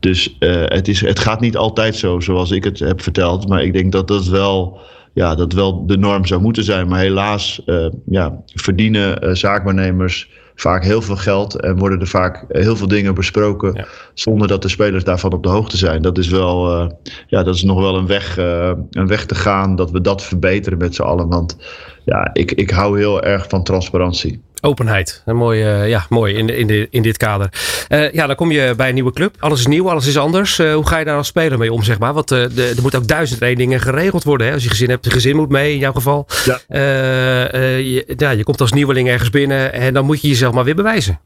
dus 0.01 0.37
uh, 0.41 0.63
het, 0.65 0.89
is, 0.89 1.01
het 1.01 1.19
gaat 1.19 1.41
niet 1.41 1.57
altijd 1.57 1.97
zo 1.97 2.21
zoals 2.21 2.51
ik 2.51 2.65
het 2.65 2.79
heb 2.79 3.03
verteld. 3.03 3.49
Maar 3.49 3.63
ik 3.63 3.73
denk 3.73 3.93
dat 3.93 4.09
dat 4.09 4.27
wel, 4.27 4.79
ja, 5.13 5.35
dat 5.35 5.53
wel 5.53 5.87
de 5.87 5.99
norm 5.99 6.27
zou 6.27 6.41
moeten 6.41 6.65
zijn. 6.65 6.89
Maar 6.89 7.01
helaas 7.01 7.63
uh, 7.67 7.87
ja, 8.07 8.43
verdienen 8.47 9.25
uh, 9.25 9.35
zaakwaarnemers 9.35 10.29
vaak 10.55 10.85
heel 10.85 11.03
veel 11.03 11.17
geld 11.17 11.61
en 11.61 11.79
worden 11.79 12.01
er 12.01 12.07
vaak 12.07 12.45
heel 12.49 12.77
veel 12.77 12.89
dingen 12.89 13.15
besproken 13.15 13.75
ja. 13.75 13.87
zonder 14.15 14.49
dat 14.49 14.63
de 14.63 14.69
spelers 14.69 15.05
daarvan 15.05 15.33
op 15.33 15.43
de 15.43 15.49
hoogte 15.49 15.77
zijn. 15.77 16.03
Dat 16.03 16.19
is 16.19 16.29
wel, 16.29 16.83
uh, 16.83 16.89
ja, 17.27 17.43
dat 17.43 17.55
is 17.55 17.63
nog 17.63 17.81
wel 17.81 17.97
een 17.97 18.07
weg, 18.07 18.39
uh, 18.39 18.73
een 18.91 19.07
weg 19.07 19.27
te 19.27 19.35
gaan 19.35 19.77
dat 19.77 19.91
we 19.91 20.01
dat 20.01 20.23
verbeteren 20.23 20.79
met 20.79 20.95
z'n 20.95 21.03
allen. 21.03 21.29
Want 21.29 21.57
ja, 22.05 22.31
ik, 22.33 22.53
ik 22.53 22.71
hou 22.71 22.99
heel 22.99 23.23
erg 23.23 23.49
van 23.49 23.65
transparantie. 23.65 24.43
Openheid. 24.65 25.23
Een 25.25 25.37
mooi, 25.37 25.65
uh, 25.65 25.89
ja, 25.89 26.07
mooi 26.09 26.35
in, 26.35 26.49
in, 26.49 26.67
de, 26.67 26.87
in 26.91 27.03
dit 27.03 27.17
kader. 27.17 27.49
Uh, 27.89 28.13
ja, 28.13 28.27
dan 28.27 28.37
kom 28.37 28.51
je 28.51 28.75
bij 28.77 28.89
een 28.89 28.95
nieuwe 28.95 29.13
club. 29.13 29.37
Alles 29.39 29.59
is 29.59 29.67
nieuw, 29.67 29.91
alles 29.91 30.07
is 30.07 30.19
anders. 30.19 30.59
Uh, 30.59 30.75
hoe 30.75 30.87
ga 30.87 30.99
je 30.99 31.05
daar 31.05 31.17
als 31.17 31.27
speler 31.27 31.59
mee 31.59 31.73
om, 31.73 31.83
zeg 31.83 31.99
maar? 31.99 32.13
Want 32.13 32.29
de, 32.29 32.73
er 32.77 32.83
moet 32.83 32.95
ook 32.95 33.09
duizend 33.09 33.41
één 33.41 33.57
dingen 33.57 33.81
geregeld 33.81 34.25
worden. 34.25 34.47
Hè? 34.47 34.53
Als 34.53 34.63
je 34.63 34.69
gezin 34.69 34.91
hebt, 34.91 35.05
de 35.05 35.11
gezin 35.11 35.37
moet 35.37 35.49
mee 35.49 35.73
in 35.73 35.79
jouw 35.79 35.93
geval. 35.93 36.27
Ja. 36.45 36.59
Je, 36.69 38.15
ja, 38.17 38.31
je 38.31 38.45
komt 38.45 38.61
als 38.61 38.73
nieuweling 38.73 39.09
ergens 39.09 39.31
binnen 39.31 39.73
en 39.73 39.95
dan 39.95 40.05
moet 40.05 40.21
je 40.21 40.29
jezelf 40.29 40.55
maar 40.55 40.65
weer 40.65 40.75
bewijzen. 40.75 41.21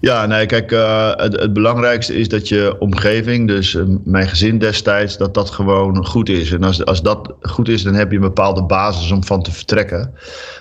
Ja, 0.00 0.26
nee, 0.26 0.46
kijk, 0.46 0.72
uh, 0.72 1.10
het, 1.16 1.40
het, 1.40 1.52
belangrijkste 1.52 2.14
is 2.14 2.28
dat 2.28 2.48
je 2.48 2.76
omgeving, 2.78 3.48
dus 3.48 3.74
uh, 3.74 3.82
mijn 4.04 4.28
gezin 4.28 4.58
destijds, 4.58 5.16
dat 5.16 5.34
dat 5.34 5.50
gewoon 5.50 6.06
goed 6.06 6.28
is. 6.28 6.52
En 6.52 6.62
als, 6.62 6.84
als 6.84 7.02
dat 7.02 7.34
goed 7.40 7.68
is, 7.68 7.82
dan 7.82 7.94
heb 7.94 8.10
je 8.10 8.16
een 8.16 8.22
bepaalde 8.22 8.62
basis 8.62 9.10
om 9.10 9.24
van 9.24 9.42
te 9.42 9.52
vertrekken. 9.52 10.14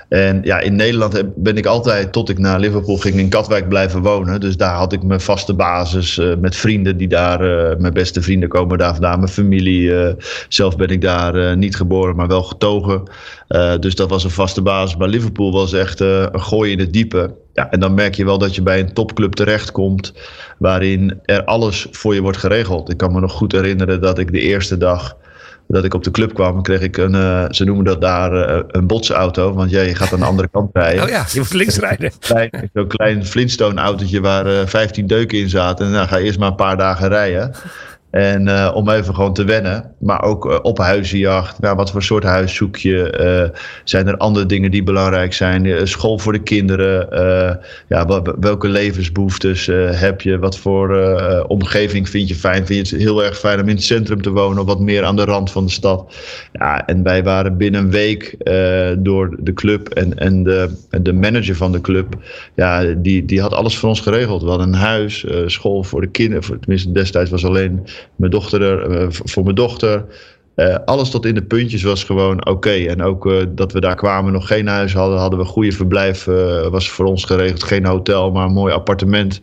En 0.10 0.40
ja, 0.44 0.60
in 0.60 0.76
Nederland 0.76 1.24
ben 1.36 1.58
ik 1.58 1.66
altijd, 1.66 2.12
tot 2.12 2.30
ik 2.30 2.38
naar 2.38 2.60
Liverpool 2.60 2.98
ging, 2.98 3.16
in 3.16 3.30
Katwijk 3.30 3.70
blijven 3.70 4.02
wonen. 4.02 4.40
Dus 4.40 4.58
daar 4.58 4.76
had 4.76 4.94
ik 4.94 5.04
mijn 5.04 5.22
vaste 5.22 5.54
basis 5.54 6.18
uh, 6.18 6.36
met 6.36 6.56
vrienden 6.56 6.98
die 6.98 7.08
daar, 7.08 7.40
mijn 7.80 7.94
beste 7.94 8.22
vrienden 8.22 8.50
komen 8.50 8.78
daar 8.78 8.94
vandaan, 8.94 9.20
mijn 9.20 9.32
familie. 9.32 10.16
zelf 10.48 10.76
ben 10.76 10.88
ik 10.88 11.02
daar 11.02 11.58
niet 11.58 11.76
geboren, 11.76 12.16
maar 12.16 12.28
wel 12.28 12.44
getogen. 12.44 13.04
dus 13.80 13.96
dat 13.96 14.10
was 14.10 14.24
een 14.24 14.30
vaste 14.30 14.62
basis. 14.62 14.98
Maar 14.98 15.08
Liverpool 15.08 15.52
was 15.52 15.74
echt 15.74 16.00
een 16.00 16.42
gooi 16.42 16.72
in 16.72 16.80
het 16.80 16.94
diepe. 16.94 17.36
Ja, 17.60 17.70
en 17.70 17.80
dan 17.80 17.94
merk 17.94 18.16
je 18.16 18.26
wel 18.26 18.38
dat 18.38 18.56
je 18.56 18.62
bij 18.62 18.80
een 18.80 18.94
topclub 18.94 19.34
terechtkomt 19.34 20.14
waarin 20.58 21.20
er 21.26 21.44
alles 21.44 21.88
voor 21.92 22.14
je 22.14 22.22
wordt 22.22 22.38
geregeld. 22.38 22.90
Ik 22.90 22.98
kan 22.98 23.12
me 23.12 23.20
nog 23.20 23.32
goed 23.32 23.52
herinneren 23.52 24.02
dat 24.02 24.20
ik 24.20 24.32
de 24.32 24.40
eerste 24.40 24.78
dag 24.78 25.18
dat 25.68 25.84
ik 25.84 25.94
op 25.94 26.04
de 26.04 26.12
club 26.12 26.34
kwam, 26.34 26.62
kreeg 26.62 26.82
ik 26.82 26.98
een, 26.98 27.14
uh, 27.14 27.46
ze 27.50 27.64
noemen 27.64 27.86
dat 27.86 28.02
daar 28.02 28.34
uh, 28.34 28.64
een 28.68 28.88
botsauto. 28.88 29.54
Want 29.54 29.70
jij 29.70 29.96
gaat 29.96 30.14
aan 30.14 30.20
de 30.20 30.26
andere 30.26 30.48
kant 30.48 30.70
rijden. 30.74 31.04
Oh 31.04 31.10
ja, 31.10 31.26
je 31.32 31.40
moet 31.40 31.54
links 31.54 31.78
rijden. 31.78 32.12
Zo'n 32.74 32.88
klein 32.88 33.26
Flintstone 33.26 33.82
autootje 33.82 34.22
waar 34.22 34.46
uh, 34.46 34.62
eh, 34.62 34.68
15 34.68 35.08
deuken 35.08 35.38
in 35.38 35.50
zaten. 35.50 35.86
En 35.86 35.92
dan 35.92 36.08
ga 36.08 36.18
je 36.18 36.26
eerst 36.26 36.40
maar 36.40 36.50
een 36.50 36.56
paar 36.56 36.78
dagen 36.78 37.08
rijden. 37.08 37.52
En 38.10 38.48
uh, 38.48 38.72
om 38.74 38.90
even 38.90 39.16
gewoon 39.16 39.34
te 39.34 39.44
wennen. 39.44 39.92
Maar 39.98 40.24
ook 40.24 40.46
uh, 40.46 40.58
op 40.62 40.78
huizenjacht. 40.78 41.60
Nou, 41.60 41.76
wat 41.76 41.92
voor 41.92 42.04
soort 42.04 42.24
huis 42.24 42.56
zoek 42.56 42.76
je? 42.76 43.18
Uh, 43.54 43.60
zijn 43.84 44.08
er 44.08 44.18
andere 44.18 44.46
dingen 44.46 44.72
die 44.72 44.84
belangrijk 44.84 45.34
zijn? 45.34 45.88
school 45.88 46.20
voor 46.20 46.34
de 46.34 46.44
kinderen. 46.44 47.08
ja, 47.88 48.24
welke 48.40 48.68
levensbehoeftes 48.68 49.66
heb 49.92 50.22
je? 50.22 50.40
Wat 50.40 50.58
voor 50.58 50.96
omgeving 51.48 52.10
vind 52.10 52.28
je 52.28 52.36
fijn? 52.36 52.66
Vind 52.66 52.90
je 52.90 52.96
het 52.96 53.06
heel 53.06 53.24
erg 53.24 53.40
fijn 53.40 53.62
om 53.62 53.68
in 53.68 53.76
het 53.76 53.84
centrum 53.84 54.22
te 54.22 54.30
wonen? 54.30 54.60
Of 54.62 54.66
wat 54.66 54.80
meer 54.80 55.04
aan 55.04 55.16
de 55.16 55.24
rand 55.24 55.52
van 55.52 55.66
de 55.66 55.72
stad? 55.72 56.16
Ja, 56.52 56.86
en 56.86 57.04
wij 57.04 57.24
waren 57.24 57.58
binnen 57.58 57.82
een 57.82 57.92
week 57.92 58.36
door 58.98 59.36
de 59.40 59.54
club. 59.54 59.90
En, 59.90 60.18
en, 60.18 60.44
de, 60.44 60.70
de 61.02 61.14
manager 61.14 61.56
van 61.56 61.72
de 61.72 61.82
club. 61.82 62.16
Ja, 62.56 62.84
die, 62.84 63.26
die 63.26 63.42
had 63.42 63.54
alles 63.54 63.78
voor 63.78 63.90
ons 63.90 64.02
geregeld. 64.02 64.42
We 64.42 64.50
hadden 64.50 64.68
een 64.68 64.74
huis, 64.74 65.26
school 65.46 65.84
voor 65.84 66.02
de 66.02 66.10
kinderen. 66.10 66.60
Tenminste, 66.60 66.92
destijds 66.92 67.30
was 67.30 67.46
alleen 67.46 67.86
mijn 68.16 68.32
dochter 68.32 68.62
er, 68.62 68.92
eh, 68.92 69.08
voor 69.10 69.44
mijn 69.44 69.56
dochter. 69.56 70.06
Uh, 70.56 70.76
alles 70.86 71.10
tot 71.10 71.26
in 71.26 71.36
de 71.36 71.44
puntjes 71.44 71.84
was 71.84 72.04
gewoon 72.04 72.46
oké. 72.46 72.70
En 72.70 73.02
ook 73.02 73.26
uh, 73.26 73.44
dat 73.50 73.72
we 73.72 73.80
daar 73.80 73.96
kwamen, 73.96 74.34
nog 74.34 74.48
geen 74.48 74.68
huis 74.68 74.94
hadden, 74.94 75.20
hadden 75.20 75.40
we 75.40 75.46
goede 75.46 75.72
verblijf. 75.72 76.26
Was 76.70 76.90
voor 76.90 77.06
ons 77.06 77.26
geregeld. 77.26 77.64
Geen 77.64 77.86
hotel, 77.86 78.32
maar 78.32 78.46
een 78.46 78.54
mooi 78.54 78.74
appartement. 78.74 79.42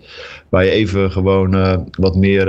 Waar 0.49 0.65
je 0.65 0.71
even 0.71 1.11
gewoon 1.11 1.51
wat 1.91 2.17
meer 2.17 2.49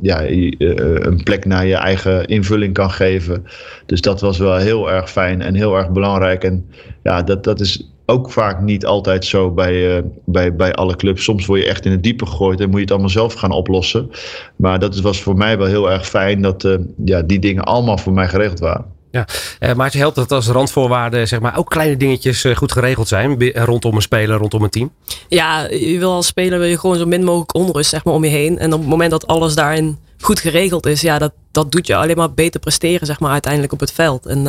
ja, 0.00 0.28
een 0.28 1.20
plek 1.24 1.44
naar 1.44 1.66
je 1.66 1.74
eigen 1.74 2.26
invulling 2.26 2.72
kan 2.72 2.90
geven. 2.90 3.46
Dus 3.86 4.00
dat 4.00 4.20
was 4.20 4.38
wel 4.38 4.56
heel 4.56 4.90
erg 4.90 5.10
fijn 5.10 5.42
en 5.42 5.54
heel 5.54 5.76
erg 5.76 5.90
belangrijk. 5.90 6.44
En 6.44 6.66
ja, 7.02 7.22
dat, 7.22 7.44
dat 7.44 7.60
is 7.60 7.90
ook 8.10 8.30
vaak 8.30 8.60
niet 8.60 8.86
altijd 8.86 9.24
zo 9.24 9.50
bij, 9.50 9.96
uh, 9.96 10.02
bij, 10.24 10.56
bij 10.56 10.72
alle 10.74 10.96
clubs. 10.96 11.24
Soms 11.24 11.46
word 11.46 11.60
je 11.60 11.66
echt 11.66 11.84
in 11.84 11.90
het 11.90 12.02
diepe 12.02 12.26
gegooid 12.26 12.60
en 12.60 12.66
moet 12.66 12.74
je 12.74 12.80
het 12.80 12.90
allemaal 12.90 13.08
zelf 13.08 13.34
gaan 13.34 13.50
oplossen. 13.50 14.10
Maar 14.56 14.78
dat 14.78 15.00
was 15.00 15.22
voor 15.22 15.36
mij 15.36 15.58
wel 15.58 15.66
heel 15.66 15.90
erg 15.90 16.08
fijn 16.08 16.42
dat 16.42 16.64
uh, 16.64 16.74
ja, 17.04 17.22
die 17.22 17.38
dingen 17.38 17.64
allemaal 17.64 17.98
voor 17.98 18.12
mij 18.12 18.28
geregeld 18.28 18.58
waren. 18.58 18.84
Ja, 19.10 19.26
uh, 19.60 19.74
maar 19.74 19.86
het 19.86 19.94
helpt 19.94 20.16
dat 20.16 20.32
als 20.32 20.46
randvoorwaarden 20.46 21.28
zeg 21.28 21.40
maar, 21.40 21.58
ook 21.58 21.68
kleine 21.68 21.96
dingetjes 21.96 22.44
goed 22.54 22.72
geregeld 22.72 23.08
zijn 23.08 23.52
rondom 23.54 23.94
een 23.94 24.02
speler, 24.02 24.38
rondom 24.38 24.62
een 24.62 24.70
team? 24.70 24.92
Ja, 25.28 25.66
je 25.70 25.98
wil 25.98 26.12
als 26.12 26.26
speler 26.26 26.58
wil 26.58 26.68
je 26.68 26.78
gewoon 26.78 26.96
zo 26.96 27.06
min 27.06 27.24
mogelijk 27.24 27.54
onrust 27.54 27.90
zeg 27.90 28.04
maar, 28.04 28.14
om 28.14 28.24
je 28.24 28.30
heen. 28.30 28.58
En 28.58 28.72
op 28.72 28.80
het 28.80 28.88
moment 28.88 29.10
dat 29.10 29.26
alles 29.26 29.54
daarin 29.54 29.98
goed 30.20 30.40
geregeld 30.40 30.86
is, 30.86 31.00
ja, 31.00 31.18
dat, 31.18 31.32
dat 31.52 31.72
doet 31.72 31.86
je 31.86 31.96
alleen 31.96 32.16
maar 32.16 32.32
beter 32.32 32.60
presteren 32.60 33.06
zeg 33.06 33.20
maar, 33.20 33.32
uiteindelijk 33.32 33.72
op 33.72 33.80
het 33.80 33.92
veld. 33.92 34.26
En 34.26 34.46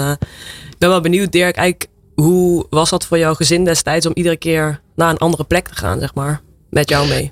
ik 0.70 0.78
ben 0.78 0.89
wel 0.89 1.01
benieuwd, 1.01 1.32
Dirk, 1.32 1.55
eigenlijk 1.55 1.89
hoe 2.22 2.65
was 2.70 2.89
dat 2.89 3.05
voor 3.05 3.17
jouw 3.17 3.34
gezin 3.34 3.63
destijds 3.63 4.05
om 4.05 4.11
iedere 4.15 4.38
keer 4.38 4.82
naar 4.95 5.09
een 5.09 5.17
andere 5.17 5.43
plek 5.43 5.67
te 5.67 5.76
gaan, 5.76 5.99
zeg 5.99 6.13
maar, 6.13 6.41
met 6.70 6.89
jou 6.89 7.07
mee? 7.07 7.32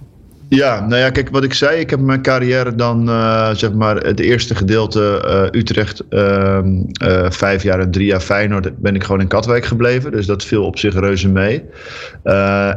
Ja, 0.49 0.85
nou 0.87 1.01
ja, 1.01 1.09
kijk 1.09 1.29
wat 1.29 1.43
ik 1.43 1.53
zei. 1.53 1.79
Ik 1.79 1.89
heb 1.89 1.99
mijn 1.99 2.21
carrière 2.21 2.75
dan, 2.75 3.09
uh, 3.09 3.49
zeg 3.53 3.73
maar, 3.73 3.95
het 3.95 4.19
eerste 4.19 4.55
gedeelte 4.55 5.23
uh, 5.25 5.59
Utrecht, 5.59 6.03
uh, 6.09 6.59
vijf 7.29 7.63
jaar 7.63 7.79
en 7.79 7.91
drie 7.91 8.05
jaar 8.05 8.19
Feyenoord, 8.19 8.77
ben 8.77 8.95
ik 8.95 9.03
gewoon 9.03 9.21
in 9.21 9.27
Katwijk 9.27 9.65
gebleven. 9.65 10.11
Dus 10.11 10.25
dat 10.25 10.43
viel 10.43 10.65
op 10.65 10.77
zich 10.77 10.93
reuze 10.93 11.29
mee. 11.29 11.63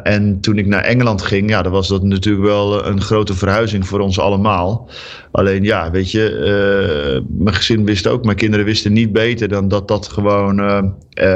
en 0.03 0.41
toen 0.41 0.59
ik 0.59 0.67
naar 0.67 0.83
Engeland 0.83 1.23
ging, 1.23 1.51
ja, 1.51 1.63
dan 1.63 1.73
was 1.73 1.89
dat 1.89 2.03
natuurlijk 2.03 2.45
wel 2.45 2.87
een 2.87 3.01
grote 3.01 3.35
verhuizing 3.35 3.87
voor 3.87 4.01
ons 4.01 4.19
allemaal. 4.19 4.91
Alleen 5.31 5.63
ja, 5.63 5.91
weet 5.91 6.11
je, 6.11 7.23
mijn 7.29 7.57
gezin 7.57 7.85
wist 7.85 8.07
ook, 8.07 8.25
mijn 8.25 8.37
kinderen 8.37 8.67
wisten 8.67 8.93
niet 8.93 9.13
beter 9.13 9.49
dan 9.49 9.69
dat 9.69 9.89
dat 9.89 10.09
gewoon 10.09 10.57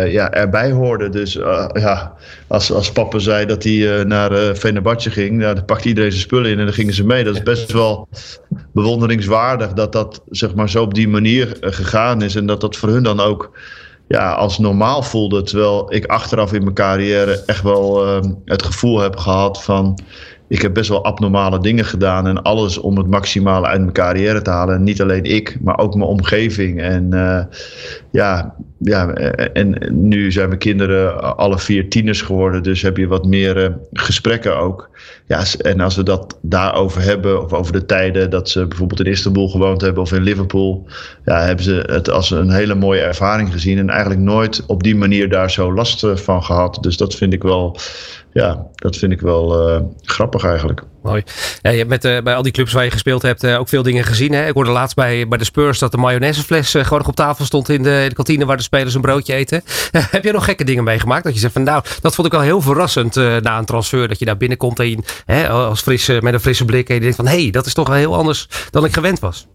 ja, 0.09 0.33
erbij 0.33 0.71
hoorde. 0.71 1.09
Dus 1.09 1.33
ja, 1.73 2.13
als, 2.47 2.73
als 2.73 2.93
papa 2.93 3.19
zei 3.19 3.47
dat 3.47 3.65
hij 3.65 4.05
naar 4.05 4.33
uh, 4.33 4.55
Fenerbahce 4.55 5.11
ging, 5.11 5.41
ja, 5.41 5.55
dan 5.55 5.65
pakte 5.65 5.89
iedereen 5.89 6.13
zijn 6.13 6.24
spullen 6.25 6.51
in 6.51 6.59
en 6.59 6.65
dan 6.65 6.75
gingen 6.75 6.95
ze 6.95 7.05
mee. 7.05 7.25
Dat 7.25 7.35
is 7.35 7.43
best 7.43 7.73
wel 7.73 8.09
bewonderingswaardig 8.73 9.73
dat 9.73 9.93
dat 9.93 10.23
zeg 10.31 10.55
maar 10.55 10.71
zo 10.71 10.83
op 10.83 10.95
die 10.95 11.09
manier 11.09 11.61
eh, 11.61 11.73
gegaan 11.73 12.23
is. 12.23 12.35
En 12.35 12.47
dat 12.47 12.61
dat 12.61 12.77
voor 12.77 12.89
hun 12.89 13.03
dan 13.03 13.21
ook 13.21 13.59
ja, 14.09 14.33
als 14.33 14.59
normaal 14.59 15.03
voelde. 15.03 15.43
Terwijl 15.43 15.95
ik 15.95 16.07
achteraf 16.07 16.53
in 16.53 16.63
mijn 16.63 16.75
carrière 16.75 17.43
echt 17.47 17.63
wel 17.63 18.07
uh, 18.07 18.31
het 18.45 18.63
gevoel 18.63 19.01
heb 19.01 19.17
gehad 19.17 19.63
van 19.63 19.99
ik 20.49 20.63
heb 20.63 20.75
best 20.75 20.89
wel 20.89 21.05
abnormale 21.05 21.59
dingen 21.61 21.85
gedaan 21.85 22.27
en 22.27 22.43
alles 22.43 22.79
om 22.79 22.97
het 22.97 23.07
maximale 23.07 23.67
uit 23.67 23.81
mijn 23.81 23.93
carrière 23.93 24.43
te 24.43 24.51
halen. 24.51 24.75
En 24.75 24.83
niet 24.83 25.03
alleen 25.03 25.25
ik, 25.25 25.57
maar 25.61 25.79
ook 25.79 25.95
mijn 25.95 26.09
omgeving. 26.09 26.81
En 26.81 27.09
uh, 27.13 27.41
ja, 28.11 28.55
ja, 28.79 29.13
en 29.53 29.79
nu 29.91 30.33
zijn 30.33 30.49
mijn 30.49 30.59
kinderen 30.59 31.37
alle 31.37 31.59
vier 31.59 31.89
tieners 31.89 32.23
geworden, 32.23 32.63
dus 32.63 32.83
heb 32.83 32.97
je 32.97 33.07
wat 33.07 33.25
meer 33.27 33.57
uh, 33.57 33.69
gesprekken 33.93 34.59
ook. 34.59 34.91
Ja, 35.27 35.43
en 35.59 35.81
als 35.81 35.97
we 35.97 36.03
dat 36.03 36.39
daarover 36.43 37.03
hebben, 37.03 37.43
of 37.43 37.53
over 37.53 37.73
de 37.73 37.87
tijden 37.87 38.31
dat 38.31 38.49
ze 38.49 38.67
bijvoorbeeld 38.67 39.01
in 39.01 39.13
Istanbul 39.13 39.49
gewoond 39.49 39.81
hebben 39.81 40.03
of 40.03 40.13
in 40.13 40.23
Liverpool, 40.23 40.87
ja, 41.25 41.41
hebben 41.41 41.65
ze 41.65 41.85
het 41.87 42.11
als 42.11 42.31
een 42.31 42.51
hele 42.51 42.75
mooie 42.75 43.01
ervaring 43.01 43.53
gezien 43.53 43.79
en 43.79 43.91
eigenlijk 43.91 44.21
nooit 44.21 44.67
op 44.67 44.83
die 44.83 44.97
manier 44.97 45.29
daar 45.29 45.51
zo 45.51 45.75
last 45.75 46.07
van 46.15 46.43
gehad. 46.43 46.79
Dus 46.81 46.97
dat 46.97 47.15
vind 47.15 47.33
ik 47.33 47.43
wel 47.43 47.79
ja, 48.35 48.67
dat 48.75 48.97
vind 48.97 49.13
ik 49.13 49.21
wel 49.21 49.71
uh, 49.71 49.81
grappig 50.03 50.45
eigenlijk. 50.45 50.83
Mooi. 51.03 51.25
Je 51.63 51.69
hebt 51.69 51.89
met, 51.89 52.05
uh, 52.05 52.21
bij 52.21 52.35
al 52.35 52.43
die 52.43 52.53
clubs 52.53 52.73
waar 52.73 52.85
je 52.85 52.91
gespeeld 52.91 53.23
hebt 53.23 53.45
uh, 53.45 53.59
ook 53.59 53.69
veel 53.69 53.83
dingen 53.83 54.05
gezien. 54.05 54.33
Hè? 54.33 54.47
Ik 54.47 54.55
hoorde 54.55 54.71
laatst 54.71 54.97
bij, 54.97 55.29
bij 55.29 55.39
de 55.39 55.45
Spurs 55.45 55.79
dat 55.79 55.91
de 55.91 55.97
mayonaisefles 55.97 56.71
gewoon 56.71 56.99
nog 56.99 57.09
op 57.09 57.15
tafel 57.15 57.45
stond 57.45 57.69
in 57.69 57.83
de, 57.83 58.01
in 58.03 58.09
de 58.09 58.15
kantine 58.15 58.45
waar 58.45 58.57
de 58.57 58.63
spelers 58.63 58.95
een 58.95 59.01
broodje 59.01 59.35
eten. 59.35 59.63
heb 60.11 60.25
je 60.25 60.33
nog 60.33 60.45
gekke 60.45 60.65
dingen 60.65 60.85
meegemaakt? 60.85 61.25
Dat 61.25 61.35
je 61.35 61.41
zegt 61.41 61.53
van 61.53 61.63
nou, 61.63 61.85
dat 62.01 62.15
vond 62.15 62.27
ik 62.27 62.33
wel 62.33 62.43
heel 62.43 62.61
verrassend 62.61 63.15
na 63.15 63.59
een 63.59 63.65
transfer. 63.65 64.09
Dat 64.09 64.19
je 64.19 64.25
daar 64.25 64.37
binnenkomt 64.37 64.81
en 64.81 65.05
hè, 65.25 65.49
als 65.49 65.81
frisse, 65.81 66.19
met 66.23 66.35
een 66.35 66.41
frisse 66.41 66.65
blik 66.65 66.89
en 66.89 66.95
je 66.95 67.01
denkt 67.01 67.17
van 67.17 67.27
hé, 67.27 67.43
hey, 67.43 67.51
dat 67.51 67.67
is 67.67 67.75
toch 67.75 67.89
wel 67.89 67.97
heel 67.97 68.15
anders 68.15 68.49
dan 68.71 68.85
ik 68.85 68.93
gewend 68.93 69.21
was. 69.21 69.47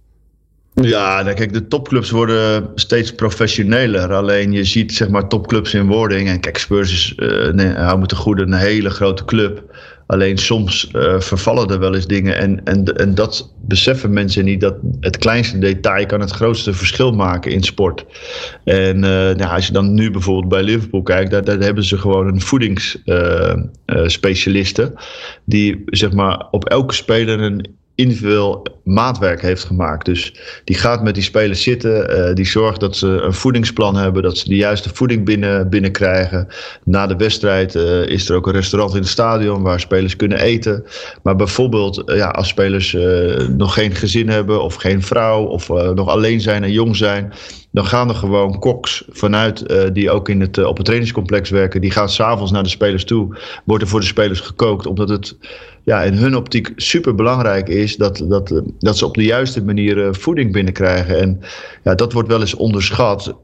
Ja, 0.82 1.21
nou, 1.21 1.36
kijk, 1.36 1.53
de 1.53 1.67
topclubs 1.67 2.09
worden 2.09 2.69
steeds 2.75 3.15
professioneler. 3.15 4.13
Alleen 4.13 4.51
je 4.51 4.63
ziet 4.63 4.93
zeg 4.93 5.09
maar 5.09 5.27
topclubs 5.27 5.73
in 5.73 5.88
wording. 5.88 6.27
En 6.27 6.39
kijk, 6.39 6.57
Spurs 6.57 6.91
is, 6.91 7.13
uh, 7.17 7.51
nee, 7.51 7.73
hou 7.73 7.99
me 7.99 8.05
te 8.05 8.15
goede, 8.15 8.41
een 8.41 8.53
hele 8.53 8.89
grote 8.89 9.25
club. 9.25 9.77
Alleen 10.07 10.38
soms 10.38 10.89
uh, 10.95 11.19
vervallen 11.19 11.69
er 11.69 11.80
wel 11.80 11.95
eens 11.95 12.07
dingen. 12.07 12.38
En, 12.38 12.63
en, 12.63 12.84
en 12.84 13.15
dat 13.15 13.53
beseffen 13.61 14.13
mensen 14.13 14.45
niet. 14.45 14.61
Dat 14.61 14.75
het 14.99 15.17
kleinste 15.17 15.59
detail 15.59 16.05
kan 16.05 16.19
het 16.19 16.32
grootste 16.32 16.73
verschil 16.73 17.11
maken 17.11 17.51
in 17.51 17.63
sport. 17.63 18.05
En 18.63 18.95
uh, 18.95 19.01
nou, 19.01 19.49
als 19.49 19.67
je 19.67 19.73
dan 19.73 19.93
nu 19.93 20.11
bijvoorbeeld 20.11 20.49
bij 20.49 20.63
Liverpool 20.63 21.01
kijkt. 21.01 21.32
Daar, 21.32 21.43
daar 21.43 21.59
hebben 21.59 21.84
ze 21.84 21.97
gewoon 21.97 22.27
een 22.27 22.41
voedingsspecialiste. 22.41 24.93
die 25.45 25.84
zeg 25.86 26.11
maar 26.11 26.47
op 26.51 26.65
elke 26.65 26.93
speler 26.93 27.39
een 27.39 27.77
individueel 27.99 28.65
maatwerk 28.83 29.41
heeft 29.41 29.63
gemaakt. 29.63 30.05
Dus 30.05 30.33
die 30.63 30.75
gaat 30.75 31.03
met 31.03 31.13
die 31.13 31.23
spelers 31.23 31.63
zitten, 31.63 32.19
uh, 32.19 32.33
die 32.33 32.45
zorgt 32.45 32.79
dat 32.79 32.95
ze 32.95 33.07
een 33.07 33.33
voedingsplan 33.33 33.95
hebben, 33.95 34.23
dat 34.23 34.37
ze 34.37 34.49
de 34.49 34.55
juiste 34.55 34.89
voeding 34.93 35.25
binnen, 35.25 35.69
binnenkrijgen. 35.69 36.47
Na 36.83 37.07
de 37.07 37.15
wedstrijd 37.15 37.75
uh, 37.75 38.07
is 38.07 38.29
er 38.29 38.35
ook 38.35 38.47
een 38.47 38.53
restaurant 38.53 38.93
in 38.93 38.99
het 38.99 39.09
stadion 39.09 39.61
waar 39.61 39.79
spelers 39.79 40.15
kunnen 40.15 40.39
eten. 40.39 40.83
Maar 41.23 41.35
bijvoorbeeld 41.35 42.09
uh, 42.09 42.15
ja, 42.15 42.27
als 42.27 42.47
spelers 42.47 42.97
nog 43.57 43.73
geen 43.73 43.95
gezin 43.95 44.29
hebben 44.29 44.63
of 44.63 44.75
geen 44.75 45.01
vrouw 45.01 45.43
of 45.43 45.67
nog 45.69 46.07
alleen 46.07 46.41
zijn 46.41 46.63
en 46.63 46.71
jong 46.71 46.95
zijn, 46.95 47.33
dan 47.71 47.85
gaan 47.85 48.09
er 48.09 48.15
gewoon 48.15 48.59
koks 48.59 49.03
vanuit 49.09 49.65
die 49.93 50.11
ook 50.11 50.29
in 50.29 50.41
het, 50.41 50.63
op 50.63 50.75
het 50.75 50.85
trainingscomplex 50.85 51.49
werken. 51.49 51.81
Die 51.81 51.91
gaan 51.91 52.09
s'avonds 52.09 52.51
naar 52.51 52.63
de 52.63 52.69
spelers 52.69 53.03
toe. 53.03 53.37
Wordt 53.65 53.83
er 53.83 53.89
voor 53.89 53.99
de 53.99 54.05
spelers 54.05 54.39
gekookt, 54.39 54.85
omdat 54.85 55.09
het 55.09 55.37
ja, 55.89 56.03
in 56.03 56.13
hun 56.13 56.35
optiek 56.35 56.71
super 56.75 57.15
belangrijk 57.15 57.69
is 57.69 57.97
dat, 57.97 58.25
dat, 58.27 58.61
dat 58.79 58.97
ze 58.97 59.05
op 59.05 59.15
de 59.15 59.23
juiste 59.23 59.63
manier 59.63 60.05
eh, 60.05 60.13
voeding 60.13 60.51
binnenkrijgen. 60.51 61.19
En 61.19 61.39
ja, 61.83 61.95
dat 61.95 62.13
wordt 62.13 62.27
wel 62.27 62.39
eens 62.39 62.55
onderschat. 62.55 63.27
Uh, 63.27 63.35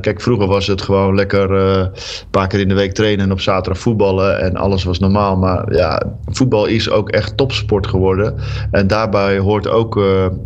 kijk, 0.00 0.20
vroeger 0.20 0.46
was 0.46 0.66
het 0.66 0.82
gewoon 0.82 1.14
lekker 1.14 1.50
een 1.50 1.90
paar 2.30 2.46
keer 2.46 2.60
in 2.60 2.68
de 2.68 2.74
week 2.74 2.92
trainen 2.92 3.24
en 3.24 3.32
op 3.32 3.40
zaterdag 3.40 3.82
voetballen 3.82 4.40
en 4.40 4.56
alles 4.56 4.84
was 4.84 4.98
normaal. 4.98 5.36
Maar 5.36 5.74
ja, 5.74 6.02
voetbal 6.24 6.66
is 6.66 6.90
ook 6.90 7.10
echt 7.10 7.36
topsport 7.36 7.86
geworden. 7.86 8.34
En 8.70 8.86
daarbij 8.86 9.38
hoort 9.38 9.68
ook 9.68 9.96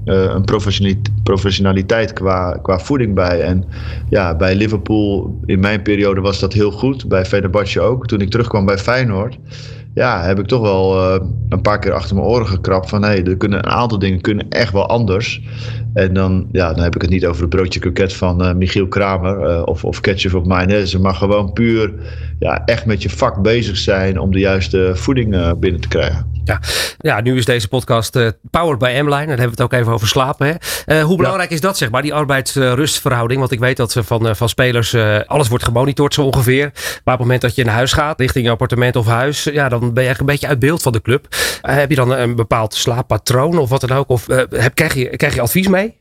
een 0.04 0.44
professionaliteit 1.22 2.12
qua, 2.12 2.58
qua 2.62 2.78
voeding 2.78 3.14
bij. 3.14 3.40
En 3.40 3.64
ja, 4.08 4.36
bij 4.36 4.54
Liverpool 4.54 5.38
in 5.46 5.60
mijn 5.60 5.82
periode 5.82 6.20
was 6.20 6.38
dat 6.38 6.52
heel 6.52 6.70
goed. 6.70 7.08
Bij 7.08 7.24
Fenerbahce 7.24 7.80
ook. 7.80 8.06
Toen 8.06 8.20
ik 8.20 8.30
terugkwam 8.30 8.66
bij 8.66 8.78
Feyenoord 8.78 9.38
ja, 9.94 10.22
heb 10.22 10.38
ik 10.38 10.46
toch 10.46 10.60
wel 10.60 11.14
uh, 11.14 11.26
een 11.48 11.60
paar 11.60 11.78
keer 11.78 11.92
achter 11.92 12.16
mijn 12.16 12.28
oren 12.28 12.46
gekrapt 12.46 12.88
van 12.88 13.02
hé, 13.02 13.08
hey, 13.08 13.24
er 13.24 13.36
kunnen 13.36 13.58
een 13.58 13.72
aantal 13.72 13.98
dingen 13.98 14.20
kunnen 14.20 14.48
echt 14.48 14.72
wel 14.72 14.88
anders. 14.88 15.42
En 15.94 16.14
dan, 16.14 16.48
ja, 16.52 16.72
dan 16.72 16.82
heb 16.82 16.94
ik 16.94 17.00
het 17.00 17.10
niet 17.10 17.26
over 17.26 17.40
het 17.40 17.50
broodje 17.50 17.80
kroket 17.80 18.12
van 18.12 18.44
uh, 18.44 18.54
Michiel 18.54 18.88
Kramer 18.88 19.50
uh, 19.50 19.62
of, 19.64 19.84
of 19.84 20.00
ketchup 20.00 20.34
op 20.34 20.46
mayonaise, 20.46 21.00
maar 21.00 21.14
gewoon 21.14 21.52
puur 21.52 21.92
ja, 22.38 22.64
echt 22.64 22.86
met 22.86 23.02
je 23.02 23.10
vak 23.10 23.42
bezig 23.42 23.76
zijn 23.76 24.18
om 24.18 24.32
de 24.32 24.38
juiste 24.38 24.90
voeding 24.94 25.58
binnen 25.58 25.80
te 25.80 25.88
krijgen. 25.88 26.37
Ja. 26.48 26.60
ja, 26.98 27.20
nu 27.20 27.36
is 27.36 27.44
deze 27.44 27.68
podcast 27.68 28.16
uh, 28.16 28.28
powered 28.50 28.78
by 28.78 28.86
M-Line. 28.86 29.08
Daar 29.08 29.26
hebben 29.26 29.36
we 29.36 29.50
het 29.50 29.60
ook 29.60 29.72
even 29.72 29.92
over 29.92 30.08
slapen. 30.08 30.46
Hè? 30.46 30.54
Uh, 30.98 31.04
hoe 31.04 31.16
belangrijk 31.16 31.50
is 31.50 31.60
dat, 31.60 31.78
zeg 31.78 31.90
maar, 31.90 32.02
die 32.02 32.14
arbeids-rustverhouding? 32.14 33.40
Want 33.40 33.52
ik 33.52 33.58
weet 33.58 33.76
dat 33.76 33.96
van, 33.98 34.26
uh, 34.26 34.34
van 34.34 34.48
spelers 34.48 34.94
alles 35.26 35.48
wordt 35.48 35.64
gemonitord 35.64 36.14
zo 36.14 36.22
ongeveer. 36.22 36.70
Maar 36.74 36.94
op 36.94 37.04
het 37.04 37.18
moment 37.18 37.40
dat 37.40 37.54
je 37.54 37.64
naar 37.64 37.74
huis 37.74 37.92
gaat, 37.92 38.20
richting 38.20 38.44
je 38.44 38.50
appartement 38.50 38.96
of 38.96 39.06
huis, 39.06 39.44
ja, 39.44 39.68
dan 39.68 39.92
ben 39.92 40.02
je 40.02 40.08
echt 40.08 40.20
een 40.20 40.26
beetje 40.26 40.46
uit 40.46 40.58
beeld 40.58 40.82
van 40.82 40.92
de 40.92 41.02
club. 41.02 41.26
heb 41.60 41.90
je 41.90 41.96
dan 41.96 42.10
een 42.10 42.36
bepaald 42.36 42.74
slaappatroon 42.74 43.58
of 43.58 43.68
wat 43.68 43.80
dan 43.80 43.96
ook? 43.96 44.08
Of 44.08 44.26
heb, 44.50 44.74
krijg, 44.74 44.94
je, 44.94 45.16
krijg 45.16 45.34
je 45.34 45.40
advies 45.40 45.68
mee? 45.68 45.98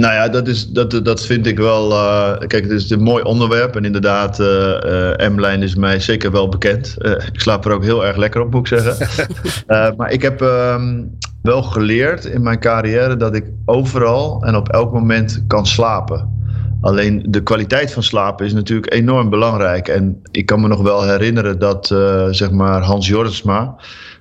Nou 0.00 0.14
ja, 0.14 0.28
dat, 0.28 0.48
is, 0.48 0.68
dat, 0.68 1.00
dat 1.04 1.26
vind 1.26 1.46
ik 1.46 1.58
wel. 1.58 1.90
Uh, 1.90 2.38
kijk, 2.38 2.62
het 2.62 2.70
is 2.70 2.90
een 2.90 3.02
mooi 3.02 3.22
onderwerp. 3.22 3.76
En 3.76 3.84
inderdaad, 3.84 4.40
uh, 4.40 5.28
M-lijn 5.28 5.62
is 5.62 5.74
mij 5.74 6.00
zeker 6.00 6.30
wel 6.30 6.48
bekend. 6.48 6.96
ik 7.32 7.40
slaap 7.40 7.64
er 7.64 7.72
ook 7.72 7.82
heel 7.82 8.06
erg 8.06 8.16
lekker 8.16 8.40
op, 8.40 8.50
moet 8.50 8.70
ik 8.70 8.78
zeggen. 8.78 9.28
maar 9.96 10.10
ik 10.10 10.22
heb 10.22 10.42
ehm, 10.42 11.02
wel 11.42 11.62
geleerd 11.62 12.24
in 12.24 12.42
mijn 12.42 12.60
carrière 12.60 13.16
dat 13.16 13.34
ik 13.34 13.44
overal 13.64 14.42
en 14.42 14.56
op 14.56 14.68
elk 14.68 14.92
moment 14.92 15.44
kan 15.46 15.66
slapen. 15.66 16.32
Alleen 16.80 17.26
de 17.28 17.42
kwaliteit 17.42 17.92
van 17.92 18.02
slapen 18.02 18.46
is 18.46 18.52
natuurlijk 18.52 18.92
enorm 18.92 19.30
belangrijk. 19.30 19.88
En 19.88 20.20
ik 20.30 20.46
kan 20.46 20.60
me 20.60 20.68
nog 20.68 20.82
wel 20.82 21.04
herinneren 21.04 21.58
dat 21.58 21.86
zeg 22.30 22.50
maar 22.50 22.82
Hans 22.82 23.08
Jortsma. 23.08 23.76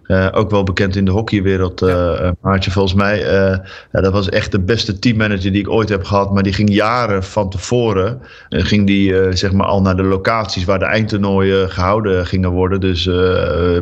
Uh, 0.08 0.28
ook 0.32 0.49
wel 0.49 0.64
bekend 0.64 0.95
in 0.95 1.06
de 1.06 1.12
hockeywereld, 1.12 1.82
uh, 1.82 2.30
Maartje, 2.41 2.72
volgens 2.72 2.93
mij. 2.93 3.20
Uh, 3.20 3.58
ja, 3.91 4.01
dat 4.01 4.12
was 4.12 4.30
echt 4.30 4.51
de 4.51 4.60
beste 4.60 4.99
teammanager 4.99 5.51
die 5.51 5.62
ik 5.62 5.70
ooit 5.70 5.89
heb 5.89 6.04
gehad. 6.04 6.34
Maar 6.34 6.43
die 6.43 6.54
ging 6.54 6.74
jaren 6.74 7.24
van 7.24 7.49
tevoren. 7.49 8.22
ging 8.49 8.88
die 8.88 9.36
zeg 9.36 9.51
maar 9.51 9.68
al 9.68 9.82
naar 9.82 9.95
de 9.95 10.04
locaties 10.04 10.64
waar 10.64 10.80
de 10.80 10.86
eindtoernooien 10.86 11.70
gehouden 11.70 12.26
gingen 12.26 12.49
worden. 12.49 12.80
Dus 12.80 13.10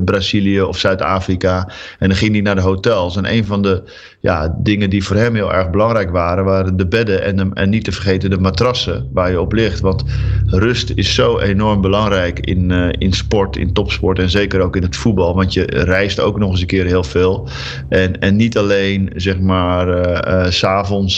Brazilië 0.05 0.61
of 0.61 0.77
Zuid-Afrika. 0.77 1.69
En 1.99 2.07
dan 2.07 2.17
ging 2.17 2.31
hij 2.31 2.41
naar 2.41 2.55
de 2.55 2.61
hotels. 2.61 3.15
En 3.15 3.31
een 3.33 3.45
van 3.45 3.61
de 3.61 3.83
ja, 4.21 4.55
dingen 4.57 4.89
die 4.89 5.03
voor 5.03 5.15
hem 5.15 5.35
heel 5.35 5.53
erg 5.53 5.69
belangrijk 5.69 6.11
waren, 6.11 6.43
waren 6.43 6.77
de 6.77 6.87
bedden 6.87 7.23
en, 7.23 7.53
en 7.53 7.69
niet 7.69 7.83
te 7.83 7.91
vergeten 7.91 8.29
de 8.29 8.39
matrassen 8.39 9.09
waar 9.13 9.31
je 9.31 9.41
op 9.41 9.53
ligt. 9.53 9.79
Want 9.79 10.03
rust 10.45 10.91
is 10.95 11.13
zo 11.13 11.39
enorm 11.39 11.81
belangrijk 11.81 12.39
in, 12.39 12.71
in 12.91 13.13
sport, 13.13 13.55
in 13.55 13.73
topsport 13.73 14.19
en 14.19 14.29
zeker 14.29 14.61
ook 14.61 14.75
in 14.75 14.81
het 14.81 14.95
voetbal. 14.95 15.35
Want 15.35 15.53
je 15.53 15.63
reist 15.69 16.19
ook 16.19 16.39
nog 16.39 16.51
eens 16.51 16.61
een 16.61 16.67
keer 16.67 16.85
heel 16.85 17.03
veel. 17.03 17.49
En, 17.89 18.19
en 18.19 18.35
niet 18.35 18.57
alleen 18.57 19.11
zeg 19.15 19.39
maar 19.39 19.87
uh, 19.87 20.43
uh, 20.45 20.51
s'avonds 20.51 21.17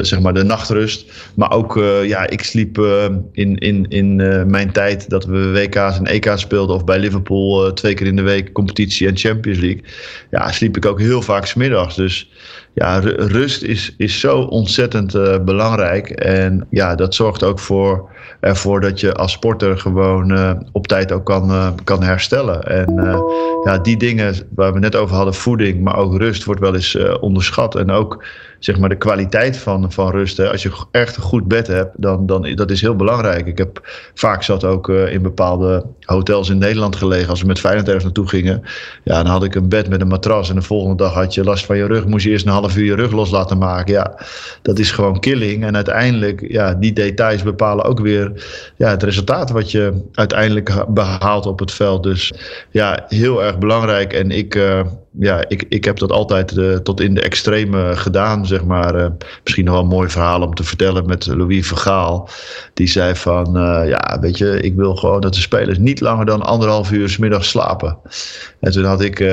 zeg 0.00 0.20
maar 0.20 0.34
de 0.34 0.44
nachtrust. 0.44 1.12
Maar 1.34 1.52
ook 1.52 1.80
ja, 2.04 2.28
ik 2.28 2.42
sliep 2.42 2.78
in, 3.32 3.58
in, 3.58 3.86
in 3.88 4.16
mijn 4.50 4.72
tijd 4.72 5.10
dat 5.10 5.24
we 5.24 5.50
WK's 5.50 5.98
en 5.98 6.06
EK's 6.06 6.40
speelden. 6.40 6.76
Of 6.76 6.84
bij 6.84 6.98
Liverpool 6.98 7.72
twee 7.72 7.94
keer 7.94 8.06
in 8.06 8.16
de 8.16 8.22
week 8.22 8.52
competitie 8.52 9.08
en 9.08 9.16
Champions 9.16 9.58
League. 9.58 9.82
Ja, 10.30 10.52
sliep 10.52 10.76
ik 10.76 10.86
ook 10.86 11.00
heel 11.00 11.22
vaak 11.22 11.46
smiddags. 11.46 11.96
Dus 11.96 12.11
ja, 12.74 12.98
rust 13.16 13.62
is, 13.62 13.94
is 13.96 14.20
zo 14.20 14.40
ontzettend 14.40 15.12
belangrijk. 15.44 16.10
En 16.10 16.66
ja, 16.70 16.94
dat 16.94 17.14
zorgt 17.14 17.42
ook 17.42 17.58
voor 17.58 18.10
ervoor 18.40 18.80
dat 18.80 19.00
je 19.00 19.14
als 19.14 19.32
sporter 19.32 19.78
gewoon 19.78 20.32
uh, 20.32 20.52
op 20.72 20.86
tijd 20.86 21.12
ook 21.12 21.24
kan, 21.24 21.50
uh, 21.50 21.68
kan 21.84 22.02
herstellen. 22.02 22.62
En 22.62 22.94
ja, 23.64 23.78
die 23.78 23.96
dingen 23.96 24.34
waar 24.54 24.72
we 24.72 24.78
net 24.78 24.96
over 24.96 25.16
hadden, 25.16 25.34
voeding, 25.34 25.80
maar 25.80 25.96
ook 25.96 26.16
rust, 26.16 26.44
wordt 26.44 26.60
wel 26.60 26.74
eens 26.74 26.98
onderschat. 27.20 27.74
En 27.74 27.90
ook 27.90 28.24
zeg 28.64 28.78
maar 28.78 28.88
de 28.88 28.96
kwaliteit 28.96 29.56
van, 29.56 29.92
van 29.92 30.10
rust. 30.10 30.36
Hè. 30.36 30.50
Als 30.50 30.62
je 30.62 30.70
echt 30.90 31.16
een 31.16 31.22
goed 31.22 31.48
bed 31.48 31.66
hebt, 31.66 31.90
dan, 31.96 32.26
dan 32.26 32.54
dat 32.54 32.70
is 32.70 32.80
heel 32.80 32.96
belangrijk. 32.96 33.46
Ik 33.46 33.58
heb 33.58 33.88
vaak 34.14 34.42
zat 34.42 34.64
ook 34.64 34.88
in 34.88 35.22
bepaalde 35.22 35.84
hotels 36.00 36.48
in 36.48 36.58
Nederland 36.58 36.96
gelegen. 36.96 37.28
Als 37.28 37.40
we 37.40 37.46
met 37.46 37.60
Feyenoord 37.60 37.86
ergens 37.86 38.04
naartoe 38.04 38.28
gingen, 38.28 38.62
ja, 39.04 39.22
dan 39.22 39.32
had 39.32 39.44
ik 39.44 39.54
een 39.54 39.68
bed 39.68 39.88
met 39.88 40.00
een 40.00 40.08
matras. 40.08 40.48
En 40.48 40.54
de 40.54 40.62
volgende 40.62 40.96
dag 40.96 41.14
had 41.14 41.34
je 41.34 41.44
last 41.44 41.64
van 41.64 41.76
je 41.76 41.86
rug. 41.86 42.06
Moest 42.06 42.24
je 42.24 42.30
eerst 42.30 42.46
een 42.46 42.52
half 42.52 42.76
uur 42.76 42.84
je 42.84 42.94
rug 42.94 43.10
los 43.10 43.30
laten 43.30 43.58
maken. 43.58 43.92
Ja, 43.92 44.18
dat 44.62 44.78
is 44.78 44.90
gewoon 44.90 45.20
killing. 45.20 45.64
En 45.64 45.74
uiteindelijk, 45.74 46.44
ja, 46.48 46.74
die 46.74 46.92
details 46.92 47.42
bepalen 47.42 47.84
ook 47.84 48.00
weer 48.00 48.32
ja, 48.76 48.88
het 48.88 49.02
resultaat 49.02 49.50
wat 49.50 49.70
je 49.70 50.02
uiteindelijk 50.12 50.84
behaalt 50.88 51.46
op 51.46 51.58
het 51.58 51.72
veld. 51.72 52.02
Dus 52.02 52.32
ja, 52.70 53.04
heel 53.08 53.44
erg 53.44 53.58
belangrijk. 53.58 54.12
En 54.12 54.30
ik, 54.30 54.54
uh, 54.54 54.80
ja, 55.18 55.44
ik, 55.48 55.64
ik 55.68 55.84
heb 55.84 55.98
dat 55.98 56.10
altijd 56.10 56.52
uh, 56.52 56.76
tot 56.76 57.00
in 57.00 57.14
de 57.14 57.20
extreme 57.20 57.96
gedaan, 57.96 58.46
zeg 58.46 58.64
maar. 58.64 58.96
Uh, 58.96 59.06
misschien 59.42 59.64
nog 59.64 59.74
wel 59.74 59.82
een 59.82 59.88
mooi 59.88 60.08
verhaal 60.08 60.42
om 60.42 60.54
te 60.54 60.64
vertellen 60.64 61.06
met 61.06 61.26
Louis 61.26 61.66
Vergaal. 61.66 62.28
Die 62.74 62.86
zei 62.86 63.14
van, 63.14 63.50
ja, 63.86 64.18
weet 64.20 64.38
je, 64.38 64.60
ik 64.60 64.74
wil 64.74 64.96
gewoon 64.96 65.20
dat 65.20 65.34
de 65.34 65.40
spelers 65.40 65.78
niet 65.78 66.00
langer 66.00 66.26
dan 66.26 66.42
anderhalf 66.42 66.90
uur 66.90 67.08
s 67.08 67.16
middag 67.16 67.44
slapen. 67.44 67.98
En 68.60 68.72
toen 68.72 68.84
had 68.84 69.02
ik, 69.02 69.24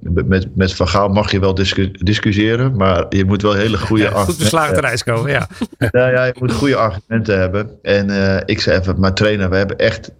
met, 0.00 0.56
met 0.56 0.72
Vergaal 0.72 1.08
mag 1.08 1.30
je 1.30 1.40
wel 1.40 1.54
discu 1.54 1.90
discussiëren, 1.90 2.76
maar 2.76 3.06
je 3.08 3.24
moet 3.24 3.42
wel 3.42 3.52
hele 3.52 3.78
goede 3.78 4.02
ja, 4.02 4.10
argumenten 4.10 4.58
Goed 4.58 4.78
reis 4.78 5.04
komen, 5.04 5.30
ja. 5.30 5.48
ja. 5.92 6.08
Ja, 6.08 6.24
je 6.24 6.34
moet 6.38 6.52
goede 6.52 6.76
argumenten 6.76 7.38
hebben. 7.38 7.70
En 7.82 8.10
ik 8.46 8.60
zei 8.60 8.78
even, 8.78 9.00
maar 9.00 9.14
trainer, 9.14 9.50
we 9.50 9.56
hebben 9.56 9.78
echt 9.78 10.10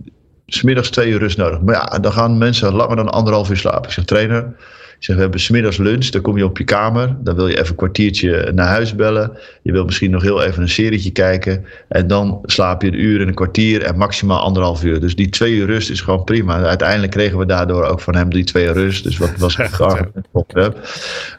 smiddags 0.48 0.90
twee 0.90 1.10
uur 1.10 1.18
rust 1.18 1.36
nodig. 1.36 1.60
Maar 1.60 1.74
ja, 1.74 1.98
dan 1.98 2.12
gaan 2.12 2.38
mensen 2.38 2.72
langer 2.72 2.96
dan 2.96 3.08
anderhalf 3.10 3.50
uur 3.50 3.56
slapen. 3.56 3.84
Ik 3.84 3.90
zeg, 3.90 4.04
trainer, 4.04 4.54
zeg, 4.98 5.16
we 5.16 5.22
hebben 5.22 5.40
smiddags 5.40 5.76
lunch, 5.76 6.06
dan 6.06 6.20
kom 6.20 6.36
je 6.36 6.44
op 6.44 6.58
je 6.58 6.64
kamer. 6.64 7.16
Dan 7.20 7.34
wil 7.36 7.48
je 7.48 7.56
even 7.56 7.68
een 7.68 7.74
kwartiertje 7.74 8.52
naar 8.54 8.66
huis 8.66 8.94
bellen. 8.94 9.38
Je 9.62 9.72
wil 9.72 9.84
misschien 9.84 10.10
nog 10.10 10.22
heel 10.22 10.42
even 10.42 10.62
een 10.62 10.68
serietje 10.68 11.10
kijken. 11.10 11.64
En 11.88 12.06
dan 12.06 12.38
slaap 12.44 12.82
je 12.82 12.88
een 12.88 13.00
uur 13.00 13.20
en 13.20 13.28
een 13.28 13.34
kwartier 13.34 13.82
en 13.82 13.96
maximaal 13.96 14.40
anderhalf 14.40 14.84
uur. 14.84 15.00
Dus 15.00 15.16
die 15.16 15.28
twee 15.28 15.54
uur 15.54 15.66
rust 15.66 15.90
is 15.90 16.00
gewoon 16.00 16.24
prima. 16.24 16.62
Uiteindelijk 16.62 17.12
kregen 17.12 17.38
we 17.38 17.46
daardoor 17.46 17.84
ook 17.84 18.00
van 18.00 18.14
hem 18.14 18.30
die 18.30 18.44
twee 18.44 18.66
uur 18.66 18.72
rust. 18.72 19.04
Dus 19.04 19.18
wat 19.18 19.36
was 19.36 19.56
echt 19.58 19.78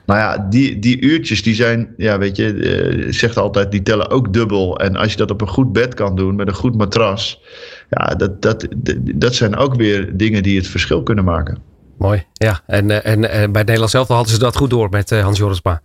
Maar 0.06 0.20
ja, 0.20 0.48
die, 0.50 0.80
die 0.80 1.02
uurtjes 1.02 1.44
die 1.44 1.56
zijn, 1.56 1.94
ja 1.98 2.18
weet 2.18 2.36
je, 2.36 2.54
uh, 2.54 3.12
zegt 3.12 3.38
altijd, 3.38 3.72
die 3.72 3.84
tellen 3.84 4.10
ook 4.10 4.34
dubbel. 4.34 4.80
En 4.80 4.96
als 4.96 5.12
je 5.12 5.18
dat 5.18 5.32
op 5.32 5.42
een 5.42 5.48
goed 5.48 5.72
bed 5.72 5.94
kan 5.94 6.16
doen, 6.16 6.36
met 6.36 6.48
een 6.48 6.54
goed 6.54 6.78
matras 6.78 7.42
ja, 7.90 8.16
dat, 8.16 8.42
dat, 8.42 8.68
dat 9.16 9.36
zijn 9.36 9.56
ook 9.56 9.76
weer 9.76 10.18
dingen 10.18 10.44
die 10.44 10.58
het 10.58 10.68
verschil 10.68 11.04
kunnen 11.04 11.24
maken. 11.24 11.69
Mooi, 12.00 12.26
ja. 12.34 12.60
En, 12.66 12.92
eh, 12.92 13.12
en, 13.12 13.30
en 13.30 13.52
bij 13.52 13.64
Nederland 13.64 13.92
zelf 13.92 14.08
hadden 14.08 14.34
ze 14.34 14.40
dat 14.40 14.56
goed 14.56 14.70
door 14.70 14.90
met 14.90 15.12
eh, 15.12 15.24
Hans 15.24 15.38
Jorisma. 15.38 15.82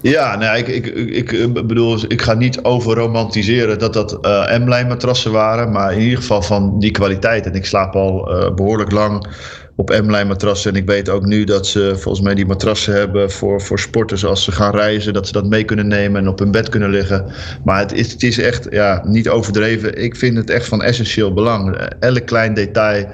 Ja, 0.00 0.36
nou, 0.36 0.58
ik, 0.58 0.68
ik, 0.68 0.86
ik, 1.32 1.52
bedoel, 1.66 1.98
ik 2.08 2.22
ga 2.22 2.34
niet 2.34 2.62
over 2.62 2.94
romantiseren 2.94 3.78
dat 3.78 3.92
dat 3.92 4.18
uh, 4.22 4.58
M-lijn 4.58 4.86
matrassen 4.86 5.32
waren. 5.32 5.72
Maar 5.72 5.92
in 5.92 6.00
ieder 6.00 6.18
geval 6.18 6.42
van 6.42 6.78
die 6.78 6.90
kwaliteit. 6.90 7.46
En 7.46 7.54
ik 7.54 7.66
slaap 7.66 7.94
al 7.94 8.30
behoorlijk 8.54 8.90
lang 8.90 9.26
op 9.76 9.90
M-lijn 9.90 10.26
matrassen. 10.26 10.72
En 10.72 10.80
ik 10.80 10.86
weet 10.86 11.08
ook 11.08 11.24
nu 11.24 11.44
dat 11.44 11.66
ze 11.66 11.92
volgens 11.94 12.24
mij 12.24 12.34
die 12.34 12.46
matrassen 12.46 12.94
hebben 12.94 13.30
voor, 13.30 13.60
voor 13.62 13.78
sporters 13.78 14.24
als 14.24 14.44
ze 14.44 14.52
gaan 14.52 14.74
reizen. 14.74 15.12
Dat 15.12 15.26
ze 15.26 15.32
dat 15.32 15.46
mee 15.48 15.64
kunnen 15.64 15.88
nemen 15.88 16.20
en 16.20 16.28
op 16.28 16.38
hun 16.38 16.50
bed 16.50 16.68
kunnen 16.68 16.90
liggen. 16.90 17.32
Maar 17.64 17.78
het 17.78 17.92
is, 17.92 18.12
het 18.12 18.22
is 18.22 18.38
echt 18.38 18.66
ja, 18.70 19.02
niet 19.06 19.28
overdreven. 19.28 20.02
Ik 20.02 20.16
vind 20.16 20.36
het 20.36 20.50
echt 20.50 20.68
van 20.68 20.82
essentieel 20.82 21.32
belang. 21.32 21.76
Elk 22.00 22.26
klein 22.26 22.54
detail 22.54 23.06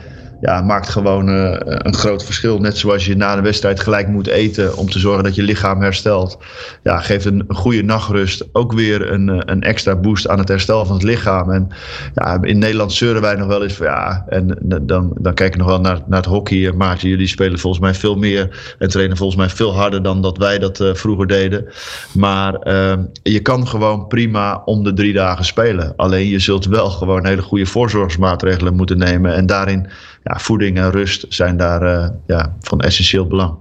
ja, 0.42 0.62
maakt 0.62 0.88
gewoon 0.88 1.28
een 1.28 1.94
groot 1.94 2.24
verschil. 2.24 2.58
Net 2.58 2.76
zoals 2.76 3.06
je 3.06 3.16
na 3.16 3.36
een 3.36 3.42
wedstrijd 3.42 3.80
gelijk 3.80 4.08
moet 4.08 4.26
eten 4.26 4.76
om 4.76 4.90
te 4.90 4.98
zorgen 4.98 5.24
dat 5.24 5.34
je 5.34 5.42
lichaam 5.42 5.80
herstelt. 5.80 6.38
Ja, 6.82 7.00
geeft 7.00 7.24
een, 7.24 7.44
goede 7.48 7.82
nachtrust 7.82 8.44
ook 8.52 8.72
weer 8.72 9.12
een, 9.12 9.50
een 9.50 9.62
extra 9.62 9.96
boost 9.96 10.28
aan 10.28 10.38
het 10.38 10.48
herstel 10.48 10.86
van 10.86 10.94
het 10.94 11.04
lichaam. 11.04 11.50
En 11.50 11.68
ja, 12.14 12.38
in 12.40 12.58
Nederland 12.58 12.92
zeuren 12.92 13.22
wij 13.22 13.34
nog 13.34 13.46
wel 13.46 13.62
eens 13.62 13.72
van 13.72 13.86
ja, 13.86 14.24
en 14.28 14.58
dan, 14.62 15.12
dan 15.20 15.34
kijk 15.34 15.52
ik 15.52 15.58
nog 15.58 15.66
wel 15.66 15.80
naar, 15.80 16.00
naar 16.06 16.18
het 16.18 16.28
hockey. 16.28 16.72
Maartje, 16.72 17.08
jullie 17.08 17.26
spelen 17.26 17.58
volgens 17.58 17.82
mij 17.82 17.94
veel 17.94 18.16
meer 18.16 18.74
en 18.78 18.88
trainen 18.88 19.16
volgens 19.16 19.38
mij 19.38 19.48
veel 19.48 19.74
harder 19.74 20.02
dan 20.02 20.22
dat 20.22 20.38
wij 20.38 20.58
dat 20.58 20.90
vroeger 20.92 21.26
deden. 21.26 21.66
Maar 22.12 22.52
je 23.22 23.40
kan 23.42 23.68
gewoon 23.68 24.06
prima 24.06 24.62
om 24.64 24.84
de 24.84 24.92
drie 24.92 25.12
dagen 25.12 25.44
spelen. 25.44 25.92
Alleen 25.96 26.28
je 26.28 26.38
zult 26.38 26.64
wel 26.64 26.90
gewoon 26.90 27.26
hele 27.26 27.42
goede 27.42 27.66
voorzorgsmaatregelen 27.66 28.74
moeten 28.74 28.98
nemen. 28.98 29.34
En 29.34 29.46
daarin, 29.46 29.86
ja, 30.22 30.38
voeding 30.38 30.76
en 30.76 30.90
rust 30.90 31.26
zijn 31.28 31.56
daar 31.56 31.82
uh, 31.82 32.08
ja, 32.26 32.56
van 32.60 32.80
essentieel 32.80 33.26
belang. 33.26 33.56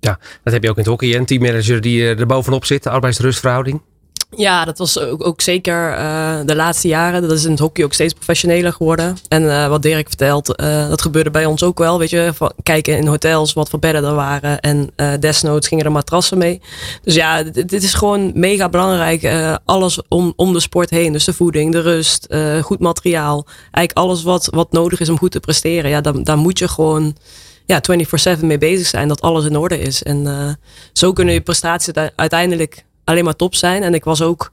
Ja, 0.00 0.18
dat 0.42 0.52
heb 0.52 0.62
je 0.62 0.70
ook 0.70 0.76
in 0.76 0.82
het 0.82 0.90
hockey. 0.90 1.14
Een 1.14 1.26
teammanager 1.26 1.80
die 1.80 2.02
eh, 2.02 2.18
er 2.18 2.26
bovenop 2.26 2.64
zit, 2.64 2.86
arbeidsrustverhouding. 2.86 3.80
Ja, 4.36 4.64
dat 4.64 4.78
was 4.78 4.98
ook, 4.98 5.26
ook 5.26 5.40
zeker 5.40 5.98
uh, 5.98 6.38
de 6.44 6.54
laatste 6.54 6.88
jaren. 6.88 7.22
Dat 7.22 7.32
is 7.32 7.44
in 7.44 7.50
het 7.50 7.60
hockey 7.60 7.84
ook 7.84 7.92
steeds 7.92 8.12
professioneler 8.12 8.72
geworden. 8.72 9.16
En 9.28 9.42
uh, 9.42 9.68
wat 9.68 9.82
Dirk 9.82 10.08
vertelt, 10.08 10.60
uh, 10.60 10.88
dat 10.88 11.02
gebeurde 11.02 11.30
bij 11.30 11.44
ons 11.44 11.62
ook 11.62 11.78
wel. 11.78 11.98
Weet 11.98 12.10
je, 12.10 12.30
van, 12.34 12.52
kijken 12.62 12.96
in 12.96 13.06
hotels 13.06 13.52
wat 13.52 13.70
voor 13.70 13.78
bedden 13.78 14.04
er 14.04 14.14
waren. 14.14 14.60
En 14.60 14.90
desnoods 15.20 15.68
gingen 15.68 15.84
er 15.84 15.92
matrassen 15.92 16.38
mee. 16.38 16.60
Dus 17.02 17.14
ja, 17.14 17.42
dit, 17.42 17.72
is 17.72 17.94
gewoon 17.94 18.30
mega 18.34 18.68
belangrijk. 18.68 19.58
alles 19.64 20.00
om, 20.08 20.32
om 20.36 20.52
de 20.52 20.60
sport 20.60 20.90
heen. 20.90 21.12
Dus 21.12 21.24
de 21.24 21.32
voeding, 21.32 21.72
de 21.72 21.80
rust, 21.80 22.26
goed 22.62 22.78
materiaal. 22.78 23.46
Eigenlijk 23.70 23.92
alles 23.92 24.22
wat, 24.22 24.48
wat 24.50 24.72
nodig 24.72 25.00
is 25.00 25.08
om 25.08 25.18
goed 25.18 25.30
te 25.30 25.40
presteren. 25.40 25.90
Ja, 25.90 26.00
daar, 26.00 26.22
daar 26.22 26.38
moet 26.38 26.58
je 26.58 26.68
gewoon 26.68 27.16
ja, 27.66 27.80
24-7 28.36 28.40
mee 28.40 28.58
bezig 28.58 28.86
zijn. 28.86 29.08
Dat 29.08 29.20
alles 29.20 29.44
in 29.44 29.56
orde 29.56 29.78
is. 29.78 30.02
En 30.02 30.58
zo 30.92 31.12
kunnen 31.12 31.34
je 31.34 31.40
prestaties 31.40 31.92
uiteindelijk 32.16 32.86
alleen 33.08 33.24
maar 33.24 33.36
top 33.36 33.54
zijn. 33.54 33.82
En 33.82 33.94
ik 33.94 34.04
was 34.04 34.22
ook, 34.22 34.52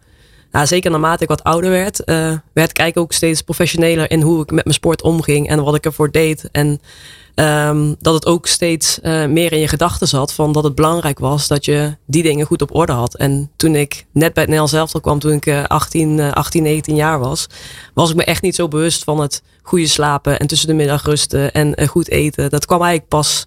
zeker 0.63 0.91
naarmate 0.91 1.23
ik 1.23 1.29
wat 1.29 1.43
ouder 1.43 1.69
werd, 1.69 2.01
uh, 2.05 2.33
werd 2.53 2.79
ik 2.79 2.97
ook 2.97 3.13
steeds 3.13 3.41
professioneler 3.41 4.11
in 4.11 4.21
hoe 4.21 4.41
ik 4.41 4.51
met 4.51 4.63
mijn 4.63 4.75
sport 4.75 5.01
omging 5.01 5.47
en 5.47 5.63
wat 5.63 5.75
ik 5.75 5.85
ervoor 5.85 6.11
deed. 6.11 6.49
En 6.51 6.81
um, 7.35 7.95
dat 7.99 8.13
het 8.13 8.25
ook 8.25 8.47
steeds 8.47 8.99
uh, 9.03 9.25
meer 9.25 9.51
in 9.51 9.59
je 9.59 9.67
gedachten 9.67 10.07
zat 10.07 10.33
van 10.33 10.51
dat 10.51 10.63
het 10.63 10.75
belangrijk 10.75 11.19
was 11.19 11.47
dat 11.47 11.65
je 11.65 11.97
die 12.05 12.23
dingen 12.23 12.45
goed 12.45 12.61
op 12.61 12.75
orde 12.75 12.91
had. 12.91 13.15
En 13.15 13.51
toen 13.55 13.75
ik 13.75 13.93
net 14.11 14.33
bij 14.33 14.43
het 14.43 14.51
Nederlands 14.51 14.73
elftal 14.73 15.01
kwam, 15.01 15.19
toen 15.19 15.31
ik 15.31 15.67
18, 15.67 16.19
18, 16.33 16.63
19 16.63 16.95
jaar 16.95 17.19
was, 17.19 17.47
was 17.93 18.09
ik 18.09 18.15
me 18.15 18.23
echt 18.23 18.41
niet 18.41 18.55
zo 18.55 18.67
bewust 18.67 19.03
van 19.03 19.19
het 19.19 19.43
goede 19.61 19.87
slapen 19.87 20.39
en 20.39 20.47
tussen 20.47 20.67
de 20.67 20.73
middag 20.73 21.03
rusten 21.03 21.53
en 21.53 21.81
uh, 21.81 21.87
goed 21.87 22.09
eten. 22.09 22.49
Dat 22.49 22.65
kwam 22.65 22.81
eigenlijk 22.81 23.09
pas 23.09 23.45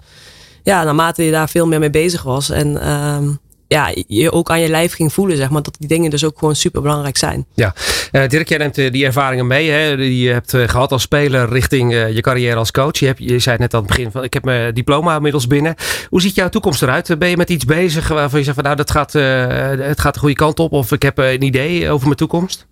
ja, 0.62 0.84
naarmate 0.84 1.22
je 1.22 1.30
daar 1.30 1.48
veel 1.48 1.66
meer 1.66 1.78
mee 1.78 1.90
bezig 1.90 2.22
was. 2.22 2.50
En 2.50 2.90
um, 2.90 3.38
ja, 3.68 3.92
je 4.06 4.32
ook 4.32 4.50
aan 4.50 4.60
je 4.60 4.68
lijf 4.68 4.92
ging 4.92 5.12
voelen, 5.12 5.36
zeg 5.36 5.50
maar. 5.50 5.62
Dat 5.62 5.76
die 5.78 5.88
dingen 5.88 6.10
dus 6.10 6.24
ook 6.24 6.38
gewoon 6.38 6.56
super 6.56 6.82
belangrijk 6.82 7.16
zijn. 7.16 7.46
Ja, 7.54 7.74
uh, 8.12 8.28
Dirk, 8.28 8.48
jij 8.48 8.58
neemt 8.58 8.78
uh, 8.78 8.92
die 8.92 9.04
ervaringen 9.04 9.46
mee, 9.46 9.70
hè, 9.70 9.96
die 9.96 10.22
je 10.22 10.32
hebt 10.32 10.52
uh, 10.52 10.68
gehad 10.68 10.92
als 10.92 11.02
speler 11.02 11.48
richting 11.48 11.92
je 11.92 12.20
carrière 12.20 12.56
als 12.56 12.70
coach. 12.70 12.98
Je, 12.98 13.06
hebt, 13.06 13.18
je 13.18 13.38
zei 13.38 13.56
net 13.58 13.74
aan 13.74 13.80
het 13.80 13.88
begin 13.88 14.10
van, 14.10 14.24
ik 14.24 14.32
heb 14.32 14.44
mijn 14.44 14.74
diploma 14.74 15.16
inmiddels 15.16 15.46
binnen. 15.46 15.74
Hoe 16.08 16.20
ziet 16.20 16.34
jouw 16.34 16.48
toekomst 16.48 16.82
eruit? 16.82 17.18
Ben 17.18 17.28
je 17.28 17.36
met 17.36 17.50
iets 17.50 17.64
bezig 17.64 18.08
waarvan 18.08 18.38
je 18.38 18.44
zegt 18.44 18.56
van, 18.56 18.64
nou, 18.64 18.76
dat 18.76 18.90
gaat, 18.90 19.12
het 19.12 20.00
gaat 20.00 20.14
de 20.14 20.20
goede 20.20 20.34
kant 20.34 20.58
op? 20.58 20.72
Of 20.72 20.92
ik 20.92 21.02
heb 21.02 21.18
een 21.18 21.42
idee 21.42 21.90
over 21.90 22.04
mijn 22.06 22.18
toekomst? 22.18 22.66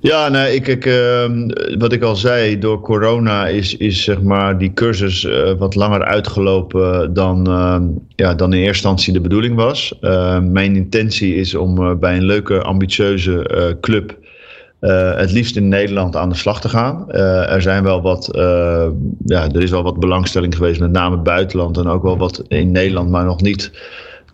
Ja, 0.00 0.28
nee, 0.28 0.54
ik, 0.54 0.66
ik, 0.66 0.84
uh, 0.84 1.24
wat 1.78 1.92
ik 1.92 2.02
al 2.02 2.16
zei, 2.16 2.58
door 2.58 2.80
corona 2.80 3.46
is, 3.46 3.76
is 3.76 4.04
zeg 4.04 4.22
maar 4.22 4.58
die 4.58 4.72
cursus 4.72 5.24
uh, 5.24 5.52
wat 5.58 5.74
langer 5.74 6.04
uitgelopen 6.04 7.12
dan, 7.14 7.50
uh, 7.50 7.80
ja, 8.16 8.34
dan 8.34 8.52
in 8.52 8.58
eerste 8.58 8.72
instantie 8.72 9.12
de 9.12 9.20
bedoeling 9.20 9.54
was. 9.56 9.98
Ehm, 10.00 10.52
mijn 10.52 10.76
intentie 10.76 11.34
is 11.34 11.54
om 11.54 11.82
eh, 11.82 11.94
bij 11.94 12.16
een 12.16 12.24
leuke, 12.24 12.62
ambitieuze 12.62 13.48
eh, 13.48 13.80
club 13.80 14.20
het 15.16 15.32
liefst 15.32 15.56
in 15.56 15.68
Nederland 15.68 16.16
aan 16.16 16.28
de 16.28 16.34
slag 16.34 16.60
te 16.60 16.68
gaan. 16.68 17.10
er 17.10 17.62
zijn 17.62 17.82
wel 17.82 18.02
wat, 18.02 18.28
ja, 19.24 19.48
er 19.52 19.62
is 19.62 19.70
wel 19.70 19.82
wat 19.82 20.00
belangstelling 20.00 20.56
geweest, 20.56 20.80
met 20.80 20.92
name 20.92 21.16
buitenland 21.16 21.76
en 21.76 21.86
ook 21.86 22.02
wel 22.02 22.18
wat 22.18 22.42
in 22.48 22.70
Nederland, 22.70 23.10
maar 23.10 23.24
nog 23.24 23.40
niet 23.40 23.70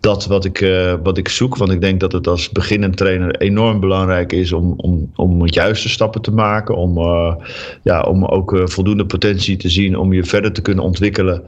dat 0.01 0.27
wat 0.27 0.45
ik, 0.45 0.61
uh, 0.61 0.95
wat 1.03 1.19
ik 1.19 1.29
zoek. 1.29 1.57
Want 1.57 1.71
ik 1.71 1.81
denk 1.81 2.01
dat 2.01 2.13
het 2.13 2.27
als 2.27 2.51
beginnend 2.51 2.97
trainer 2.97 3.37
enorm 3.37 3.81
belangrijk 3.81 4.33
is 4.33 4.53
om, 4.53 4.75
om, 4.77 5.11
om 5.15 5.47
juiste 5.47 5.89
stappen 5.89 6.23
te 6.23 6.33
maken. 6.33 6.77
Om, 6.77 6.99
uh, 6.99 7.35
ja, 7.83 8.03
om 8.03 8.25
ook 8.25 8.53
uh, 8.53 8.67
voldoende 8.67 9.07
potentie 9.07 9.57
te 9.57 9.69
zien 9.69 9.97
om 9.97 10.13
je 10.13 10.25
verder 10.25 10.53
te 10.53 10.63
kunnen 10.63 10.85
ontwikkelen 10.85 11.43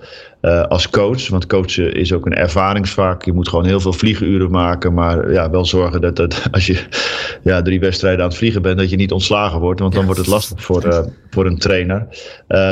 als 0.68 0.90
coach. 0.90 1.28
Want 1.28 1.46
coachen 1.46 1.94
is 1.94 2.12
ook 2.12 2.26
een 2.26 2.34
ervaringsvak. 2.34 3.24
Je 3.24 3.32
moet 3.32 3.48
gewoon 3.48 3.64
heel 3.64 3.80
veel 3.80 3.92
vliegenuren 3.92 4.50
maken. 4.50 4.94
Maar 4.94 5.32
ja, 5.32 5.50
wel 5.50 5.64
zorgen 5.64 6.00
dat, 6.00 6.16
dat 6.16 6.42
als 6.50 6.66
je 6.66 6.84
ja, 7.42 7.62
drie 7.62 7.80
wedstrijden 7.80 8.20
aan 8.22 8.28
het 8.28 8.38
vliegen 8.38 8.62
bent, 8.62 8.78
dat 8.78 8.90
je 8.90 8.96
niet 8.96 9.12
ontslagen 9.12 9.60
wordt. 9.60 9.80
Want 9.80 9.94
dan 9.94 10.04
wordt 10.04 10.20
het 10.20 10.28
lastig 10.28 10.62
voor, 10.62 11.10
voor 11.30 11.46
een 11.46 11.58
trainer. 11.58 12.06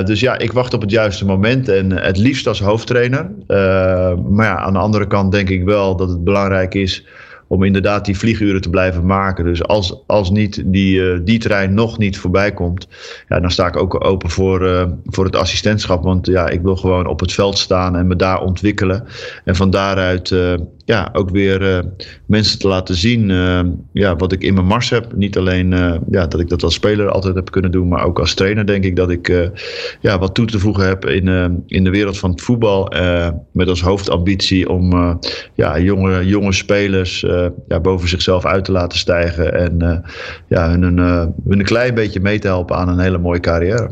dus 0.04 0.20
ja, 0.20 0.38
ik 0.38 0.52
wacht 0.52 0.74
op 0.74 0.80
het 0.80 0.90
juiste 0.90 1.24
moment. 1.24 1.68
En 1.68 1.92
het 1.92 2.16
liefst 2.16 2.46
als 2.46 2.60
hoofdtrainer. 2.60 3.30
maar 4.28 4.46
ja, 4.46 4.56
aan 4.56 4.72
de 4.72 4.78
andere 4.78 5.06
kant 5.06 5.32
denk 5.32 5.48
ik 5.48 5.64
wel 5.64 5.96
dat 5.96 6.08
het 6.08 6.24
belangrijk 6.24 6.74
is 6.74 7.04
om 7.48 7.62
inderdaad 7.62 8.04
die 8.04 8.18
vlieguren 8.18 8.60
te 8.60 8.70
blijven 8.70 9.06
maken. 9.06 9.44
Dus 9.44 9.62
als, 9.62 10.02
als 10.06 10.30
niet 10.30 10.62
die, 10.66 11.00
uh, 11.00 11.18
die 11.24 11.38
trein 11.38 11.74
nog 11.74 11.98
niet 11.98 12.18
voorbij 12.18 12.52
komt, 12.52 12.88
ja, 13.28 13.40
dan 13.40 13.50
sta 13.50 13.66
ik 13.66 13.76
ook 13.76 14.04
open 14.04 14.30
voor, 14.30 14.62
uh, 14.62 14.84
voor 15.04 15.24
het 15.24 15.36
assistentschap. 15.36 16.02
Want 16.02 16.26
ja, 16.26 16.48
ik 16.48 16.60
wil 16.60 16.76
gewoon 16.76 17.06
op 17.06 17.20
het 17.20 17.32
veld 17.32 17.58
staan 17.58 17.96
en 17.96 18.06
me 18.06 18.16
daar 18.16 18.40
ontwikkelen. 18.40 19.04
En 19.44 19.56
van 19.56 19.70
daaruit 19.70 20.30
uh, 20.30 20.54
ja, 20.88 21.08
ook 21.12 21.30
weer 21.30 21.84
mensen 22.26 22.58
te 22.58 22.68
laten 22.68 22.94
zien 22.94 23.28
ja, 23.92 24.16
wat 24.16 24.32
ik 24.32 24.42
in 24.42 24.54
mijn 24.54 24.66
mars 24.66 24.90
heb. 24.90 25.12
Niet 25.14 25.36
alleen 25.36 25.70
ja, 26.10 26.26
dat 26.26 26.40
ik 26.40 26.48
dat 26.48 26.62
als 26.62 26.74
speler 26.74 27.10
altijd 27.10 27.34
heb 27.34 27.50
kunnen 27.50 27.70
doen, 27.70 27.88
maar 27.88 28.04
ook 28.04 28.18
als 28.18 28.34
trainer 28.34 28.66
denk 28.66 28.84
ik 28.84 28.96
dat 28.96 29.10
ik 29.10 29.50
ja, 30.00 30.18
wat 30.18 30.34
toe 30.34 30.46
te 30.46 30.58
voegen 30.58 30.86
heb 30.86 31.04
in, 31.04 31.62
in 31.66 31.84
de 31.84 31.90
wereld 31.90 32.18
van 32.18 32.30
het 32.30 32.40
voetbal. 32.40 32.92
met 33.52 33.68
als 33.68 33.80
hoofdambitie 33.80 34.68
om 34.68 35.18
ja, 35.54 35.78
jonge, 35.78 36.26
jonge 36.26 36.52
spelers 36.52 37.20
ja, 37.68 37.80
boven 37.80 38.08
zichzelf 38.08 38.44
uit 38.44 38.64
te 38.64 38.72
laten 38.72 38.98
stijgen. 38.98 39.54
En 39.54 40.04
ja, 40.46 40.70
hun, 40.70 40.98
uh, 40.98 41.26
hun 41.48 41.58
een 41.58 41.64
klein 41.64 41.94
beetje 41.94 42.20
mee 42.20 42.38
te 42.38 42.46
helpen 42.46 42.76
aan 42.76 42.88
een 42.88 42.98
hele 42.98 43.18
mooie 43.18 43.40
carrière. 43.40 43.90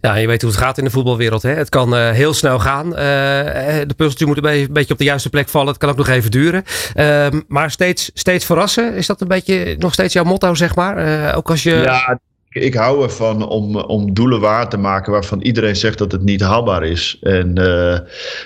Ja, 0.00 0.14
je 0.14 0.26
weet 0.26 0.42
hoe 0.42 0.50
het 0.50 0.60
gaat 0.60 0.78
in 0.78 0.84
de 0.84 0.90
voetbalwereld. 0.90 1.42
Hè? 1.42 1.50
Het 1.50 1.68
kan 1.68 1.94
uh, 1.96 2.10
heel 2.10 2.34
snel 2.34 2.58
gaan. 2.58 2.86
Uh, 2.86 2.94
de 2.96 3.94
puzzeltje 3.96 4.26
moet 4.26 4.44
een 4.44 4.72
beetje 4.72 4.92
op 4.92 4.98
de 4.98 5.04
juiste 5.04 5.30
plek 5.30 5.48
vallen. 5.48 5.68
Het 5.68 5.78
kan 5.78 5.90
ook 5.90 5.96
nog 5.96 6.08
even 6.08 6.30
duren. 6.30 6.64
Uh, 6.94 7.26
maar 7.48 7.70
steeds, 7.70 8.10
steeds 8.14 8.44
verrassen. 8.44 8.94
Is 8.94 9.06
dat 9.06 9.20
een 9.20 9.28
beetje 9.28 9.76
nog 9.78 9.92
steeds 9.92 10.12
jouw 10.12 10.24
motto, 10.24 10.54
zeg 10.54 10.74
maar? 10.74 11.34
ook 11.34 11.50
als 11.50 11.62
je... 11.62 11.74
Ja, 11.74 12.18
ik 12.50 12.74
hou 12.74 13.02
ervan 13.02 13.48
om, 13.48 13.76
om 13.76 14.14
doelen 14.14 14.40
waar 14.40 14.68
te 14.68 14.76
maken 14.76 15.12
waarvan 15.12 15.40
iedereen 15.40 15.76
zegt 15.76 15.98
dat 15.98 16.12
het 16.12 16.22
niet 16.22 16.40
haalbaar 16.40 16.84
is. 16.84 17.18
En 17.20 17.58
uh, 17.58 17.98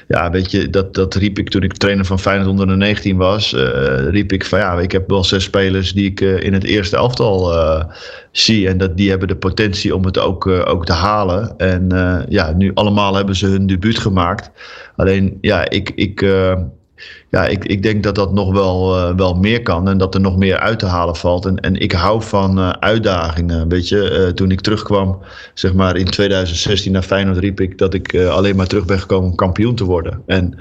ja, 0.08 0.30
weet 0.30 0.50
je, 0.50 0.70
dat, 0.70 0.94
dat 0.94 1.14
riep 1.14 1.38
ik 1.38 1.48
toen 1.48 1.62
ik 1.62 1.76
trainer 1.76 2.04
van 2.04 2.18
Feyenoord 2.18 2.48
onder 2.48 2.66
de 2.66 2.76
19 2.76 3.16
was. 3.16 3.52
Uh, 3.52 3.62
riep 4.08 4.32
ik 4.32 4.44
van 4.44 4.58
ja, 4.58 4.78
ik 4.78 4.92
heb 4.92 5.08
wel 5.08 5.24
zes 5.24 5.44
spelers 5.44 5.92
die 5.92 6.10
ik 6.10 6.20
uh, 6.20 6.42
in 6.42 6.52
het 6.52 6.64
eerste 6.64 6.96
elftal 6.96 7.52
zie. 8.32 8.68
En 8.68 8.78
dat, 8.78 8.96
die 8.96 9.10
hebben 9.10 9.28
de 9.28 9.36
potentie 9.36 9.94
om 9.94 10.04
het 10.04 10.18
ook, 10.18 10.46
ook 10.46 10.84
te 10.86 10.92
halen. 10.92 11.54
En 11.56 11.88
ja, 12.28 12.52
nu 12.52 12.70
allemaal 12.74 13.14
hebben 13.14 13.36
ze 13.36 13.46
hun 13.46 13.66
debuut 13.66 13.98
gemaakt. 13.98 14.50
Alleen 14.96 15.38
ja, 15.40 15.70
ik. 15.70 15.90
ik 15.94 16.26
ja, 17.30 17.46
ik, 17.46 17.64
ik 17.64 17.82
denk 17.82 18.02
dat 18.02 18.14
dat 18.14 18.32
nog 18.32 18.52
wel, 18.52 18.96
uh, 18.96 19.16
wel 19.16 19.34
meer 19.34 19.62
kan 19.62 19.88
en 19.88 19.98
dat 19.98 20.14
er 20.14 20.20
nog 20.20 20.36
meer 20.36 20.58
uit 20.58 20.78
te 20.78 20.86
halen 20.86 21.16
valt. 21.16 21.46
En, 21.46 21.56
en 21.56 21.76
ik 21.76 21.92
hou 21.92 22.22
van 22.22 22.58
uh, 22.58 22.70
uitdagingen. 22.70 23.68
Weet 23.68 23.88
je, 23.88 24.26
uh, 24.26 24.32
toen 24.32 24.50
ik 24.50 24.60
terugkwam, 24.60 25.18
zeg 25.54 25.74
maar 25.74 25.96
in 25.96 26.04
2016 26.04 26.92
naar 26.92 27.02
Feyenoord, 27.02 27.38
riep 27.38 27.60
ik 27.60 27.78
dat 27.78 27.94
ik 27.94 28.16
alleen 28.16 28.56
maar 28.56 28.66
terug 28.66 28.84
ben 28.84 28.98
gekomen 28.98 29.30
om 29.30 29.36
kampioen 29.36 29.74
te 29.74 29.84
worden. 29.84 30.22
En 30.26 30.58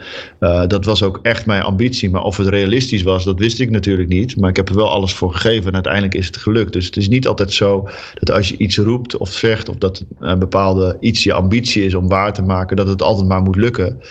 dat 0.67 0.85
was 0.85 1.03
ook 1.03 1.19
echt 1.21 1.45
mijn 1.45 1.61
ambitie. 1.61 2.09
Maar 2.09 2.23
of 2.23 2.37
het 2.37 2.47
realistisch 2.47 3.03
was, 3.03 3.23
dat 3.23 3.39
wist 3.39 3.59
ik 3.59 3.69
natuurlijk 3.69 4.09
niet. 4.09 4.37
Maar 4.37 4.49
ik 4.49 4.55
heb 4.55 4.69
er 4.69 4.75
wel 4.75 4.89
alles 4.89 5.13
voor 5.13 5.33
gegeven 5.33 5.67
en 5.67 5.73
uiteindelijk 5.73 6.13
is 6.13 6.25
het 6.25 6.37
gelukt. 6.37 6.73
Dus 6.73 6.85
het 6.85 6.97
is 6.97 7.07
niet 7.07 7.27
altijd 7.27 7.51
zo 7.51 7.89
dat 8.13 8.31
als 8.31 8.49
je 8.49 8.57
iets 8.57 8.77
roept 8.77 9.17
of 9.17 9.31
zegt, 9.31 9.69
of 9.69 9.75
dat 9.75 10.05
een 10.19 10.39
bepaalde 10.39 10.97
iets 10.99 11.23
je 11.23 11.33
ambitie 11.33 11.85
is 11.85 11.95
om 11.95 12.07
waar 12.07 12.33
te 12.33 12.41
maken, 12.41 12.75
dat 12.75 12.87
het 12.87 13.01
altijd 13.01 13.27
maar 13.27 13.41
moet 13.41 13.55
lukken. 13.55 14.01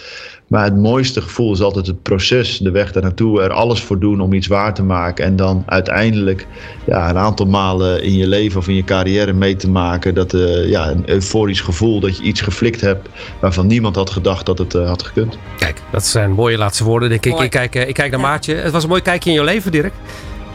Maar 0.53 0.65
het 0.65 0.77
mooiste 0.77 1.21
gevoel 1.21 1.53
is 1.53 1.61
altijd 1.61 1.87
het 1.87 2.03
proces, 2.03 2.59
de 2.59 2.71
weg 2.71 2.93
daar 2.93 3.03
naartoe, 3.03 3.43
er 3.43 3.53
alles 3.53 3.83
voor 3.83 3.99
doen 3.99 4.21
om 4.21 4.33
iets 4.33 4.47
waar 4.47 4.75
te 4.75 4.83
maken. 4.83 5.25
En 5.25 5.37
dan 5.37 5.63
uiteindelijk 5.67 6.47
ja, 6.87 7.11
een 7.11 7.17
aantal 7.17 7.47
malen 7.47 8.03
in 8.03 8.17
je 8.17 8.27
leven 8.27 8.59
of 8.59 8.69
in 8.69 8.75
je 8.75 8.85
carrière 8.85 9.33
mee 9.33 9.57
te 9.57 9.71
maken. 9.71 10.15
Dat 10.15 10.33
uh, 10.33 10.69
ja, 10.69 10.91
een 10.91 11.11
euforisch 11.11 11.61
gevoel 11.61 12.01
dat 12.01 12.17
je 12.17 12.23
iets 12.23 12.41
geflikt 12.41 12.81
hebt 12.81 13.09
waarvan 13.41 13.67
niemand 13.67 13.97
had 13.97 14.11
gedacht 14.11 14.47
dat 14.47 14.59
het 14.59 14.75
uh, 14.75 14.87
had 14.87 15.03
gekund. 15.03 15.39
Kijk, 15.59 15.83
dat 15.93 16.05
zijn 16.05 16.33
mooie 16.33 16.59
laatste 16.59 16.85
woorden. 16.85 17.09
Denk 17.09 17.27
ik. 17.27 17.39
Ik, 17.39 17.51
kijk, 17.51 17.75
uh, 17.75 17.89
ik 17.89 17.95
kijk 17.95 18.11
naar 18.11 18.21
Maartje. 18.21 18.55
Het 18.55 18.73
was 18.73 18.83
een 18.83 18.89
mooi 18.89 19.03
kijkje 19.03 19.31
in 19.31 19.37
je 19.37 19.45
leven, 19.45 19.73
Dirk. 19.73 19.93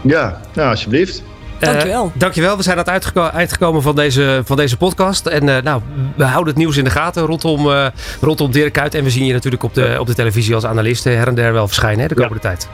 Ja, 0.02 0.42
nou, 0.54 0.70
alsjeblieft. 0.70 1.24
Dankjewel. 1.60 2.12
dankjewel. 2.16 2.58
We 2.58 2.64
zijn 2.64 2.78
aan 2.78 2.94
het 2.96 3.34
uitgekomen 3.34 3.82
van 3.82 3.96
deze, 3.96 4.42
van 4.46 4.58
deze 4.58 4.78
podcast. 4.78 5.26
En 5.26 5.64
nou, 5.64 5.82
we 6.16 6.24
houden 6.24 6.48
het 6.54 6.58
nieuws 6.58 6.78
in 6.78 6.84
de 6.84 6.90
gaten 6.90 7.26
rondom, 7.26 7.92
rondom 8.22 8.52
Dirk 8.52 8.74
Kuyt. 8.74 8.96
En 8.96 9.04
we 9.04 9.10
zien 9.10 9.26
je 9.26 9.34
natuurlijk 9.34 9.64
op 9.64 9.74
de, 9.74 9.96
op 10.00 10.08
de 10.08 10.14
televisie 10.14 10.56
als 10.56 10.66
analist 10.66 11.04
her 11.04 11.28
en 11.28 11.36
der 11.36 11.54
wel 11.54 11.68
verschijnen 11.68 12.02
hè, 12.02 12.08
de 12.08 12.16
komende 12.16 12.40
tijd. 12.40 12.68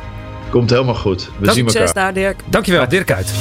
Komt 0.53 0.69
helemaal 0.69 0.95
goed. 0.95 1.29
We 1.37 1.51
zien 1.51 1.65
elkaar. 1.65 1.71
Succes 1.71 1.93
daar, 1.93 2.13
Dirk. 2.13 2.39
Dankjewel, 2.45 2.87
Dirk 2.87 3.11
uit. 3.11 3.33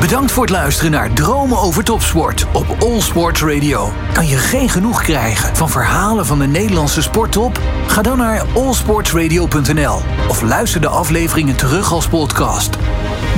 Bedankt 0.00 0.32
voor 0.32 0.42
het 0.42 0.52
luisteren 0.52 0.90
naar 0.90 1.12
Dromen 1.12 1.58
over 1.58 1.84
Topsport 1.84 2.46
op 2.52 2.66
All 2.78 3.00
Sports 3.00 3.42
Radio. 3.42 3.92
Kan 4.12 4.26
je 4.26 4.36
geen 4.36 4.68
genoeg 4.68 5.02
krijgen 5.02 5.56
van 5.56 5.70
verhalen 5.70 6.26
van 6.26 6.38
de 6.38 6.46
Nederlandse 6.46 7.02
sporttop? 7.02 7.60
Ga 7.86 8.02
dan 8.02 8.18
naar 8.18 8.46
allsportsradio.nl 8.54 9.98
of 10.28 10.42
luister 10.42 10.80
de 10.80 10.88
afleveringen 10.88 11.56
terug 11.56 11.92
als 11.92 12.08
podcast. 12.08 12.76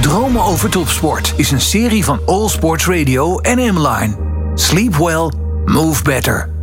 Dromen 0.00 0.42
over 0.42 0.70
Topsport 0.70 1.34
is 1.36 1.50
een 1.50 1.60
serie 1.60 2.04
van 2.04 2.20
All 2.26 2.48
Sports 2.48 2.86
Radio 2.86 3.38
en 3.38 3.74
M-Line. 3.74 4.16
Sleep 4.54 4.96
well, 4.96 5.30
move 5.64 6.02
better. 6.02 6.55